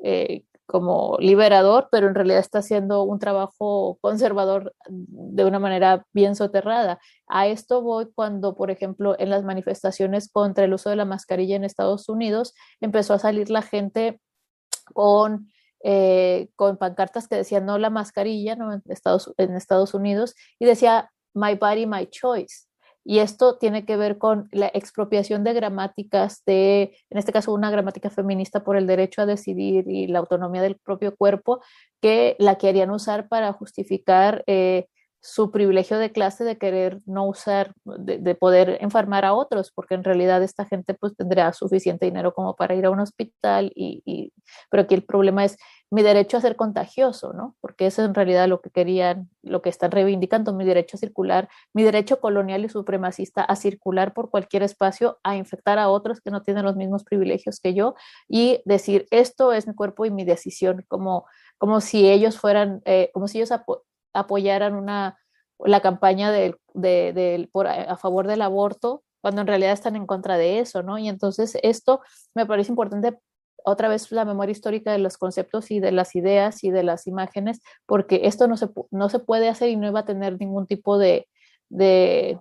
eh, 0.00 0.44
como 0.66 1.16
liberador, 1.20 1.88
pero 1.90 2.08
en 2.08 2.14
realidad 2.14 2.40
está 2.40 2.58
haciendo 2.58 3.02
un 3.04 3.18
trabajo 3.18 3.98
conservador 4.00 4.74
de 4.88 5.44
una 5.44 5.58
manera 5.58 6.04
bien 6.12 6.36
soterrada. 6.36 6.98
A 7.28 7.46
esto 7.46 7.82
voy 7.82 8.08
cuando, 8.14 8.54
por 8.54 8.70
ejemplo, 8.70 9.16
en 9.18 9.30
las 9.30 9.44
manifestaciones 9.44 10.30
contra 10.30 10.64
el 10.64 10.74
uso 10.74 10.90
de 10.90 10.96
la 10.96 11.04
mascarilla 11.04 11.56
en 11.56 11.64
Estados 11.64 12.08
Unidos, 12.08 12.54
empezó 12.80 13.14
a 13.14 13.18
salir 13.18 13.50
la 13.50 13.62
gente 13.62 14.20
con 14.92 15.48
eh, 15.84 16.48
con 16.56 16.78
pancartas 16.78 17.28
que 17.28 17.36
decían 17.36 17.66
no 17.66 17.78
la 17.78 17.90
mascarilla 17.90 18.56
¿no? 18.56 18.80
Estados, 18.86 19.32
en 19.36 19.54
Estados 19.54 19.94
Unidos 19.94 20.34
y 20.58 20.64
decía 20.64 21.12
My 21.34 21.54
Body, 21.54 21.86
My 21.86 22.08
Choice. 22.08 22.65
Y 23.08 23.20
esto 23.20 23.56
tiene 23.56 23.84
que 23.84 23.96
ver 23.96 24.18
con 24.18 24.48
la 24.50 24.66
expropiación 24.74 25.44
de 25.44 25.52
gramáticas 25.52 26.42
de, 26.44 26.96
en 27.08 27.18
este 27.18 27.32
caso, 27.32 27.52
una 27.52 27.70
gramática 27.70 28.10
feminista 28.10 28.64
por 28.64 28.76
el 28.76 28.88
derecho 28.88 29.22
a 29.22 29.26
decidir 29.26 29.84
y 29.88 30.08
la 30.08 30.18
autonomía 30.18 30.60
del 30.60 30.74
propio 30.74 31.14
cuerpo, 31.14 31.60
que 32.02 32.34
la 32.40 32.56
querían 32.56 32.90
usar 32.90 33.28
para 33.28 33.52
justificar 33.52 34.42
eh, 34.48 34.88
su 35.20 35.52
privilegio 35.52 35.98
de 35.98 36.10
clase 36.10 36.42
de 36.42 36.58
querer 36.58 37.00
no 37.06 37.28
usar, 37.28 37.74
de, 37.84 38.18
de, 38.18 38.34
poder 38.34 38.78
enfermar 38.80 39.24
a 39.24 39.34
otros, 39.34 39.70
porque 39.72 39.94
en 39.94 40.02
realidad 40.02 40.42
esta 40.42 40.64
gente 40.64 40.94
pues 40.94 41.14
tendría 41.16 41.52
suficiente 41.52 42.06
dinero 42.06 42.34
como 42.34 42.56
para 42.56 42.74
ir 42.74 42.86
a 42.86 42.90
un 42.90 42.98
hospital, 42.98 43.70
y, 43.76 44.02
y, 44.04 44.32
pero 44.68 44.82
aquí 44.82 44.96
el 44.96 45.04
problema 45.04 45.44
es 45.44 45.56
mi 45.90 46.02
derecho 46.02 46.36
a 46.36 46.40
ser 46.40 46.56
contagioso, 46.56 47.32
¿no? 47.32 47.56
Porque 47.60 47.86
eso 47.86 48.02
es 48.02 48.08
en 48.08 48.14
realidad 48.14 48.48
lo 48.48 48.60
que 48.60 48.70
querían, 48.70 49.30
lo 49.42 49.62
que 49.62 49.68
están 49.68 49.92
reivindicando, 49.92 50.52
mi 50.52 50.64
derecho 50.64 50.96
a 50.96 51.00
circular, 51.00 51.48
mi 51.72 51.84
derecho 51.84 52.20
colonial 52.20 52.64
y 52.64 52.68
supremacista 52.68 53.42
a 53.42 53.54
circular 53.56 54.12
por 54.12 54.30
cualquier 54.30 54.62
espacio, 54.64 55.18
a 55.22 55.36
infectar 55.36 55.78
a 55.78 55.88
otros 55.88 56.20
que 56.20 56.30
no 56.30 56.42
tienen 56.42 56.64
los 56.64 56.76
mismos 56.76 57.04
privilegios 57.04 57.60
que 57.60 57.74
yo 57.74 57.94
y 58.28 58.62
decir, 58.64 59.06
esto 59.10 59.52
es 59.52 59.68
mi 59.68 59.74
cuerpo 59.74 60.04
y 60.04 60.10
mi 60.10 60.24
decisión, 60.24 60.84
como, 60.88 61.26
como 61.58 61.80
si 61.80 62.08
ellos 62.08 62.38
fueran, 62.38 62.82
eh, 62.84 63.10
como 63.14 63.28
si 63.28 63.38
ellos 63.38 63.52
apo 63.52 63.84
apoyaran 64.12 64.74
una, 64.74 65.18
la 65.58 65.80
campaña 65.80 66.32
de, 66.32 66.56
a 67.88 67.96
favor 67.96 68.26
del 68.26 68.42
aborto, 68.42 69.02
cuando 69.20 69.42
en 69.42 69.46
realidad 69.46 69.72
están 69.72 69.96
en 69.96 70.06
contra 70.06 70.38
de 70.38 70.60
eso, 70.60 70.82
¿no? 70.82 70.98
Y 70.98 71.08
entonces 71.08 71.58
esto 71.62 72.00
me 72.34 72.46
parece 72.46 72.72
importante 72.72 73.18
otra 73.66 73.88
vez 73.88 74.12
la 74.12 74.24
memoria 74.24 74.52
histórica 74.52 74.92
de 74.92 74.98
los 74.98 75.18
conceptos 75.18 75.70
y 75.72 75.80
de 75.80 75.90
las 75.90 76.14
ideas 76.14 76.62
y 76.62 76.70
de 76.70 76.84
las 76.84 77.08
imágenes, 77.08 77.60
porque 77.84 78.20
esto 78.24 78.46
no 78.46 78.56
se, 78.56 78.68
no 78.92 79.08
se 79.08 79.18
puede 79.18 79.48
hacer 79.48 79.70
y 79.70 79.76
no 79.76 79.88
iba 79.88 80.00
a 80.00 80.04
tener 80.06 80.38
ningún 80.38 80.66
tipo 80.66 80.98
de, 80.98 81.28
de 81.68 82.38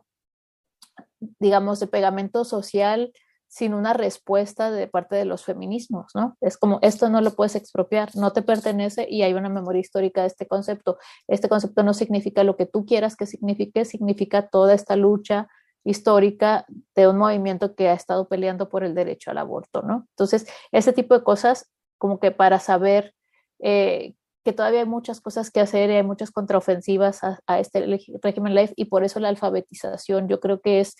digamos, 1.40 1.80
de 1.80 1.88
pegamento 1.88 2.46
social 2.46 3.12
sin 3.48 3.74
una 3.74 3.94
respuesta 3.94 4.70
de 4.70 4.88
parte 4.88 5.16
de 5.16 5.26
los 5.26 5.46
feminismos, 5.46 6.12
¿no? 6.14 6.38
Es 6.42 6.58
como, 6.58 6.78
esto 6.82 7.10
no 7.10 7.22
lo 7.22 7.32
puedes 7.32 7.56
expropiar, 7.56 8.16
no 8.16 8.32
te 8.32 8.44
pertenece 8.44 9.08
y 9.10 9.24
hay 9.24 9.34
una 9.34 9.50
memoria 9.50 9.80
histórica 9.80 10.22
de 10.22 10.28
este 10.28 10.48
concepto. 10.48 10.98
Este 11.28 11.50
concepto 11.50 11.82
no 11.82 11.94
significa 11.94 12.44
lo 12.44 12.56
que 12.56 12.66
tú 12.66 12.86
quieras 12.86 13.16
que 13.16 13.26
signifique, 13.26 13.86
significa 13.86 14.50
toda 14.50 14.74
esta 14.74 14.96
lucha 14.96 15.48
histórica 15.86 16.65
de 16.95 17.08
un 17.08 17.17
movimiento 17.17 17.76
que 17.76 17.88
ha 17.88 17.93
estado 17.93 18.28
peleando 18.28 18.67
por 18.67 18.84
el 18.84 18.95
derecho 18.95 19.32
al 19.32 19.38
aborto, 19.38 19.82
¿no? 19.84 20.08
Entonces, 20.10 20.48
ese 20.71 20.91
tipo 20.91 21.17
de 21.17 21.24
cosas, 21.24 21.71
como 21.98 22.19
que 22.19 22.32
para 22.32 22.60
saber 22.60 23.13
eh, 23.60 24.15
que 24.43 24.52
todavía 24.52 24.82
hay 24.82 24.86
muchas 24.86 25.21
cosas 25.21 25.50
que 25.50 25.60
hacer 25.60 25.89
hay 25.89 26.04
muchas 26.04 26.32
contraofensivas 26.32 27.21
a, 27.24 27.60
este 27.60 27.86
régimen 28.21 28.54
life 28.54 28.74
y 28.76 28.86
por 28.86 29.04
eso 29.04 29.19
la 29.19 29.30
alfabetización, 29.30 30.28
yo 30.28 30.39
creo 30.39 30.60
que 30.62 30.82
es 30.82 30.95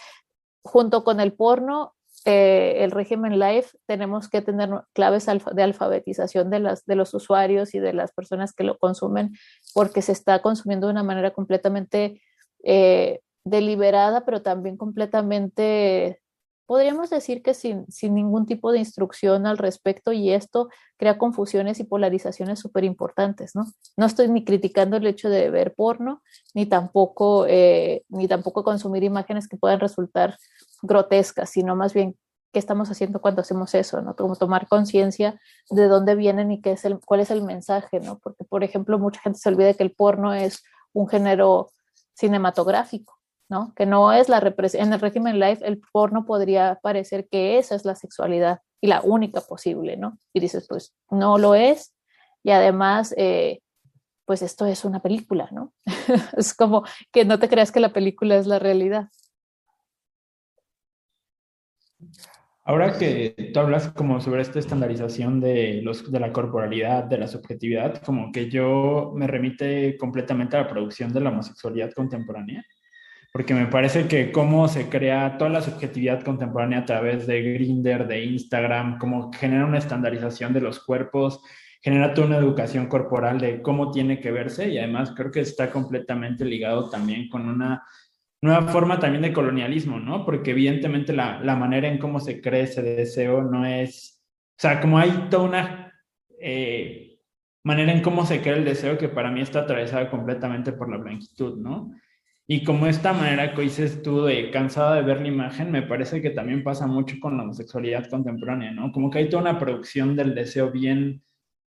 junto 0.64 1.04
con 1.04 1.20
el 1.20 1.34
porno 1.34 1.94
eh, 2.28 2.84
el 2.84 2.90
régimen 2.90 3.38
life 3.38 3.78
tenemos 3.86 4.30
que 4.30 4.42
tener 4.42 4.70
claves 4.94 5.28
de 5.28 5.64
alfabetización 5.64 6.50
de, 6.50 6.60
las, 6.60 6.84
los 6.88 7.14
usuarios 7.14 7.76
y 7.76 7.80
de 7.80 7.94
las 7.94 8.14
personas 8.14 8.52
que 8.54 8.64
lo 8.64 8.80
consumen, 8.80 9.34
porque 9.76 10.02
se 10.02 10.12
está 10.12 10.42
consumiendo 10.42 10.88
de 10.88 10.94
una 10.94 11.04
manera 11.04 11.34
completamente 11.34 12.20
eh, 12.64 13.20
deliberada, 13.46 14.26
pero 14.26 14.42
también 14.42 14.76
completamente, 14.76 16.22
podríamos 16.66 17.12
decir 17.12 17.44
que 17.44 17.54
sin, 17.54 17.90
sin 17.92 18.16
ningún 18.16 18.46
tipo 18.46 18.72
de 18.72 18.80
instrucción 18.80 19.46
al 19.46 19.58
respecto 19.58 20.12
y 20.12 20.32
esto 20.32 20.68
crea 20.98 21.18
confusiones 21.18 21.80
y 21.80 21.84
polarizaciones 21.84 22.60
súper 22.60 22.84
importantes, 22.84 23.56
¿no? 23.56 23.66
No 23.96 24.08
estoy 24.08 24.30
ni 24.30 24.44
criticando 24.44 24.98
el 24.98 25.06
hecho 25.06 25.30
de 25.30 25.50
ver 25.52 25.76
porno, 25.76 26.22
ni 26.54 26.66
tampoco, 26.66 27.46
eh, 27.48 28.04
ni 28.10 28.28
tampoco 28.28 28.64
consumir 28.64 29.04
imágenes 29.04 29.48
que 29.48 29.58
puedan 29.58 29.80
resultar 29.80 30.38
grotescas, 30.82 31.50
sino 31.52 31.76
más 31.76 31.94
bien 31.94 32.18
qué 32.52 32.60
estamos 32.60 32.90
haciendo 32.90 33.22
cuando 33.22 33.42
hacemos 33.42 33.76
eso, 33.76 34.02
¿no? 34.02 34.16
Como 34.16 34.36
tomar 34.38 34.68
conciencia 34.68 35.40
de 35.70 35.88
dónde 35.88 36.16
vienen 36.16 36.52
y 36.52 36.62
qué 36.62 36.72
es 36.72 36.86
el, 36.86 37.00
cuál 37.00 37.20
es 37.20 37.30
el 37.30 37.44
mensaje, 37.44 38.00
¿no? 38.00 38.18
Porque, 38.20 38.44
por 38.44 38.64
ejemplo, 38.64 38.98
mucha 38.98 39.22
gente 39.22 39.38
se 39.38 39.50
olvida 39.50 39.74
que 39.74 39.84
el 39.84 39.92
porno 39.92 40.34
es 40.34 40.64
un 40.94 41.08
género 41.08 41.70
cinematográfico, 42.16 43.20
¿no? 43.50 43.74
Que 43.76 43.86
no 43.86 44.14
es 44.14 44.30
la 44.30 44.40
represión. 44.40 44.88
En 44.88 44.94
el 44.94 45.00
régimen 45.00 45.40
life, 45.40 45.66
el 45.66 45.82
porno 45.92 46.26
podría 46.26 46.80
parecer 46.82 47.28
que 47.30 47.58
esa 47.58 47.76
es 47.76 47.86
la 47.86 47.96
sexualidad 47.96 48.60
y 48.82 48.88
la 48.88 49.02
única 49.02 49.42
posible, 49.42 49.98
¿no? 49.98 50.18
Y 50.34 50.40
dices, 50.40 50.66
pues 50.68 50.96
no 51.10 51.38
lo 51.38 51.56
es. 51.56 51.94
Y 52.44 52.52
además, 52.52 53.14
eh, 53.18 53.62
pues 54.26 54.42
esto 54.42 54.66
es 54.66 54.86
una 54.86 55.02
película, 55.02 55.50
¿no? 55.52 55.74
es 56.38 56.54
como 56.54 56.84
que 57.12 57.26
no 57.26 57.40
te 57.40 57.50
creas 57.50 57.72
que 57.72 57.80
la 57.80 57.94
película 57.94 58.36
es 58.36 58.48
la 58.48 58.60
realidad. 58.60 59.10
Ahora 62.68 62.98
que 62.98 63.52
tú 63.54 63.60
hablas 63.60 63.90
como 63.90 64.20
sobre 64.20 64.42
esta 64.42 64.58
estandarización 64.58 65.40
de, 65.40 65.82
los, 65.84 66.12
de 66.12 66.20
la 66.20 66.34
corporalidad, 66.34 67.04
de 67.04 67.20
la 67.20 67.28
subjetividad, 67.28 68.02
como 68.02 68.32
que 68.32 68.50
yo 68.50 69.14
me 69.16 69.28
remite 69.28 69.96
completamente 70.00 70.58
a 70.58 70.62
la 70.62 70.68
producción 70.68 71.14
de 71.14 71.20
la 71.22 71.30
homosexualidad 71.30 71.92
contemporánea, 71.94 72.66
porque 73.36 73.54
me 73.54 73.66
parece 73.66 74.08
que 74.08 74.32
cómo 74.32 74.70
se 74.70 74.88
crea 74.88 75.38
toda 75.38 75.50
la 75.50 75.62
subjetividad 75.62 76.24
contemporánea 76.24 76.80
a 76.80 76.86
través 76.86 77.28
de 77.28 77.42
Grinder, 77.42 78.08
de 78.08 78.24
Instagram, 78.24 78.98
como 78.98 79.30
genera 79.34 79.66
una 79.66 79.78
estandarización 79.78 80.54
de 80.54 80.62
los 80.62 80.80
cuerpos, 80.80 81.42
genera 81.82 82.14
toda 82.14 82.28
una 82.28 82.38
educación 82.38 82.88
corporal 82.88 83.42
de 83.42 83.62
cómo 83.62 83.92
tiene 83.92 84.22
que 84.22 84.32
verse 84.32 84.70
y 84.70 84.78
además 84.78 85.12
creo 85.18 85.32
que 85.32 85.42
está 85.42 85.70
completamente 85.70 86.46
ligado 86.46 86.90
también 86.90 87.28
con 87.28 87.50
una 87.50 87.84
nueva 88.42 88.72
forma 88.72 89.02
también 89.02 89.24
de 89.24 89.34
colonialismo, 89.34 90.00
¿no? 90.00 90.24
Porque 90.24 90.52
evidentemente 90.52 91.12
la, 91.12 91.42
la 91.42 91.58
manera 91.58 91.90
en 91.90 91.98
cómo 91.98 92.22
se 92.22 92.40
cree 92.40 92.62
ese 92.62 92.84
deseo 92.84 93.42
no 93.44 93.66
es, 93.66 94.24
o 94.52 94.62
sea, 94.62 94.80
como 94.80 94.98
hay 94.98 95.12
toda 95.30 95.44
una 95.44 95.94
eh, 96.40 97.20
manera 97.66 97.92
en 97.92 98.02
cómo 98.02 98.26
se 98.26 98.40
crea 98.40 98.56
el 98.56 98.64
deseo 98.64 98.98
que 98.98 99.10
para 99.10 99.30
mí 99.30 99.42
está 99.42 99.60
atravesada 99.60 100.10
completamente 100.10 100.72
por 100.72 100.90
la 100.90 100.96
blanquitud, 100.96 101.58
¿no? 101.58 101.92
Y 102.48 102.64
como 102.64 102.86
esta 102.88 103.12
manera 103.14 103.54
que 103.54 103.64
dices 103.64 104.04
tú 104.04 104.26
de 104.26 104.52
cansada 104.52 104.96
de 104.96 105.02
ver 105.02 105.22
la 105.22 105.28
imagen, 105.28 105.72
me 105.72 105.82
parece 105.82 106.22
que 106.22 106.30
también 106.30 106.64
pasa 106.64 106.86
mucho 106.86 107.16
con 107.20 107.38
la 107.38 107.44
homosexualidad 107.44 108.08
contemporánea, 108.10 108.72
¿no? 108.72 108.92
Como 108.92 109.10
que 109.10 109.20
hay 109.20 109.30
toda 109.30 109.42
una 109.42 109.60
producción 109.60 110.16
del 110.16 110.36
deseo 110.36 110.72
bien 110.72 111.24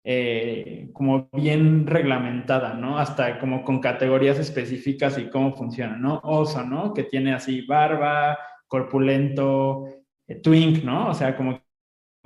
eh, 0.09 0.89
como 0.93 1.27
bien 1.33 1.85
reglamentada, 1.85 2.73
¿no? 2.75 2.97
Hasta 2.97 3.39
como 3.39 3.65
con 3.65 3.81
categorías 3.81 4.39
específicas 4.39 5.17
y 5.17 5.29
cómo 5.29 5.53
funciona, 5.53 5.97
¿no? 5.97 6.21
Oso, 6.23 6.63
¿no? 6.63 6.93
Que 6.93 7.03
tiene 7.03 7.33
así 7.33 7.65
barba, 7.65 8.37
corpulento, 8.67 9.85
eh, 10.25 10.35
twink, 10.35 10.81
¿no? 10.85 11.09
O 11.09 11.13
sea, 11.13 11.35
como 11.35 11.61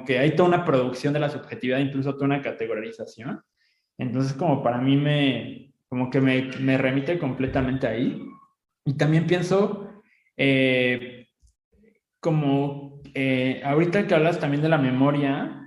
que 0.05 0.19
hay 0.19 0.35
toda 0.35 0.49
una 0.49 0.63
producción 0.63 1.11
de 1.11 1.21
la 1.21 1.29
subjetividad, 1.29 1.79
incluso 1.79 2.13
toda 2.13 2.25
una 2.25 2.41
categorización. 2.43 3.41
Entonces, 3.97 4.33
como 4.33 4.61
para 4.61 4.77
mí 4.77 4.95
me, 4.95 5.73
como 5.89 6.11
que 6.11 6.21
me, 6.21 6.51
me 6.59 6.77
remite 6.77 7.17
completamente 7.17 7.87
ahí. 7.87 8.21
Y 8.85 8.93
también 8.93 9.27
pienso, 9.27 10.01
eh, 10.37 11.27
como 12.19 13.01
ahorita 13.63 14.07
que 14.07 14.15
hablas 14.15 14.39
también 14.39 14.61
de 14.61 14.69
la 14.69 14.77
memoria, 14.77 15.61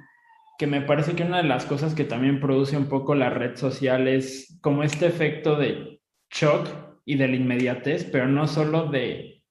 que 0.58 0.66
me 0.66 0.80
parece 0.80 1.14
que 1.14 1.24
una 1.24 1.38
de 1.38 1.48
las 1.48 1.66
cosas 1.66 1.94
que 1.94 2.04
también 2.04 2.40
produce 2.40 2.76
un 2.76 2.88
poco 2.88 3.14
la 3.14 3.30
red 3.30 3.56
social 3.56 4.08
es 4.08 4.58
como 4.62 4.82
este 4.82 5.06
efecto 5.06 5.56
de 5.56 6.00
shock 6.30 6.68
y 7.04 7.16
de 7.16 7.28
la 7.28 7.36
inmediatez, 7.36 8.04
pero 8.10 8.28
no 8.28 8.46
solo 8.46 8.86
de, 8.86 9.42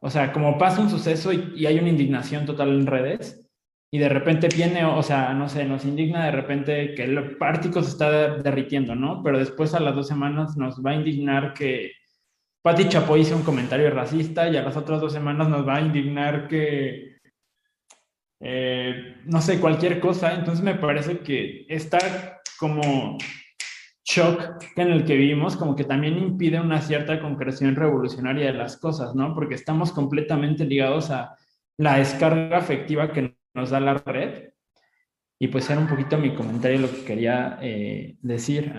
o 0.00 0.10
sea, 0.10 0.32
como 0.32 0.58
pasa 0.58 0.80
un 0.80 0.90
suceso 0.90 1.32
y, 1.32 1.66
hay 1.66 1.78
una 1.78 1.88
indignación 1.88 2.46
total 2.46 2.70
en 2.70 2.86
redes, 2.86 3.42
y 3.90 3.98
de 3.98 4.08
repente 4.08 4.48
viene, 4.48 4.84
o 4.84 5.02
sea, 5.02 5.32
no 5.32 5.48
sé, 5.48 5.64
nos 5.64 5.84
indigna 5.84 6.26
de 6.26 6.32
repente 6.32 6.94
que 6.94 7.04
el 7.04 7.36
pártico 7.36 7.82
se 7.82 7.90
está 7.90 8.36
derritiendo, 8.38 8.94
¿no? 8.94 9.22
Pero 9.22 9.38
después 9.38 9.74
a 9.74 9.80
las 9.80 9.94
dos 9.94 10.08
semanas 10.08 10.56
nos 10.56 10.84
va 10.84 10.90
a 10.90 10.96
indignar 10.96 11.54
que 11.54 11.92
Patti 12.66 12.88
Chapoy 12.88 13.20
hizo 13.20 13.36
un 13.36 13.44
comentario 13.44 13.88
racista 13.90 14.48
y 14.48 14.56
a 14.56 14.62
las 14.62 14.76
otras 14.76 15.00
dos 15.00 15.12
semanas 15.12 15.48
nos 15.48 15.64
va 15.64 15.76
a 15.76 15.80
indignar 15.82 16.48
que 16.48 17.16
eh, 18.40 19.18
no 19.24 19.40
sé, 19.40 19.60
cualquier 19.60 20.00
cosa. 20.00 20.34
Entonces 20.34 20.64
me 20.64 20.74
parece 20.74 21.20
que 21.20 21.64
esta 21.68 22.40
como 22.58 23.18
shock 24.04 24.64
en 24.74 24.90
el 24.90 25.04
que 25.04 25.14
vivimos 25.14 25.56
como 25.56 25.76
que 25.76 25.84
también 25.84 26.18
impide 26.18 26.60
una 26.60 26.80
cierta 26.80 27.20
concreción 27.20 27.76
revolucionaria 27.76 28.46
de 28.46 28.58
las 28.58 28.76
cosas, 28.78 29.14
¿no? 29.14 29.32
Porque 29.32 29.54
estamos 29.54 29.92
completamente 29.92 30.64
ligados 30.64 31.12
a 31.12 31.36
la 31.78 31.98
descarga 31.98 32.58
afectiva 32.58 33.12
que 33.12 33.36
nos 33.54 33.70
da 33.70 33.78
la 33.78 33.94
red. 33.94 34.50
Y 35.38 35.46
pues 35.46 35.70
era 35.70 35.78
un 35.78 35.86
poquito 35.86 36.18
mi 36.18 36.34
comentario 36.34 36.80
lo 36.80 36.90
que 36.90 37.04
quería 37.04 37.60
eh, 37.62 38.16
decir. 38.22 38.74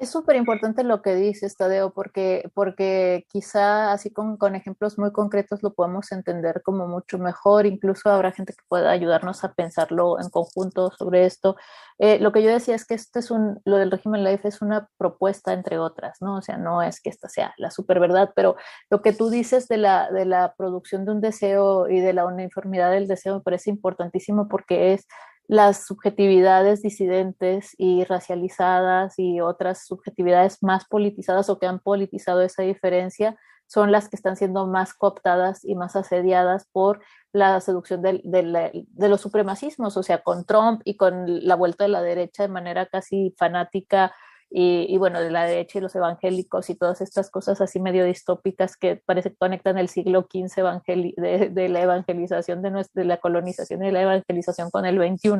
Es 0.00 0.08
súper 0.08 0.36
importante 0.36 0.82
lo 0.82 1.02
que 1.02 1.14
dices, 1.14 1.58
Tadeo, 1.58 1.92
porque, 1.92 2.50
porque 2.54 3.26
quizá 3.28 3.92
así 3.92 4.10
con, 4.10 4.38
con, 4.38 4.54
ejemplos 4.54 4.98
muy 4.98 5.12
concretos 5.12 5.62
lo 5.62 5.74
podemos 5.74 6.10
entender 6.10 6.62
como 6.62 6.88
mucho 6.88 7.18
mejor. 7.18 7.66
Incluso 7.66 8.08
habrá 8.08 8.32
gente 8.32 8.54
que 8.54 8.64
pueda 8.66 8.90
ayudarnos 8.92 9.44
a 9.44 9.52
pensarlo 9.52 10.18
en 10.18 10.30
conjunto 10.30 10.90
sobre 10.96 11.26
esto. 11.26 11.56
Eh, 11.98 12.18
lo 12.18 12.32
que 12.32 12.42
yo 12.42 12.50
decía 12.50 12.76
es 12.76 12.86
que 12.86 12.94
esto 12.94 13.18
es 13.18 13.30
un, 13.30 13.60
lo 13.66 13.76
del 13.76 13.90
régimen 13.90 14.24
life 14.24 14.48
es 14.48 14.62
una 14.62 14.88
propuesta 14.96 15.52
entre 15.52 15.78
otras, 15.78 16.16
¿no? 16.22 16.38
O 16.38 16.42
sea, 16.42 16.56
no 16.56 16.80
es 16.82 17.02
que 17.02 17.10
esta 17.10 17.28
sea 17.28 17.52
la 17.58 17.70
super 17.70 18.00
verdad, 18.00 18.30
pero 18.34 18.56
lo 18.88 19.02
que 19.02 19.12
tú 19.12 19.28
dices 19.28 19.68
de 19.68 19.76
la, 19.76 20.10
de 20.10 20.24
la 20.24 20.54
producción 20.56 21.04
de 21.04 21.12
un 21.12 21.20
deseo 21.20 21.90
y 21.90 22.00
de 22.00 22.14
la 22.14 22.24
uniformidad 22.24 22.90
del 22.90 23.06
deseo 23.06 23.34
me 23.34 23.42
parece 23.42 23.68
importantísimo 23.68 24.48
porque 24.48 24.94
es 24.94 25.06
las 25.50 25.84
subjetividades 25.84 26.80
disidentes 26.80 27.74
y 27.76 28.04
racializadas 28.04 29.18
y 29.18 29.40
otras 29.40 29.84
subjetividades 29.84 30.62
más 30.62 30.84
politizadas 30.84 31.50
o 31.50 31.58
que 31.58 31.66
han 31.66 31.80
politizado 31.80 32.40
esa 32.42 32.62
diferencia 32.62 33.36
son 33.66 33.90
las 33.90 34.08
que 34.08 34.14
están 34.14 34.36
siendo 34.36 34.68
más 34.68 34.94
cooptadas 34.94 35.64
y 35.64 35.74
más 35.74 35.96
asediadas 35.96 36.68
por 36.70 37.00
la 37.32 37.60
seducción 37.60 38.00
de, 38.00 38.20
de, 38.22 39.08
los 39.08 39.20
supremacismos, 39.20 39.96
o 39.96 40.04
sea, 40.04 40.22
con 40.22 40.44
Trump 40.44 40.82
y 40.84 40.96
con 40.96 41.44
la 41.44 41.56
vuelta 41.56 41.82
de 41.82 41.90
la 41.90 42.02
derecha 42.02 42.44
de 42.44 42.48
manera 42.48 42.86
casi 42.86 43.34
fanática 43.36 44.14
y, 44.52 44.98
bueno, 44.98 45.20
de 45.20 45.30
la 45.30 45.44
derecha 45.44 45.78
y 45.78 45.80
los 45.80 45.94
evangélicos 45.94 46.70
y 46.70 46.74
todas 46.74 47.00
estas 47.00 47.30
cosas 47.30 47.60
así 47.60 47.78
medio 47.78 48.04
distópicas 48.04 48.76
que 48.76 48.96
parece 48.96 49.30
que 49.30 49.36
conectan 49.36 49.78
el 49.78 49.88
siglo 49.88 50.26
XV 50.28 50.82
de, 50.86 51.50
de, 51.52 51.68
la 51.68 51.82
evangelización 51.82 52.60
de, 52.60 52.72
nuestra, 52.72 53.02
de 53.02 53.06
la 53.06 53.18
colonización 53.18 53.84
y 53.84 53.92
la 53.92 54.02
evangelización 54.02 54.70
con 54.70 54.86
el 54.86 54.98
XXI, 54.98 55.38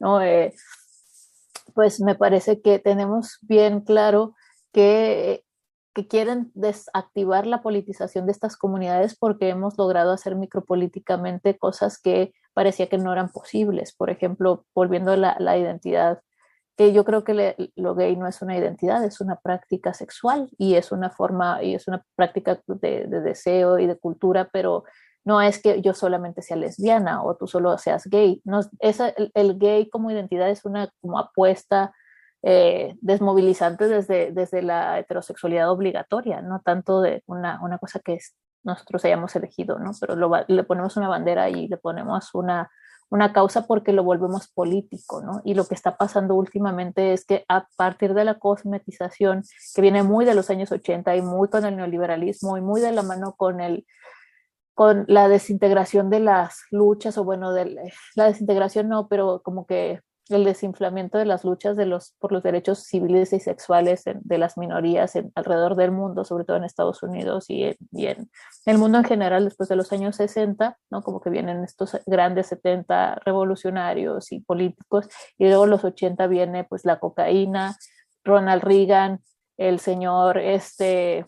¿no? 0.00 0.22
Eh, 0.22 0.54
pues 1.74 2.00
me 2.00 2.14
parece 2.14 2.62
que 2.62 2.78
tenemos 2.78 3.38
bien 3.42 3.80
claro 3.82 4.34
que, 4.72 5.44
que 5.94 6.08
quieren 6.08 6.50
desactivar 6.54 7.46
la 7.46 7.60
politización 7.60 8.24
de 8.24 8.32
estas 8.32 8.56
comunidades 8.56 9.16
porque 9.18 9.50
hemos 9.50 9.76
logrado 9.76 10.12
hacer 10.12 10.34
micropolíticamente 10.34 11.58
cosas 11.58 12.00
que 12.00 12.32
parecía 12.54 12.88
que 12.88 12.96
no 12.96 13.12
eran 13.12 13.28
posibles. 13.28 13.94
Por 13.94 14.08
ejemplo, 14.08 14.64
volviendo 14.74 15.12
a 15.12 15.18
la, 15.18 15.36
la 15.40 15.58
identidad 15.58 16.20
que 16.76 16.92
yo 16.92 17.04
creo 17.04 17.24
que 17.24 17.72
lo 17.76 17.94
gay 17.94 18.16
no 18.16 18.26
es 18.26 18.42
una 18.42 18.56
identidad, 18.56 19.02
es 19.02 19.20
una 19.20 19.36
práctica 19.36 19.94
sexual 19.94 20.50
y 20.58 20.74
es 20.74 20.92
una 20.92 21.10
forma, 21.10 21.62
y 21.62 21.74
es 21.74 21.88
una 21.88 22.04
práctica 22.14 22.60
de, 22.66 23.06
deseo 23.06 23.78
y 23.78 23.86
de 23.86 23.98
cultura, 23.98 24.50
pero 24.52 24.84
no 25.24 25.40
es 25.40 25.60
que 25.60 25.80
yo 25.80 25.94
solamente 25.94 26.42
sea 26.42 26.56
lesbiana 26.56 27.24
o 27.24 27.36
tú 27.36 27.46
solo 27.46 27.76
seas 27.78 28.04
gay. 28.06 28.42
No, 28.44 28.60
esa, 28.78 29.08
el, 29.08 29.58
gay 29.58 29.88
como 29.88 30.10
identidad 30.10 30.50
es 30.50 30.64
una 30.64 30.90
como 31.00 31.18
apuesta 31.18 31.94
eh, 32.42 32.94
desmovilizante 33.00 33.88
desde, 33.88 34.30
desde 34.32 34.62
la 34.62 34.98
heterosexualidad 34.98 35.70
obligatoria, 35.70 36.42
no 36.42 36.60
tanto 36.60 37.00
de 37.00 37.22
una, 37.26 37.58
una 37.62 37.78
cosa 37.78 38.00
que 38.00 38.18
nosotros 38.62 39.04
hayamos 39.04 39.34
elegido, 39.34 39.78
¿no? 39.78 39.92
Pero 39.98 40.44
le 40.46 40.64
ponemos 40.64 40.96
una 40.96 41.08
bandera 41.08 41.48
y 41.48 41.68
le 41.68 41.78
ponemos 41.78 42.34
una 42.34 42.70
una 43.08 43.32
causa 43.32 43.66
porque 43.66 43.92
lo 43.92 44.02
volvemos 44.02 44.48
político, 44.48 45.22
¿no? 45.22 45.40
Y 45.44 45.54
lo 45.54 45.66
que 45.66 45.74
está 45.74 45.96
pasando 45.96 46.34
últimamente 46.34 47.12
es 47.12 47.24
que 47.24 47.44
a 47.48 47.68
partir 47.76 48.14
de 48.14 48.24
la 48.24 48.38
cosmetización, 48.38 49.42
que 49.74 49.82
viene 49.82 50.02
muy 50.02 50.24
de 50.24 50.34
los 50.34 50.50
años 50.50 50.72
80 50.72 51.14
y 51.16 51.22
muy 51.22 51.48
con 51.48 51.64
el 51.64 51.76
neoliberalismo 51.76 52.58
y 52.58 52.60
muy 52.60 52.80
de 52.80 52.92
la 52.92 53.02
mano 53.02 53.34
con 53.36 53.60
el 53.60 53.86
con 54.74 55.06
la 55.08 55.26
desintegración 55.28 56.10
de 56.10 56.20
las 56.20 56.64
luchas, 56.70 57.16
o 57.16 57.24
bueno, 57.24 57.54
de 57.54 57.90
la 58.14 58.26
desintegración 58.26 58.90
no, 58.90 59.08
pero 59.08 59.40
como 59.42 59.64
que 59.64 60.00
el 60.28 60.44
desinflamiento 60.44 61.18
de 61.18 61.24
las 61.24 61.44
luchas 61.44 61.76
de 61.76 61.86
los, 61.86 62.14
por 62.18 62.32
los 62.32 62.42
derechos 62.42 62.82
civiles 62.84 63.32
y 63.32 63.40
sexuales 63.40 64.02
de 64.04 64.38
las 64.38 64.58
minorías 64.58 65.12
alrededor 65.34 65.76
del 65.76 65.92
mundo, 65.92 66.24
sobre 66.24 66.44
todo 66.44 66.56
en 66.56 66.64
Estados 66.64 67.02
Unidos 67.02 67.46
y 67.48 67.64
en, 67.92 68.28
el 68.64 68.78
mundo 68.78 68.98
en 68.98 69.04
general 69.04 69.44
después 69.44 69.68
de 69.68 69.76
los 69.76 69.92
años 69.92 70.16
60, 70.16 70.76
¿no? 70.90 71.02
como 71.02 71.20
que 71.20 71.30
vienen 71.30 71.62
estos 71.62 71.96
grandes 72.06 72.48
70 72.48 73.20
revolucionarios 73.24 74.32
y 74.32 74.40
políticos, 74.40 75.08
y 75.38 75.46
luego 75.46 75.66
los 75.66 75.84
80 75.84 76.26
viene 76.26 76.64
pues 76.64 76.84
la 76.84 76.98
cocaína, 76.98 77.76
Ronald 78.24 78.62
Reagan, 78.62 79.20
el 79.56 79.78
señor 79.78 80.38
este, 80.38 81.24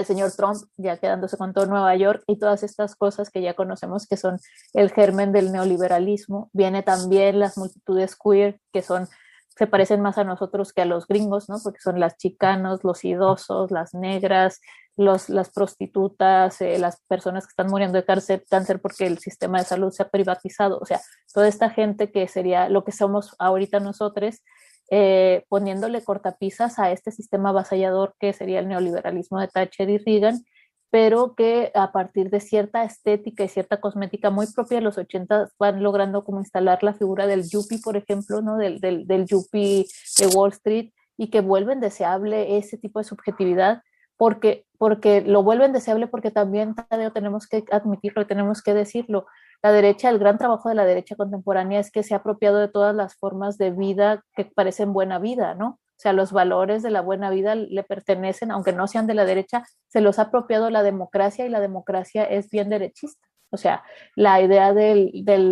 el 0.00 0.06
señor 0.06 0.32
Trump 0.32 0.56
ya 0.76 0.96
quedándose 0.96 1.36
con 1.36 1.52
todo 1.52 1.66
Nueva 1.66 1.94
York 1.96 2.22
y 2.26 2.38
todas 2.38 2.62
estas 2.62 2.96
cosas 2.96 3.30
que 3.30 3.42
ya 3.42 3.54
conocemos 3.54 4.06
que 4.06 4.16
son 4.16 4.38
el 4.74 4.90
germen 4.90 5.32
del 5.32 5.52
neoliberalismo. 5.52 6.50
Viene 6.52 6.82
también 6.82 7.38
las 7.38 7.56
multitudes 7.56 8.16
queer 8.16 8.60
que 8.72 8.82
son 8.82 9.08
se 9.56 9.66
parecen 9.66 10.00
más 10.00 10.16
a 10.16 10.24
nosotros 10.24 10.72
que 10.72 10.80
a 10.80 10.86
los 10.86 11.06
gringos, 11.06 11.50
¿no? 11.50 11.58
Porque 11.62 11.80
son 11.80 12.00
las 12.00 12.16
chicanos, 12.16 12.82
los 12.82 13.04
idosos, 13.04 13.70
las 13.70 13.92
negras, 13.92 14.60
los, 14.96 15.28
las 15.28 15.50
prostitutas, 15.50 16.60
eh, 16.62 16.78
las 16.78 17.02
personas 17.08 17.46
que 17.46 17.50
están 17.50 17.66
muriendo 17.66 17.98
de 17.98 18.04
cáncer, 18.04 18.44
cáncer 18.48 18.80
porque 18.80 19.06
el 19.06 19.18
sistema 19.18 19.58
de 19.58 19.64
salud 19.64 19.90
se 19.92 20.02
ha 20.02 20.08
privatizado. 20.08 20.78
O 20.78 20.86
sea, 20.86 21.00
toda 21.34 21.48
esta 21.48 21.68
gente 21.68 22.10
que 22.10 22.26
sería 22.28 22.68
lo 22.68 22.84
que 22.84 22.92
somos 22.92 23.34
ahorita 23.38 23.80
nosotros, 23.80 24.42
eh, 24.90 25.44
poniéndole 25.48 26.02
cortapisas 26.02 26.78
a 26.78 26.90
este 26.90 27.12
sistema 27.12 27.50
avasallador 27.50 28.14
que 28.18 28.32
sería 28.32 28.58
el 28.58 28.68
neoliberalismo 28.68 29.40
de 29.40 29.48
Thatcher 29.48 29.88
y 29.88 29.98
Reagan, 29.98 30.44
pero 30.90 31.34
que 31.36 31.70
a 31.74 31.92
partir 31.92 32.30
de 32.30 32.40
cierta 32.40 32.84
estética 32.84 33.44
y 33.44 33.48
cierta 33.48 33.80
cosmética 33.80 34.30
muy 34.30 34.46
propia 34.48 34.78
de 34.78 34.84
los 34.84 34.98
80 34.98 35.50
van 35.58 35.82
logrando 35.82 36.24
como 36.24 36.40
instalar 36.40 36.82
la 36.82 36.94
figura 36.94 37.26
del 37.26 37.48
yuppie, 37.48 37.78
por 37.82 37.96
ejemplo, 37.96 38.42
¿no? 38.42 38.56
del, 38.56 38.80
del, 38.80 39.06
del 39.06 39.26
yuppie 39.26 39.86
de 40.18 40.26
Wall 40.34 40.50
Street, 40.50 40.90
y 41.16 41.28
que 41.28 41.40
vuelven 41.40 41.80
deseable 41.80 42.56
ese 42.56 42.78
tipo 42.78 42.98
de 42.98 43.04
subjetividad 43.04 43.82
porque, 44.16 44.66
porque 44.76 45.22
lo 45.22 45.42
vuelven 45.42 45.72
deseable 45.72 46.06
porque 46.06 46.30
también 46.30 46.74
tenemos 47.14 47.46
que 47.46 47.64
admitirlo 47.70 48.20
y 48.20 48.26
tenemos 48.26 48.62
que 48.62 48.74
decirlo. 48.74 49.26
La 49.62 49.72
derecha, 49.72 50.08
el 50.08 50.18
gran 50.18 50.38
trabajo 50.38 50.68
de 50.68 50.74
la 50.74 50.84
derecha 50.84 51.16
contemporánea 51.16 51.80
es 51.80 51.90
que 51.90 52.02
se 52.02 52.14
ha 52.14 52.18
apropiado 52.18 52.58
de 52.58 52.68
todas 52.68 52.94
las 52.94 53.14
formas 53.16 53.58
de 53.58 53.70
vida 53.70 54.24
que 54.34 54.46
parecen 54.46 54.92
buena 54.92 55.18
vida, 55.18 55.54
¿no? 55.54 55.68
O 55.68 56.02
sea, 56.02 56.14
los 56.14 56.32
valores 56.32 56.82
de 56.82 56.90
la 56.90 57.02
buena 57.02 57.28
vida 57.28 57.54
le 57.54 57.82
pertenecen, 57.82 58.50
aunque 58.50 58.72
no 58.72 58.86
sean 58.86 59.06
de 59.06 59.12
la 59.12 59.26
derecha, 59.26 59.64
se 59.88 60.00
los 60.00 60.18
ha 60.18 60.22
apropiado 60.22 60.70
la 60.70 60.82
democracia 60.82 61.44
y 61.44 61.50
la 61.50 61.60
democracia 61.60 62.24
es 62.24 62.48
bien 62.48 62.70
derechista. 62.70 63.28
O 63.50 63.56
sea, 63.56 63.82
la 64.14 64.40
idea 64.40 64.72
del, 64.72 65.10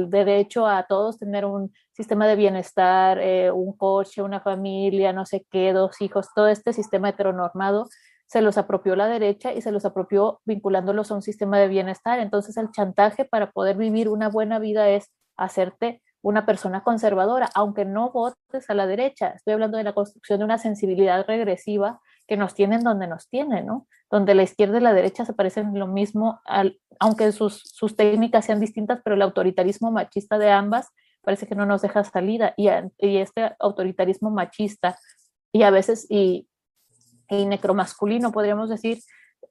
derecho 0.09 0.67
a 0.67 0.85
todos 0.85 1.19
tener 1.19 1.45
un 1.45 1.75
sistema 1.93 2.27
de 2.27 2.37
bienestar, 2.37 3.19
eh, 3.19 3.51
un 3.51 3.77
coche, 3.77 4.23
una 4.23 4.41
familia, 4.41 5.13
no 5.13 5.27
sé 5.27 5.45
qué, 5.51 5.73
dos 5.73 6.01
hijos, 6.01 6.29
todo 6.35 6.49
este 6.49 6.73
sistema 6.73 7.11
heteronormado 7.11 7.89
se 8.29 8.43
los 8.43 8.59
apropió 8.59 8.95
la 8.95 9.09
derecha 9.09 9.53
y 9.55 9.63
se 9.63 9.73
los 9.73 9.85
apropió 9.87 10.41
vinculándolos 10.45 11.11
a 11.11 11.15
un 11.15 11.23
sistema 11.23 11.59
de 11.59 11.67
bienestar. 11.67 12.21
Entonces 12.21 12.57
el 12.59 12.71
chantaje 12.71 13.25
para 13.25 13.51
poder 13.51 13.77
vivir 13.77 14.09
una 14.09 14.29
buena 14.29 14.59
vida 14.59 14.89
es 14.91 15.11
hacerte 15.37 16.03
una 16.21 16.45
persona 16.45 16.83
conservadora, 16.83 17.49
aunque 17.55 17.87
no 17.87 18.11
votes 18.11 18.69
a 18.69 18.75
la 18.75 18.87
derecha. 18.87 19.29
Estoy 19.29 19.55
hablando 19.55 19.79
de 19.79 19.85
la 19.85 19.95
construcción 19.95 20.41
de 20.41 20.45
una 20.45 20.59
sensibilidad 20.59 21.25
regresiva 21.27 22.01
que 22.27 22.37
nos 22.37 22.55
tienen 22.55 22.85
donde 22.85 23.07
nos 23.07 23.29
tienen, 23.31 23.65
¿no? 23.67 23.87
Donde 24.11 24.35
la 24.35 24.43
izquierda 24.43 24.77
y 24.77 24.83
la 24.83 24.93
derecha 24.93 25.25
se 25.25 25.33
parecen 25.33 25.79
lo 25.79 25.87
mismo, 25.87 26.41
aunque 27.01 27.33
sus, 27.33 27.63
sus 27.65 27.97
técnicas 27.97 28.45
sean 28.45 28.61
distintas, 28.61 29.01
pero 29.03 29.17
el 29.17 29.23
autoritarismo 29.23 29.91
machista 29.91 30.39
de 30.39 30.51
ambas 30.51 30.89
parece 31.23 31.47
que 31.47 31.55
no 31.55 31.65
nos 31.65 31.81
deja 31.81 32.05
salida. 32.05 32.53
Y, 32.59 32.69
y 32.99 33.19
este 33.19 33.55
autoritarismo 33.59 34.31
machista 34.31 34.99
y 35.51 35.63
a 35.63 35.71
veces 35.71 36.07
y 37.29 37.47
necromasculino, 37.47 38.33
podríamos 38.33 38.69
decir, 38.69 39.01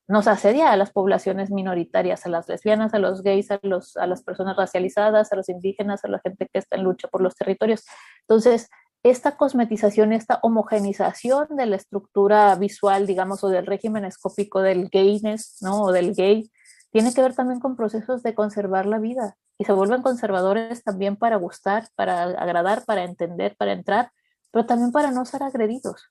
nos 0.07 0.27
asedia 0.27 0.71
a 0.71 0.77
las 0.77 0.91
poblaciones 0.91 1.51
minoritarias, 1.51 2.25
a 2.25 2.29
las 2.29 2.47
lesbianas, 2.47 2.93
a 2.93 2.99
los 2.99 3.23
gays, 3.23 3.51
a, 3.51 3.59
los, 3.61 3.97
a 3.97 4.07
las 4.07 4.23
personas 4.23 4.55
racializadas, 4.55 5.31
a 5.31 5.35
los 5.35 5.49
indígenas, 5.49 6.03
a 6.03 6.07
la 6.07 6.19
gente 6.19 6.47
que 6.51 6.59
está 6.59 6.77
en 6.77 6.83
lucha 6.83 7.07
por 7.09 7.21
los 7.21 7.35
territorios. 7.35 7.85
Entonces, 8.21 8.69
esta 9.03 9.37
cosmetización, 9.37 10.13
esta 10.13 10.39
homogenización 10.43 11.47
de 11.55 11.65
la 11.65 11.75
estructura 11.75 12.55
visual, 12.55 13.05
digamos, 13.05 13.43
o 13.43 13.49
del 13.49 13.65
régimen 13.65 14.05
escópico 14.05 14.61
del 14.61 14.89
gayness, 14.89 15.57
¿no? 15.61 15.83
O 15.83 15.91
del 15.91 16.13
gay, 16.13 16.49
tiene 16.91 17.13
que 17.13 17.21
ver 17.21 17.35
también 17.35 17.59
con 17.59 17.75
procesos 17.75 18.23
de 18.23 18.33
conservar 18.33 18.85
la 18.85 18.99
vida 18.99 19.35
y 19.57 19.65
se 19.65 19.73
vuelven 19.73 20.01
conservadores 20.01 20.83
también 20.83 21.17
para 21.17 21.35
gustar, 21.35 21.89
para 21.95 22.23
agradar, 22.23 22.85
para 22.85 23.03
entender, 23.03 23.55
para 23.57 23.73
entrar, 23.73 24.11
pero 24.51 24.65
también 24.65 24.91
para 24.91 25.11
no 25.11 25.25
ser 25.25 25.43
agredidos 25.43 26.09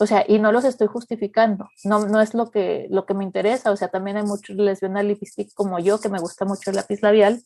o 0.00 0.06
sea, 0.06 0.24
y 0.26 0.38
no 0.38 0.52
los 0.52 0.64
estoy 0.64 0.86
justificando, 0.86 1.68
no, 1.84 2.06
no 2.06 2.20
es 2.20 2.34
lo 2.34 2.50
que, 2.50 2.86
lo 2.90 3.04
que 3.06 3.14
me 3.14 3.24
interesa, 3.24 3.70
o 3.70 3.76
sea, 3.76 3.88
también 3.88 4.16
hay 4.16 4.22
muchos 4.22 4.56
lesbianas 4.56 5.04
lipstick 5.04 5.52
como 5.54 5.78
yo, 5.78 6.00
que 6.00 6.08
me 6.08 6.18
gusta 6.20 6.44
mucho 6.44 6.70
el 6.70 6.76
lápiz 6.76 7.02
labial, 7.02 7.42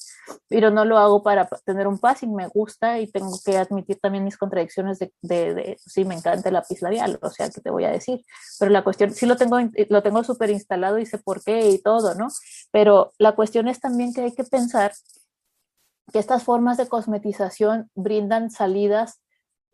pero 0.48 0.70
no 0.70 0.84
lo 0.84 0.98
hago 0.98 1.22
para 1.22 1.48
tener 1.64 1.86
un 1.86 1.98
passing, 1.98 2.34
me 2.34 2.48
gusta 2.48 3.00
y 3.00 3.06
tengo 3.06 3.38
que 3.44 3.56
admitir 3.56 3.98
también 4.00 4.24
mis 4.24 4.36
contradicciones 4.36 4.98
de, 4.98 5.12
de, 5.22 5.54
de 5.54 5.76
sí, 5.78 6.04
me 6.04 6.14
encanta 6.14 6.48
el 6.48 6.54
lápiz 6.54 6.82
labial, 6.82 7.18
o 7.22 7.30
sea, 7.30 7.50
¿qué 7.50 7.60
te 7.60 7.70
voy 7.70 7.84
a 7.84 7.90
decir? 7.90 8.24
Pero 8.58 8.70
la 8.70 8.84
cuestión, 8.84 9.12
sí 9.12 9.26
lo 9.26 9.36
tengo, 9.36 9.58
lo 9.88 10.02
tengo 10.02 10.24
súper 10.24 10.50
instalado 10.50 10.98
y 10.98 11.06
sé 11.06 11.18
por 11.18 11.42
qué 11.42 11.70
y 11.70 11.78
todo, 11.78 12.14
¿no? 12.14 12.28
Pero 12.70 13.12
la 13.18 13.32
cuestión 13.32 13.68
es 13.68 13.80
también 13.80 14.12
que 14.12 14.22
hay 14.22 14.34
que 14.34 14.44
pensar 14.44 14.92
que 16.12 16.18
estas 16.18 16.42
formas 16.42 16.76
de 16.76 16.88
cosmetización 16.88 17.90
brindan 17.94 18.50
salidas 18.50 19.20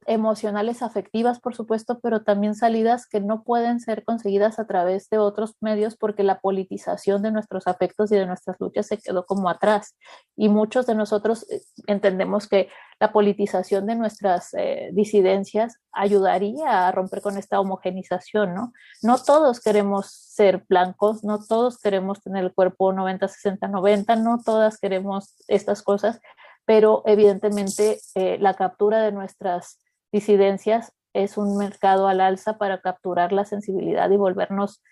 emocionales, 0.09 0.82
afectivas, 0.82 1.38
por 1.38 1.54
supuesto, 1.54 2.00
pero 2.00 2.22
también 2.22 2.54
salidas 2.54 3.06
que 3.06 3.20
no 3.20 3.44
pueden 3.44 3.78
ser 3.78 4.04
conseguidas 4.04 4.59
a 4.59 4.66
través 4.66 5.11
de 5.11 5.18
otros 5.18 5.54
medios 5.61 5.96
porque 5.96 6.22
la 6.22 6.40
politización 6.40 7.22
de 7.22 7.30
nuestros 7.30 7.66
afectos 7.66 8.11
y 8.11 8.16
de 8.16 8.26
nuestras 8.26 8.56
luchas 8.59 8.86
se 8.86 8.96
quedó 8.96 9.26
como 9.26 9.50
atrás. 9.50 9.96
Y 10.34 10.48
muchos 10.48 10.86
de 10.86 10.94
nosotros 10.94 11.46
eh, 11.50 11.61
entendemos 11.86 12.48
que 12.48 12.70
la 12.98 13.12
politización 13.12 13.86
de 13.86 13.96
nuestras 13.96 14.54
eh, 14.54 14.88
disidencias 14.92 15.76
ayudaría 15.92 16.88
a 16.88 16.92
romper 16.92 17.20
con 17.20 17.36
esta 17.36 17.61
homogenización, 17.61 18.54
¿no? 18.54 18.72
No 19.02 19.18
todos 19.18 19.61
queremos 19.61 20.11
ser 20.11 20.64
blancos, 20.68 21.22
no 21.22 21.38
todos 21.38 21.78
queremos 21.78 22.22
tener 22.22 22.44
el 22.44 22.54
cuerpo 22.54 22.94
90, 22.94 23.28
60, 23.28 23.68
90, 23.68 24.16
no 24.16 24.40
todas 24.42 24.78
queremos 24.78 25.36
estas 25.48 25.82
cosas, 25.82 26.18
pero 26.64 27.02
evidentemente 27.04 28.00
eh, 28.14 28.38
la 28.40 28.54
captura 28.54 29.02
de 29.02 29.12
nuestras 29.12 29.78
disidencias 30.12 30.92
es 31.12 31.36
un 31.36 31.56
mercado 31.56 32.09
al 32.09 32.20
alza 32.20 32.59
para 32.59 32.80
capturar 32.80 33.32
la 33.32 33.44
sensibilidad 33.44 34.11
y 34.11 34.16
volvernos 34.16 34.82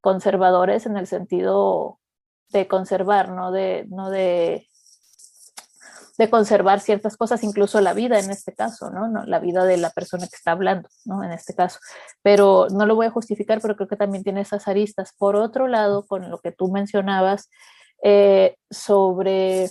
conservadores 0.00 0.86
en 0.86 0.96
el 0.96 1.06
sentido 1.06 1.98
de 2.50 2.68
conservar, 2.68 3.30
no 3.30 3.50
de, 3.50 3.86
no 3.88 4.10
de, 4.10 4.68
de 6.18 6.30
conservar 6.30 6.80
ciertas 6.80 7.16
cosas, 7.16 7.42
incluso 7.42 7.80
la 7.80 7.94
vida 7.94 8.18
en 8.18 8.30
este 8.30 8.54
caso, 8.54 8.90
¿no? 8.90 9.08
¿no? 9.08 9.24
La 9.24 9.38
vida 9.38 9.64
de 9.64 9.78
la 9.78 9.90
persona 9.90 10.26
que 10.26 10.36
está 10.36 10.52
hablando, 10.52 10.88
¿no? 11.04 11.24
En 11.24 11.32
este 11.32 11.54
caso. 11.54 11.78
Pero 12.22 12.66
no 12.70 12.84
lo 12.86 12.94
voy 12.94 13.06
a 13.06 13.10
justificar, 13.10 13.60
pero 13.60 13.76
creo 13.76 13.88
que 13.88 13.96
también 13.96 14.22
tiene 14.22 14.42
esas 14.42 14.68
aristas. 14.68 15.14
Por 15.16 15.36
otro 15.36 15.66
lado, 15.66 16.06
con 16.06 16.30
lo 16.30 16.38
que 16.38 16.52
tú 16.52 16.70
mencionabas 16.70 17.48
eh, 18.02 18.56
sobre 18.70 19.70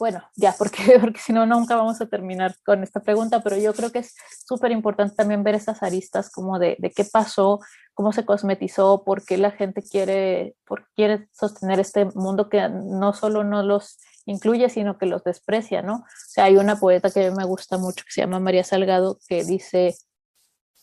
bueno, 0.00 0.22
ya, 0.34 0.54
porque, 0.56 0.78
porque 1.00 1.20
si 1.20 1.34
no, 1.34 1.44
nunca 1.44 1.76
vamos 1.76 2.00
a 2.00 2.06
terminar 2.06 2.56
con 2.64 2.82
esta 2.82 3.00
pregunta, 3.00 3.42
pero 3.42 3.58
yo 3.58 3.74
creo 3.74 3.92
que 3.92 3.98
es 3.98 4.16
súper 4.46 4.72
importante 4.72 5.14
también 5.14 5.44
ver 5.44 5.54
esas 5.54 5.82
aristas 5.82 6.30
como 6.30 6.58
de, 6.58 6.76
qué 6.96 7.04
pasó, 7.04 7.60
cómo 7.92 8.10
se 8.14 8.24
cosmetizó, 8.24 9.04
por 9.04 9.26
qué 9.26 9.36
la 9.36 9.50
gente 9.50 9.82
quiere, 9.82 10.56
quiere 10.96 11.28
sostener 11.32 11.80
este 11.80 12.06
mundo 12.14 12.48
que 12.48 12.66
no 12.70 13.12
solo 13.12 13.44
no 13.44 13.62
los 13.62 13.98
incluye, 14.24 14.70
sino 14.70 14.96
que 14.96 15.04
los 15.04 15.22
desprecia, 15.22 15.82
¿no? 15.82 15.96
O 15.96 16.04
sea, 16.28 16.44
hay 16.44 16.56
una 16.56 16.76
poeta 16.76 17.10
que 17.10 17.30
me 17.30 17.44
gusta 17.44 17.76
mucho 17.76 18.02
que 18.06 18.12
se 18.12 18.22
llama 18.22 18.40
María 18.40 18.64
Salgado 18.64 19.18
que 19.28 19.44
dice, 19.44 19.94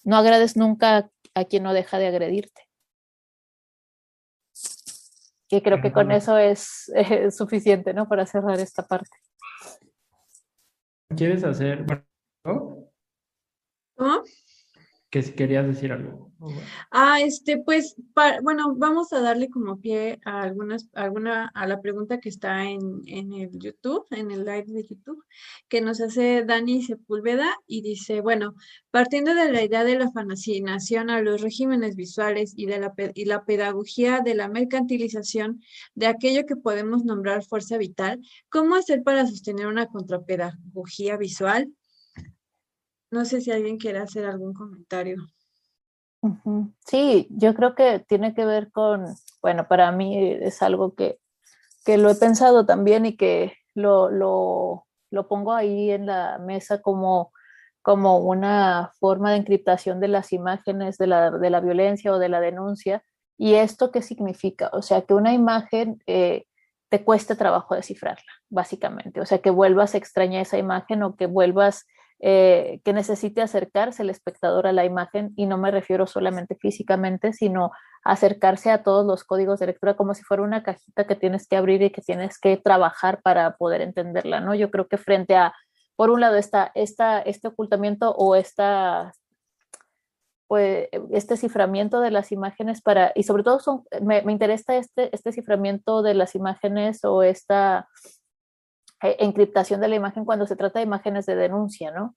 no 0.04 0.16
agrades 0.16 0.56
nunca 0.56 1.10
a 1.34 1.46
quien 1.46 1.64
no 1.64 1.74
deja 1.74 1.98
de 1.98 2.06
agredirte. 2.06 2.67
Y 5.50 5.62
creo 5.62 5.82
que 5.82 5.92
con 5.94 6.12
eso 6.12 6.38
es 6.38 6.92
eh, 6.96 7.32
suficiente, 7.32 7.94
¿no? 7.94 8.08
Para 8.08 8.26
cerrar 8.26 8.60
esta 8.60 8.86
parte. 8.86 9.18
¿Quieres 11.16 11.44
hacer? 11.44 11.86
¿Cómo? 12.44 12.92
Que 15.18 15.24
si 15.24 15.32
querías 15.32 15.66
decir 15.66 15.92
algo. 15.92 16.32
Ah, 16.92 17.20
este, 17.22 17.58
pues, 17.58 17.96
bueno, 18.44 18.76
vamos 18.76 19.12
a 19.14 19.20
darle 19.20 19.50
como 19.50 19.82
pie 19.82 20.20
a 20.26 20.44
algunas, 20.44 20.88
alguna, 20.94 21.48
a 21.56 21.66
la 21.66 21.82
pregunta 21.82 22.20
que 22.20 22.30
está 22.30 22.66
en, 22.66 23.02
en 23.08 23.34
el 23.34 23.50
YouTube, 23.58 24.06
en 24.12 24.30
el 24.30 24.46
live 24.46 24.66
de 24.68 24.86
YouTube, 24.86 25.24
que 25.68 25.82
nos 25.82 26.00
hace 26.02 26.46
Dani 26.46 26.84
Sepúlveda 26.84 27.52
y 27.66 27.82
dice, 27.82 28.22
bueno, 28.22 28.54
partiendo 28.92 29.34
de 29.34 29.52
la 29.52 29.64
idea 29.64 29.84
de 29.84 29.98
la 29.98 30.12
fascinación 30.12 31.10
a 31.10 31.22
los 31.22 31.42
regímenes 31.42 31.96
visuales 31.96 32.54
y 32.56 32.68
de 32.68 32.80
la, 32.80 32.94
y 33.16 33.26
la 33.26 33.44
pedagogía 33.44 34.22
de 34.24 34.36
la 34.36 34.50
mercantilización 34.50 35.64
de 35.96 36.06
aquello 36.06 36.46
que 36.46 36.56
podemos 36.56 37.04
nombrar 37.04 37.44
fuerza 37.44 37.80
vital, 37.80 38.22
¿cómo 38.50 38.76
hacer 38.76 39.02
para 39.02 39.26
sostener 39.26 39.66
una 39.66 39.88
contrapedagogía 39.88 41.18
visual? 41.18 41.74
No 43.12 43.26
sé 43.26 43.42
si 43.42 43.52
alguien 43.52 43.78
quiere 43.78 44.00
hacer 44.00 44.26
algún 44.26 44.54
comentario. 44.54 45.18
Sí, 46.86 47.28
yo 47.30 47.54
creo 47.54 47.76
que 47.76 48.00
tiene 48.00 48.34
que 48.34 48.46
ver 48.46 48.72
con, 48.72 49.06
bueno, 49.42 49.68
para 49.68 49.92
mí 49.92 50.18
es 50.18 50.62
algo 50.62 50.94
que, 50.96 51.20
que 51.86 51.98
lo 51.98 52.10
he 52.10 52.16
pensado 52.16 52.66
también 52.66 53.06
y 53.06 53.16
que 53.16 53.54
lo, 53.76 54.10
lo, 54.10 54.88
lo 55.12 55.28
pongo 55.28 55.54
ahí 55.54 55.92
en 55.92 56.06
la 56.06 56.38
mesa 56.40 56.82
como, 56.82 57.32
como 57.82 58.18
una 58.18 58.92
forma 59.00 59.32
de 59.32 59.38
encriptación 59.38 60.00
de 60.00 60.10
las 60.10 60.34
imágenes 60.34 60.98
de 60.98 61.08
la, 61.08 61.32
de 61.32 61.50
la 61.50 61.62
violencia 61.62 62.12
o 62.12 62.20
de 62.20 62.30
la 62.30 62.42
denuncia. 62.42 63.04
¿Y 63.38 63.54
esto 63.54 63.92
qué 63.92 64.02
significa? 64.02 64.70
O 64.74 64.82
sea, 64.82 65.04
que 65.04 65.14
una 65.14 65.34
imagen 65.34 66.02
eh, 66.08 66.46
te 66.90 67.04
cueste 67.04 67.36
trabajo 67.36 67.76
descifrarla, 67.76 68.32
básicamente. 68.50 69.22
O 69.22 69.26
sea, 69.26 69.40
que 69.40 69.52
vuelvas 69.52 69.94
extraña 69.96 70.42
esa 70.42 70.58
imagen 70.58 71.04
o 71.04 71.16
que 71.16 71.28
vuelvas 71.28 71.86
eh, 72.20 72.82
que 72.84 72.94
necesite 72.94 73.42
acercarse 73.42 74.02
el 74.02 74.10
espectador 74.10 74.66
a 74.66 74.72
la 74.72 74.86
imagen 74.86 75.34
y 75.36 75.46
no 75.46 75.58
me 75.58 75.70
refiero 75.70 76.08
solamente 76.08 76.56
físicamente, 76.56 77.32
sino 77.32 77.72
acercarse 78.04 78.72
a 78.72 78.82
todos 78.82 79.06
los 79.06 79.24
códigos 79.24 79.60
de 79.60 79.68
lectura 79.68 79.96
como 79.96 80.16
si 80.16 80.24
fuera 80.24 80.42
una 80.42 80.64
cajita 80.64 81.06
que 81.06 81.16
tienes 81.16 81.48
que 81.48 81.58
abrir 81.58 81.82
y 81.84 81.92
que 81.92 82.02
tienes 82.02 82.40
que 82.40 82.58
trabajar 82.58 83.22
para 83.22 83.58
poder 83.58 83.82
entenderla, 83.82 84.40
¿no? 84.40 84.56
Yo 84.56 84.72
creo 84.72 84.88
que 84.88 84.98
frente 84.98 85.36
a 85.36 85.54
por 85.96 86.10
un 86.12 86.22
lado 86.22 86.38
esta, 86.38 86.72
este 86.76 87.48
ocultamiento 87.48 88.12
o 88.12 88.36
esta 88.36 89.12
pues, 90.48 90.88
este 91.12 91.38
ciframiento 91.38 92.00
de 92.00 92.12
las 92.12 92.32
imágenes 92.32 92.82
para, 92.82 93.12
y 93.16 93.24
sobre 93.24 93.44
todo 93.44 93.60
son, 93.60 93.84
me, 94.02 94.22
me 94.22 94.32
interesa 94.32 94.78
este, 94.78 95.14
este 95.14 95.32
ciframiento 95.34 96.02
de 96.04 96.14
las 96.14 96.36
imágenes 96.36 97.04
o 97.04 97.22
esta 97.24 97.90
encriptación 99.02 99.82
de 99.82 99.88
la 99.88 99.96
imagen 99.96 100.26
cuando 100.26 100.48
se 100.48 100.56
trata 100.56 100.80
de 100.80 100.86
imágenes 100.86 101.26
de 101.26 101.36
denuncia, 101.36 101.92
¿no? 101.92 102.16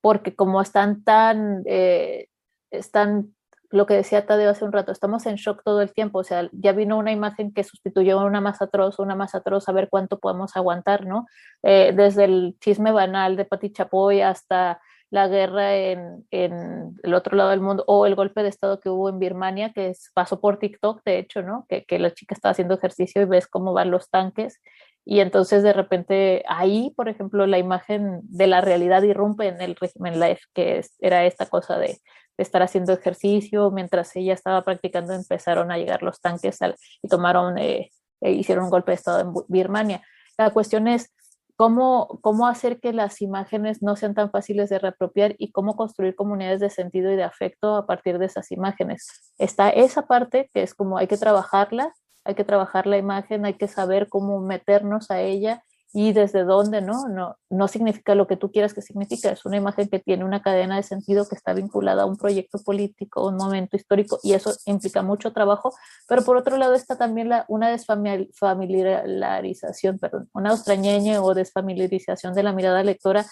Porque 0.00 0.34
como 0.34 0.60
están 0.60 1.04
tan, 1.04 1.62
eh, 1.66 2.28
están, 2.70 3.34
lo 3.70 3.86
que 3.86 3.94
decía 3.94 4.26
Tadeo 4.26 4.50
hace 4.50 4.64
un 4.64 4.72
rato, 4.72 4.92
estamos 4.92 5.26
en 5.26 5.36
shock 5.36 5.62
todo 5.64 5.82
el 5.82 5.92
tiempo, 5.92 6.18
o 6.18 6.24
sea, 6.24 6.48
ya 6.52 6.72
vino 6.72 6.98
una 6.98 7.12
imagen 7.12 7.52
que 7.52 7.64
sustituyó 7.64 8.20
a 8.20 8.24
una 8.24 8.40
más 8.40 8.60
atroz, 8.62 8.98
una 8.98 9.14
más 9.14 9.34
atroz, 9.34 9.68
a 9.68 9.72
ver 9.72 9.88
cuánto 9.90 10.18
podemos 10.18 10.56
aguantar, 10.56 11.06
¿no? 11.06 11.26
Eh, 11.62 11.92
desde 11.94 12.24
el 12.24 12.56
chisme 12.60 12.92
banal 12.92 13.36
de 13.36 13.44
Pati 13.44 13.72
Chapoy 13.72 14.22
hasta 14.22 14.80
la 15.12 15.28
guerra 15.28 15.76
en, 15.76 16.26
en, 16.30 16.98
el 17.02 17.12
otro 17.12 17.36
lado 17.36 17.50
del 17.50 17.60
mundo 17.60 17.84
o 17.86 18.06
el 18.06 18.14
golpe 18.14 18.42
de 18.42 18.48
estado 18.48 18.80
que 18.80 18.88
hubo 18.88 19.10
en 19.10 19.18
Birmania, 19.18 19.70
que 19.74 19.92
pasó 20.14 20.40
por 20.40 20.58
TikTok, 20.58 21.02
de 21.04 21.18
hecho, 21.18 21.42
¿no? 21.42 21.66
Que, 21.68 21.84
que, 21.84 21.98
la 21.98 22.12
chica 22.14 22.34
estaba 22.34 22.52
haciendo 22.52 22.74
ejercicio 22.74 23.20
y 23.20 23.26
ves 23.26 23.46
cómo 23.46 23.74
van 23.74 23.90
los 23.90 24.08
tanques. 24.08 24.58
Y 25.04 25.20
entonces 25.20 25.62
de 25.62 25.74
repente 25.74 26.44
ahí, 26.48 26.94
por 26.96 27.10
ejemplo, 27.10 27.46
la 27.46 27.58
imagen 27.58 28.20
de 28.22 28.46
la 28.46 28.62
realidad 28.62 29.02
irrumpe 29.02 29.48
en 29.48 29.60
el 29.60 29.76
régimen 29.76 30.18
life, 30.18 30.40
que 30.54 30.78
es, 30.78 30.96
era 31.00 31.26
esta 31.26 31.44
cosa 31.44 31.76
de, 31.76 31.98
estar 32.38 32.62
haciendo 32.62 32.94
ejercicio, 32.94 33.70
mientras 33.70 34.16
ella 34.16 34.32
estaba 34.32 34.62
practicando 34.62 35.12
empezaron 35.12 35.70
a 35.70 35.76
llegar 35.76 36.02
los 36.02 36.20
tanques 36.20 36.58
y 37.02 37.08
tomaron, 37.08 37.58
eh, 37.58 37.90
eh, 38.22 38.32
hicieron 38.32 38.64
un 38.64 38.70
golpe 38.70 38.92
de 38.92 38.96
estado 38.96 39.20
en 39.20 39.32
Birmania. 39.46 40.02
La 40.38 40.50
cuestión 40.50 40.88
es, 40.88 41.12
cómo, 41.56 42.18
cómo 42.22 42.46
hacer 42.46 42.80
que 42.80 42.92
las 42.92 43.22
imágenes 43.22 43.82
no 43.82 43.96
sean 43.96 44.14
tan 44.14 44.30
fáciles 44.30 44.70
de 44.70 44.78
reapropiar 44.78 45.34
y 45.38 45.52
cómo 45.52 45.76
construir 45.76 46.14
comunidades 46.14 46.60
de 46.60 46.70
sentido 46.70 47.12
y 47.12 47.16
de 47.16 47.24
afecto 47.24 47.76
a 47.76 47.86
partir 47.86 48.18
de 48.18 48.26
esas 48.26 48.50
imágenes. 48.52 49.32
Está 49.38 49.70
esa 49.70 50.06
parte 50.06 50.50
que 50.52 50.62
es 50.62 50.74
como 50.74 50.98
hay 50.98 51.06
que 51.06 51.16
trabajarla, 51.16 51.92
hay 52.24 52.34
que 52.34 52.44
trabajar 52.44 52.86
la 52.86 52.98
imagen, 52.98 53.44
hay 53.44 53.54
que 53.54 53.68
saber 53.68 54.08
cómo 54.08 54.40
meternos 54.40 55.10
a 55.10 55.20
ella 55.20 55.64
y 55.92 56.12
desde 56.12 56.44
dónde, 56.44 56.80
¿no? 56.80 57.08
No, 57.08 57.36
no 57.50 57.68
significa 57.68 58.14
lo 58.14 58.26
que 58.26 58.38
tú 58.38 58.50
quieras 58.50 58.72
que 58.72 58.80
signifique, 58.80 59.28
es 59.28 59.44
una 59.44 59.58
imagen 59.58 59.88
que 59.88 59.98
tiene 59.98 60.24
una 60.24 60.40
cadena 60.40 60.76
de 60.76 60.82
sentido 60.82 61.28
que 61.28 61.34
está 61.34 61.52
vinculada 61.52 62.04
a 62.04 62.06
un 62.06 62.16
proyecto 62.16 62.58
político, 62.58 63.26
un 63.26 63.36
momento 63.36 63.76
histórico, 63.76 64.18
y 64.22 64.32
eso 64.32 64.54
implica 64.64 65.02
mucho 65.02 65.32
trabajo, 65.32 65.74
pero 66.08 66.22
por 66.22 66.38
otro 66.38 66.56
lado 66.56 66.72
está 66.74 66.96
también 66.96 67.28
la, 67.28 67.44
una 67.48 67.68
desfamiliarización, 67.70 69.98
perdón, 69.98 70.30
una 70.32 70.52
extrañeña 70.52 71.22
o 71.22 71.34
desfamiliarización 71.34 72.32
de 72.34 72.42
la 72.42 72.52
mirada 72.52 72.82
lectora 72.82 73.26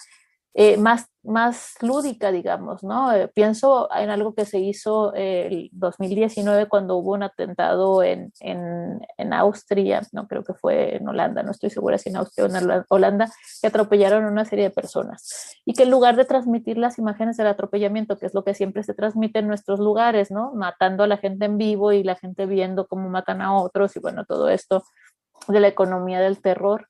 eh, 0.53 0.75
más, 0.75 1.07
más 1.23 1.75
lúdica, 1.81 2.29
digamos, 2.29 2.83
¿no? 2.83 3.13
Eh, 3.13 3.29
pienso 3.29 3.87
en 3.95 4.09
algo 4.09 4.35
que 4.35 4.43
se 4.43 4.59
hizo 4.59 5.13
el 5.13 5.69
2019 5.71 6.67
cuando 6.67 6.97
hubo 6.97 7.13
un 7.13 7.23
atentado 7.23 8.03
en, 8.03 8.33
en, 8.41 8.99
en, 9.17 9.33
Austria, 9.33 10.01
no 10.11 10.27
creo 10.27 10.43
que 10.43 10.53
fue 10.53 10.97
en 10.97 11.07
Holanda, 11.07 11.41
no 11.41 11.51
estoy 11.51 11.69
segura 11.69 11.97
si 11.97 12.09
en 12.09 12.17
Austria 12.17 12.47
o 12.47 12.49
en 12.49 12.83
Holanda, 12.89 13.31
que 13.61 13.67
atropellaron 13.67 14.25
a 14.25 14.27
una 14.27 14.43
serie 14.43 14.65
de 14.65 14.71
personas. 14.71 15.55
Y 15.63 15.73
que 15.73 15.83
en 15.83 15.91
lugar 15.91 16.17
de 16.17 16.25
transmitir 16.25 16.77
las 16.77 16.99
imágenes 16.99 17.37
del 17.37 17.47
atropellamiento, 17.47 18.17
que 18.17 18.25
es 18.25 18.33
lo 18.33 18.43
que 18.43 18.53
siempre 18.53 18.83
se 18.83 18.93
transmite 18.93 19.39
en 19.39 19.47
nuestros 19.47 19.79
lugares, 19.79 20.31
¿no? 20.31 20.51
Matando 20.53 21.03
a 21.03 21.07
la 21.07 21.15
gente 21.15 21.45
en 21.45 21.57
vivo 21.57 21.93
y 21.93 22.03
la 22.03 22.15
gente 22.15 22.45
viendo 22.45 22.87
cómo 22.87 23.07
matan 23.07 23.41
a 23.41 23.55
otros 23.55 23.95
y 23.95 23.99
bueno, 23.99 24.25
todo 24.25 24.49
esto 24.49 24.83
de 25.47 25.61
la 25.61 25.69
economía 25.69 26.19
del 26.19 26.41
terror. 26.41 26.89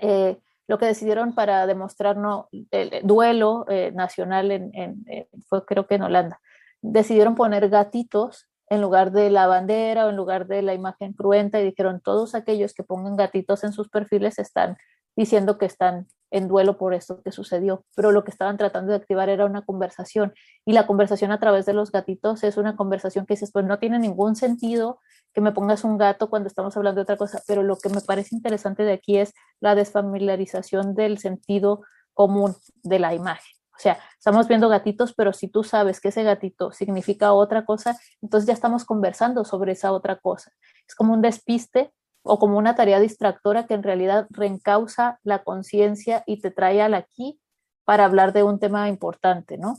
Eh, 0.00 0.40
lo 0.66 0.78
que 0.78 0.86
decidieron 0.86 1.34
para 1.34 1.66
demostrar 1.66 2.16
no, 2.16 2.48
el 2.70 3.00
duelo 3.02 3.66
eh, 3.68 3.92
nacional 3.92 4.50
en, 4.50 4.70
en, 4.74 5.04
fue 5.48 5.64
creo 5.64 5.86
que 5.86 5.96
en 5.96 6.02
Holanda. 6.02 6.40
Decidieron 6.80 7.34
poner 7.34 7.68
gatitos 7.68 8.48
en 8.68 8.80
lugar 8.80 9.12
de 9.12 9.30
la 9.30 9.46
bandera 9.46 10.06
o 10.06 10.10
en 10.10 10.16
lugar 10.16 10.46
de 10.46 10.62
la 10.62 10.74
imagen 10.74 11.12
cruenta 11.12 11.60
y 11.60 11.64
dijeron 11.64 12.00
todos 12.00 12.34
aquellos 12.34 12.72
que 12.72 12.82
pongan 12.82 13.16
gatitos 13.16 13.64
en 13.64 13.72
sus 13.72 13.88
perfiles 13.88 14.38
están 14.38 14.76
diciendo 15.16 15.58
que 15.58 15.66
están 15.66 16.06
en 16.34 16.48
duelo 16.48 16.76
por 16.76 16.94
esto 16.94 17.22
que 17.22 17.30
sucedió, 17.30 17.84
pero 17.94 18.10
lo 18.10 18.24
que 18.24 18.32
estaban 18.32 18.56
tratando 18.56 18.90
de 18.90 18.96
activar 18.96 19.28
era 19.28 19.46
una 19.46 19.62
conversación 19.62 20.34
y 20.64 20.72
la 20.72 20.84
conversación 20.84 21.30
a 21.30 21.38
través 21.38 21.64
de 21.64 21.74
los 21.74 21.92
gatitos 21.92 22.42
es 22.42 22.56
una 22.56 22.74
conversación 22.74 23.24
que 23.24 23.34
dices, 23.34 23.52
pues 23.52 23.64
no 23.64 23.78
tiene 23.78 24.00
ningún 24.00 24.34
sentido 24.34 24.98
que 25.32 25.40
me 25.40 25.52
pongas 25.52 25.84
un 25.84 25.96
gato 25.96 26.28
cuando 26.28 26.48
estamos 26.48 26.76
hablando 26.76 26.98
de 26.98 27.02
otra 27.02 27.16
cosa, 27.16 27.40
pero 27.46 27.62
lo 27.62 27.76
que 27.76 27.88
me 27.88 28.00
parece 28.00 28.34
interesante 28.34 28.82
de 28.82 28.94
aquí 28.94 29.16
es 29.16 29.32
la 29.60 29.76
desfamiliarización 29.76 30.96
del 30.96 31.18
sentido 31.18 31.82
común 32.14 32.56
de 32.82 32.98
la 32.98 33.14
imagen. 33.14 33.54
O 33.70 33.78
sea, 33.78 33.98
estamos 34.18 34.48
viendo 34.48 34.68
gatitos, 34.68 35.14
pero 35.14 35.32
si 35.32 35.46
tú 35.46 35.62
sabes 35.62 36.00
que 36.00 36.08
ese 36.08 36.24
gatito 36.24 36.72
significa 36.72 37.32
otra 37.32 37.64
cosa, 37.64 37.96
entonces 38.20 38.48
ya 38.48 38.54
estamos 38.54 38.84
conversando 38.84 39.44
sobre 39.44 39.72
esa 39.72 39.92
otra 39.92 40.16
cosa. 40.16 40.50
Es 40.88 40.96
como 40.96 41.14
un 41.14 41.22
despiste 41.22 41.92
o 42.24 42.38
como 42.38 42.58
una 42.58 42.74
tarea 42.74 42.98
distractora 42.98 43.66
que 43.66 43.74
en 43.74 43.82
realidad 43.82 44.26
reencausa 44.30 45.20
la 45.22 45.44
conciencia 45.44 46.24
y 46.26 46.40
te 46.40 46.50
trae 46.50 46.82
al 46.82 46.94
aquí 46.94 47.38
para 47.84 48.06
hablar 48.06 48.32
de 48.32 48.42
un 48.42 48.58
tema 48.58 48.88
importante, 48.88 49.58
¿no? 49.58 49.78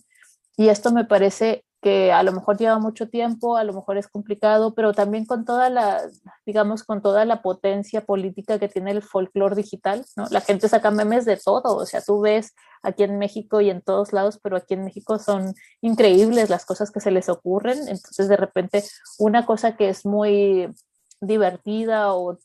Y 0.55 0.69
esto 0.69 0.91
me 0.91 1.03
parece 1.03 1.65
que 1.81 2.11
a 2.11 2.23
lo 2.23 2.31
mejor 2.31 2.57
lleva 2.57 2.79
mucho 2.79 3.09
tiempo, 3.09 3.57
a 3.57 3.63
lo 3.63 3.73
mejor 3.73 3.97
es 3.97 4.07
complicado, 4.07 4.73
pero 4.73 4.93
también 4.93 5.25
con 5.25 5.45
toda 5.45 5.69
la, 5.69 6.01
digamos, 6.45 6.83
con 6.83 7.01
toda 7.01 7.25
la 7.25 7.41
potencia 7.41 8.05
política 8.05 8.57
que 8.57 8.67
tiene 8.67 8.91
el 8.91 9.03
folclore 9.03 9.55
digital, 9.55 10.03
¿no? 10.15 10.25
La 10.31 10.41
gente 10.41 10.67
saca 10.67 10.89
memes 10.89 11.25
de 11.25 11.37
todo, 11.37 11.75
o 11.75 11.85
sea, 11.85 12.01
tú 12.01 12.21
ves 12.21 12.55
aquí 12.81 13.03
en 13.03 13.19
México 13.19 13.61
y 13.61 13.69
en 13.69 13.81
todos 13.81 14.13
lados, 14.13 14.39
pero 14.41 14.57
aquí 14.57 14.73
en 14.73 14.83
México 14.83 15.19
son 15.19 15.53
increíbles 15.81 16.49
las 16.49 16.65
cosas 16.65 16.89
que 16.89 17.01
se 17.01 17.11
les 17.11 17.29
ocurren, 17.29 17.77
entonces 17.87 18.29
de 18.29 18.37
repente 18.37 18.83
una 19.19 19.45
cosa 19.45 19.75
que 19.75 19.89
es 19.89 20.07
muy 20.07 20.73
divertida 21.21 22.13
o 22.13 22.37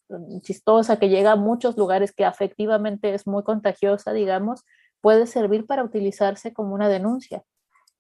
chistosa 0.43 0.99
que 0.99 1.09
llega 1.09 1.33
a 1.33 1.37
muchos 1.37 1.77
lugares 1.77 2.12
que 2.12 2.25
afectivamente 2.25 3.14
es 3.14 3.27
muy 3.27 3.43
contagiosa, 3.43 4.12
digamos, 4.12 4.64
puede 5.01 5.27
servir 5.27 5.66
para 5.66 5.85
utilizarse 5.85 6.53
como 6.53 6.75
una 6.75 6.89
denuncia 6.89 7.43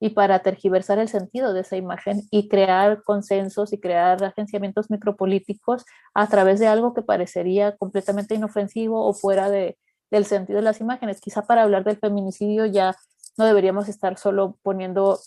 y 0.00 0.10
para 0.10 0.38
tergiversar 0.40 0.98
el 0.98 1.08
sentido 1.08 1.52
de 1.52 1.60
esa 1.60 1.76
imagen 1.76 2.22
y 2.30 2.48
crear 2.48 3.02
consensos 3.02 3.72
y 3.72 3.78
crear 3.78 4.22
agenciamientos 4.24 4.90
micropolíticos 4.90 5.84
a 6.14 6.26
través 6.26 6.58
de 6.58 6.66
algo 6.68 6.94
que 6.94 7.02
parecería 7.02 7.76
completamente 7.76 8.34
inofensivo 8.34 9.06
o 9.06 9.12
fuera 9.12 9.50
de, 9.50 9.76
del 10.10 10.24
sentido 10.24 10.58
de 10.58 10.64
las 10.64 10.80
imágenes. 10.80 11.20
Quizá 11.20 11.42
para 11.42 11.62
hablar 11.62 11.84
del 11.84 11.98
feminicidio 11.98 12.64
ya 12.64 12.96
no 13.36 13.44
deberíamos 13.44 13.88
estar 13.88 14.16
solo 14.18 14.58
poniendo 14.62 15.18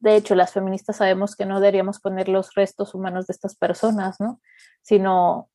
de 0.00 0.16
hecho, 0.16 0.34
las 0.34 0.52
feministas 0.52 0.96
sabemos 0.96 1.36
que 1.36 1.46
no 1.46 1.60
deberíamos 1.60 2.00
poner 2.00 2.28
los 2.28 2.54
restos 2.54 2.94
humanos 2.94 3.26
de 3.26 3.32
estas 3.32 3.56
personas, 3.56 4.20
¿no? 4.20 4.40
Sino 4.82 5.50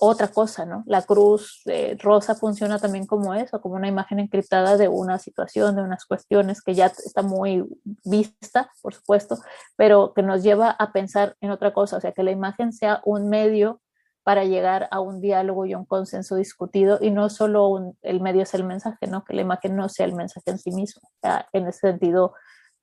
otra 0.00 0.28
cosa, 0.28 0.66
¿no? 0.66 0.82
La 0.86 1.02
cruz 1.02 1.62
eh, 1.66 1.96
rosa 2.00 2.34
funciona 2.34 2.78
también 2.78 3.06
como 3.06 3.34
eso, 3.34 3.60
como 3.60 3.76
una 3.76 3.88
imagen 3.88 4.18
encriptada 4.18 4.76
de 4.76 4.88
una 4.88 5.18
situación, 5.18 5.76
de 5.76 5.82
unas 5.82 6.04
cuestiones 6.04 6.60
que 6.60 6.74
ya 6.74 6.86
está 6.86 7.22
muy 7.22 7.64
vista, 8.04 8.70
por 8.82 8.94
supuesto, 8.94 9.38
pero 9.76 10.12
que 10.12 10.22
nos 10.22 10.42
lleva 10.42 10.70
a 10.70 10.92
pensar 10.92 11.36
en 11.40 11.50
otra 11.50 11.72
cosa, 11.72 11.98
o 11.98 12.00
sea, 12.00 12.12
que 12.12 12.24
la 12.24 12.32
imagen 12.32 12.72
sea 12.72 13.00
un 13.04 13.28
medio 13.28 13.80
para 14.24 14.44
llegar 14.44 14.88
a 14.90 14.98
un 14.98 15.20
diálogo 15.20 15.66
y 15.66 15.76
un 15.76 15.84
consenso 15.84 16.34
discutido 16.34 16.98
y 17.00 17.12
no 17.12 17.30
solo 17.30 17.94
el 18.02 18.20
medio 18.20 18.42
es 18.42 18.54
el 18.54 18.64
mensaje, 18.64 19.06
¿no? 19.06 19.24
Que 19.24 19.34
la 19.34 19.42
imagen 19.42 19.76
no 19.76 19.88
sea 19.88 20.04
el 20.04 20.16
mensaje 20.16 20.50
en 20.50 20.58
sí 20.58 20.72
mismo. 20.72 21.08
En 21.52 21.68
ese 21.68 21.78
sentido, 21.78 22.34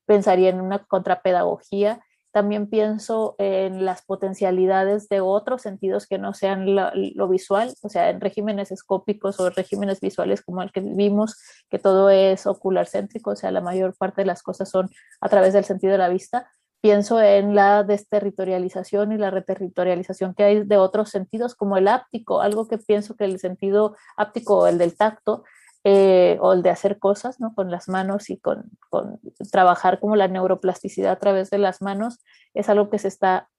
pensaría 0.06 0.50
en 0.50 0.62
una 0.62 0.86
contrapedagogía. 0.86 2.02
También 2.32 2.68
pienso 2.68 3.36
en 3.38 3.86
las 3.86 4.02
potencialidades 4.04 5.08
de 5.08 5.22
otros 5.22 5.62
sentidos 5.62 6.08
que 6.08 6.18
no 6.18 6.34
sean 6.34 6.76
lo, 6.76 7.28
visual, 7.28 7.72
o 7.84 7.90
sea, 7.90 8.10
en 8.10 8.22
regímenes 8.22 8.72
escópicos 8.72 9.40
o 9.40 9.52
regímenes 9.52 10.00
visuales 10.02 10.42
como 10.42 10.64
el 10.64 10.72
que 10.72 10.82
vivimos, 10.82 11.38
que 11.70 11.78
todo 11.78 12.10
es 12.10 12.48
ocular 12.48 12.88
céntrico, 12.88 13.32
o 13.32 13.36
sea, 13.36 13.52
la 13.52 13.62
mayor 13.62 13.96
parte 13.96 14.22
de 14.22 14.26
las 14.26 14.42
cosas 14.42 14.70
son 14.70 14.90
a 15.22 15.30
través 15.30 15.54
del 15.54 15.64
sentido 15.64 15.92
de 15.92 16.00
la 16.00 16.10
vista. 16.10 16.50
Pienso 16.82 17.22
en 17.22 17.54
la 17.54 17.84
desterritorialización 17.84 19.12
y 19.12 19.18
la 19.18 19.30
reterritorialización 19.30 20.34
que 20.34 20.44
hay 20.44 20.64
de 20.64 20.78
otros 20.78 21.12
sentidos, 21.12 21.54
como 21.54 21.78
el 21.78 21.88
áptico, 21.88 22.42
algo 22.42 22.68
que 22.68 22.80
pienso 22.80 23.16
que 23.16 23.26
el 23.26 23.40
sentido 23.40 23.96
áptico, 24.18 24.68
el 24.68 24.80
del 24.80 24.98
tacto, 24.98 25.44
eh, 25.86 26.38
o 26.40 26.54
el 26.54 26.62
de 26.62 26.70
hacer 26.70 26.98
cosas 26.98 27.42
¿no? 27.42 27.54
con 27.54 27.70
las 27.70 27.90
manos 27.90 28.30
y 28.30 28.38
con, 28.38 28.72
trabajar 29.52 30.00
como 30.00 30.16
la 30.16 30.30
neuroplasticidad 30.30 31.12
a 31.12 31.20
través 31.20 31.50
de 31.50 31.58
las 31.58 31.82
manos 31.82 32.20
es 32.54 32.70
algo 32.70 32.90
que 32.90 33.00
se 33.00 33.10
está 33.10 33.50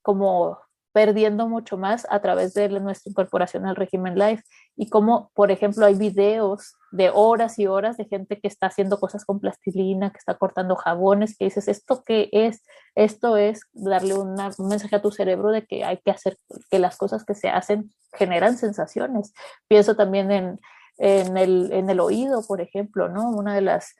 como 0.00 0.58
perdiendo 0.92 1.46
mucho 1.46 1.76
más 1.76 2.06
a 2.08 2.20
través 2.20 2.54
de 2.54 2.68
nuestra 2.70 3.10
incorporación 3.10 3.66
al 3.66 3.76
régimen 3.76 4.14
live 4.14 4.42
y 4.76 4.88
como 4.88 5.30
por 5.34 5.50
ejemplo 5.50 5.84
hay 5.84 5.94
videos 5.94 6.74
de 6.90 7.10
horas 7.10 7.58
y 7.58 7.66
horas 7.66 7.98
de 7.98 8.06
gente 8.06 8.40
que 8.40 8.48
está 8.48 8.68
haciendo 8.68 8.98
cosas 8.98 9.26
con 9.26 9.38
plastilina, 9.38 10.10
que 10.10 10.18
está 10.18 10.38
cortando 10.38 10.74
jabones, 10.74 11.36
que 11.36 11.44
dices, 11.44 11.68
¿esto 11.68 12.02
qué 12.04 12.30
es? 12.32 12.62
Esto 12.94 13.36
es 13.36 13.60
darle 13.72 14.14
una, 14.14 14.50
un 14.56 14.68
mensaje 14.68 14.96
a 14.96 15.02
tu 15.02 15.10
cerebro 15.10 15.50
de 15.50 15.66
que 15.66 15.84
hay 15.84 15.98
que 15.98 16.10
hacer, 16.10 16.38
que 16.70 16.78
las 16.78 16.96
cosas 16.96 17.26
que 17.26 17.34
se 17.34 17.50
hacen 17.50 17.92
generan 18.14 18.56
sensaciones. 18.56 19.34
Pienso 19.68 19.96
también 19.96 20.32
en 20.32 20.58
en 20.98 21.36
el, 21.36 21.72
en 21.72 21.88
el 21.90 22.00
oído, 22.00 22.42
por 22.46 22.60
ejemplo, 22.60 23.08
¿no? 23.08 23.30
Una 23.30 23.54
de 23.54 23.62
las 23.62 23.94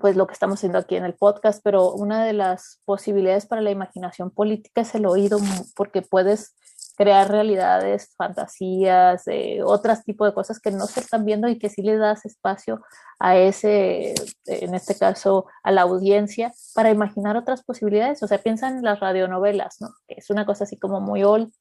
pues 0.00 0.16
lo 0.16 0.26
que 0.26 0.32
estamos 0.32 0.58
haciendo 0.58 0.78
aquí 0.78 0.96
en 0.96 1.04
el 1.04 1.14
podcast, 1.14 1.60
pero 1.62 1.92
una 1.92 2.24
de 2.24 2.32
las 2.32 2.80
posibilidades 2.84 3.46
para 3.46 3.60
la 3.60 3.70
imaginación 3.70 4.30
política 4.30 4.80
es 4.80 4.94
el 4.94 5.06
oído, 5.06 5.38
porque 5.76 6.02
puedes 6.02 6.54
crear 6.96 7.30
realidades, 7.30 8.14
fantasías, 8.16 9.24
eh, 9.26 9.60
otros 9.64 10.04
tipos 10.04 10.28
de 10.28 10.34
cosas 10.34 10.60
que 10.60 10.70
no 10.70 10.86
se 10.86 11.00
están 11.00 11.24
viendo 11.24 11.48
y 11.48 11.58
que 11.58 11.68
sí 11.68 11.82
le 11.82 11.96
das 11.96 12.24
espacio 12.24 12.82
a 13.18 13.36
ese, 13.36 14.14
en 14.46 14.74
este 14.74 14.96
caso, 14.96 15.46
a 15.62 15.72
la 15.72 15.82
audiencia 15.82 16.52
para 16.74 16.90
imaginar 16.90 17.36
otras 17.36 17.64
posibilidades. 17.64 18.22
O 18.22 18.28
sea, 18.28 18.38
piensan 18.38 18.78
en 18.78 18.84
las 18.84 19.00
radionovelas, 19.00 19.80
¿no? 19.80 19.88
Es 20.06 20.30
una 20.30 20.46
cosa 20.46 20.64
así 20.64 20.78
como 20.78 21.00
muy 21.00 21.24
old, 21.24 21.52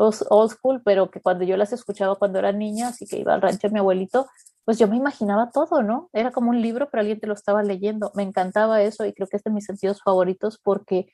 old 0.00 0.50
school, 0.50 0.82
pero 0.84 1.10
que 1.10 1.20
cuando 1.20 1.44
yo 1.44 1.56
las 1.56 1.72
escuchaba 1.72 2.16
cuando 2.16 2.38
era 2.38 2.52
niña, 2.52 2.88
así 2.88 3.06
que 3.06 3.18
iba 3.18 3.34
al 3.34 3.42
rancho 3.42 3.68
de 3.68 3.72
mi 3.72 3.78
abuelito, 3.78 4.26
pues 4.64 4.78
yo 4.78 4.88
me 4.88 4.96
imaginaba 4.96 5.50
todo, 5.50 5.82
¿no? 5.82 6.10
Era 6.12 6.30
como 6.30 6.50
un 6.50 6.62
libro, 6.62 6.88
pero 6.90 7.00
alguien 7.00 7.20
te 7.20 7.26
lo 7.26 7.34
estaba 7.34 7.62
leyendo. 7.62 8.12
Me 8.14 8.22
encantaba 8.22 8.82
eso 8.82 9.04
y 9.04 9.12
creo 9.12 9.28
que 9.28 9.36
es 9.36 9.44
de 9.44 9.50
mis 9.50 9.64
sentidos 9.64 10.00
favoritos 10.02 10.58
porque 10.62 11.08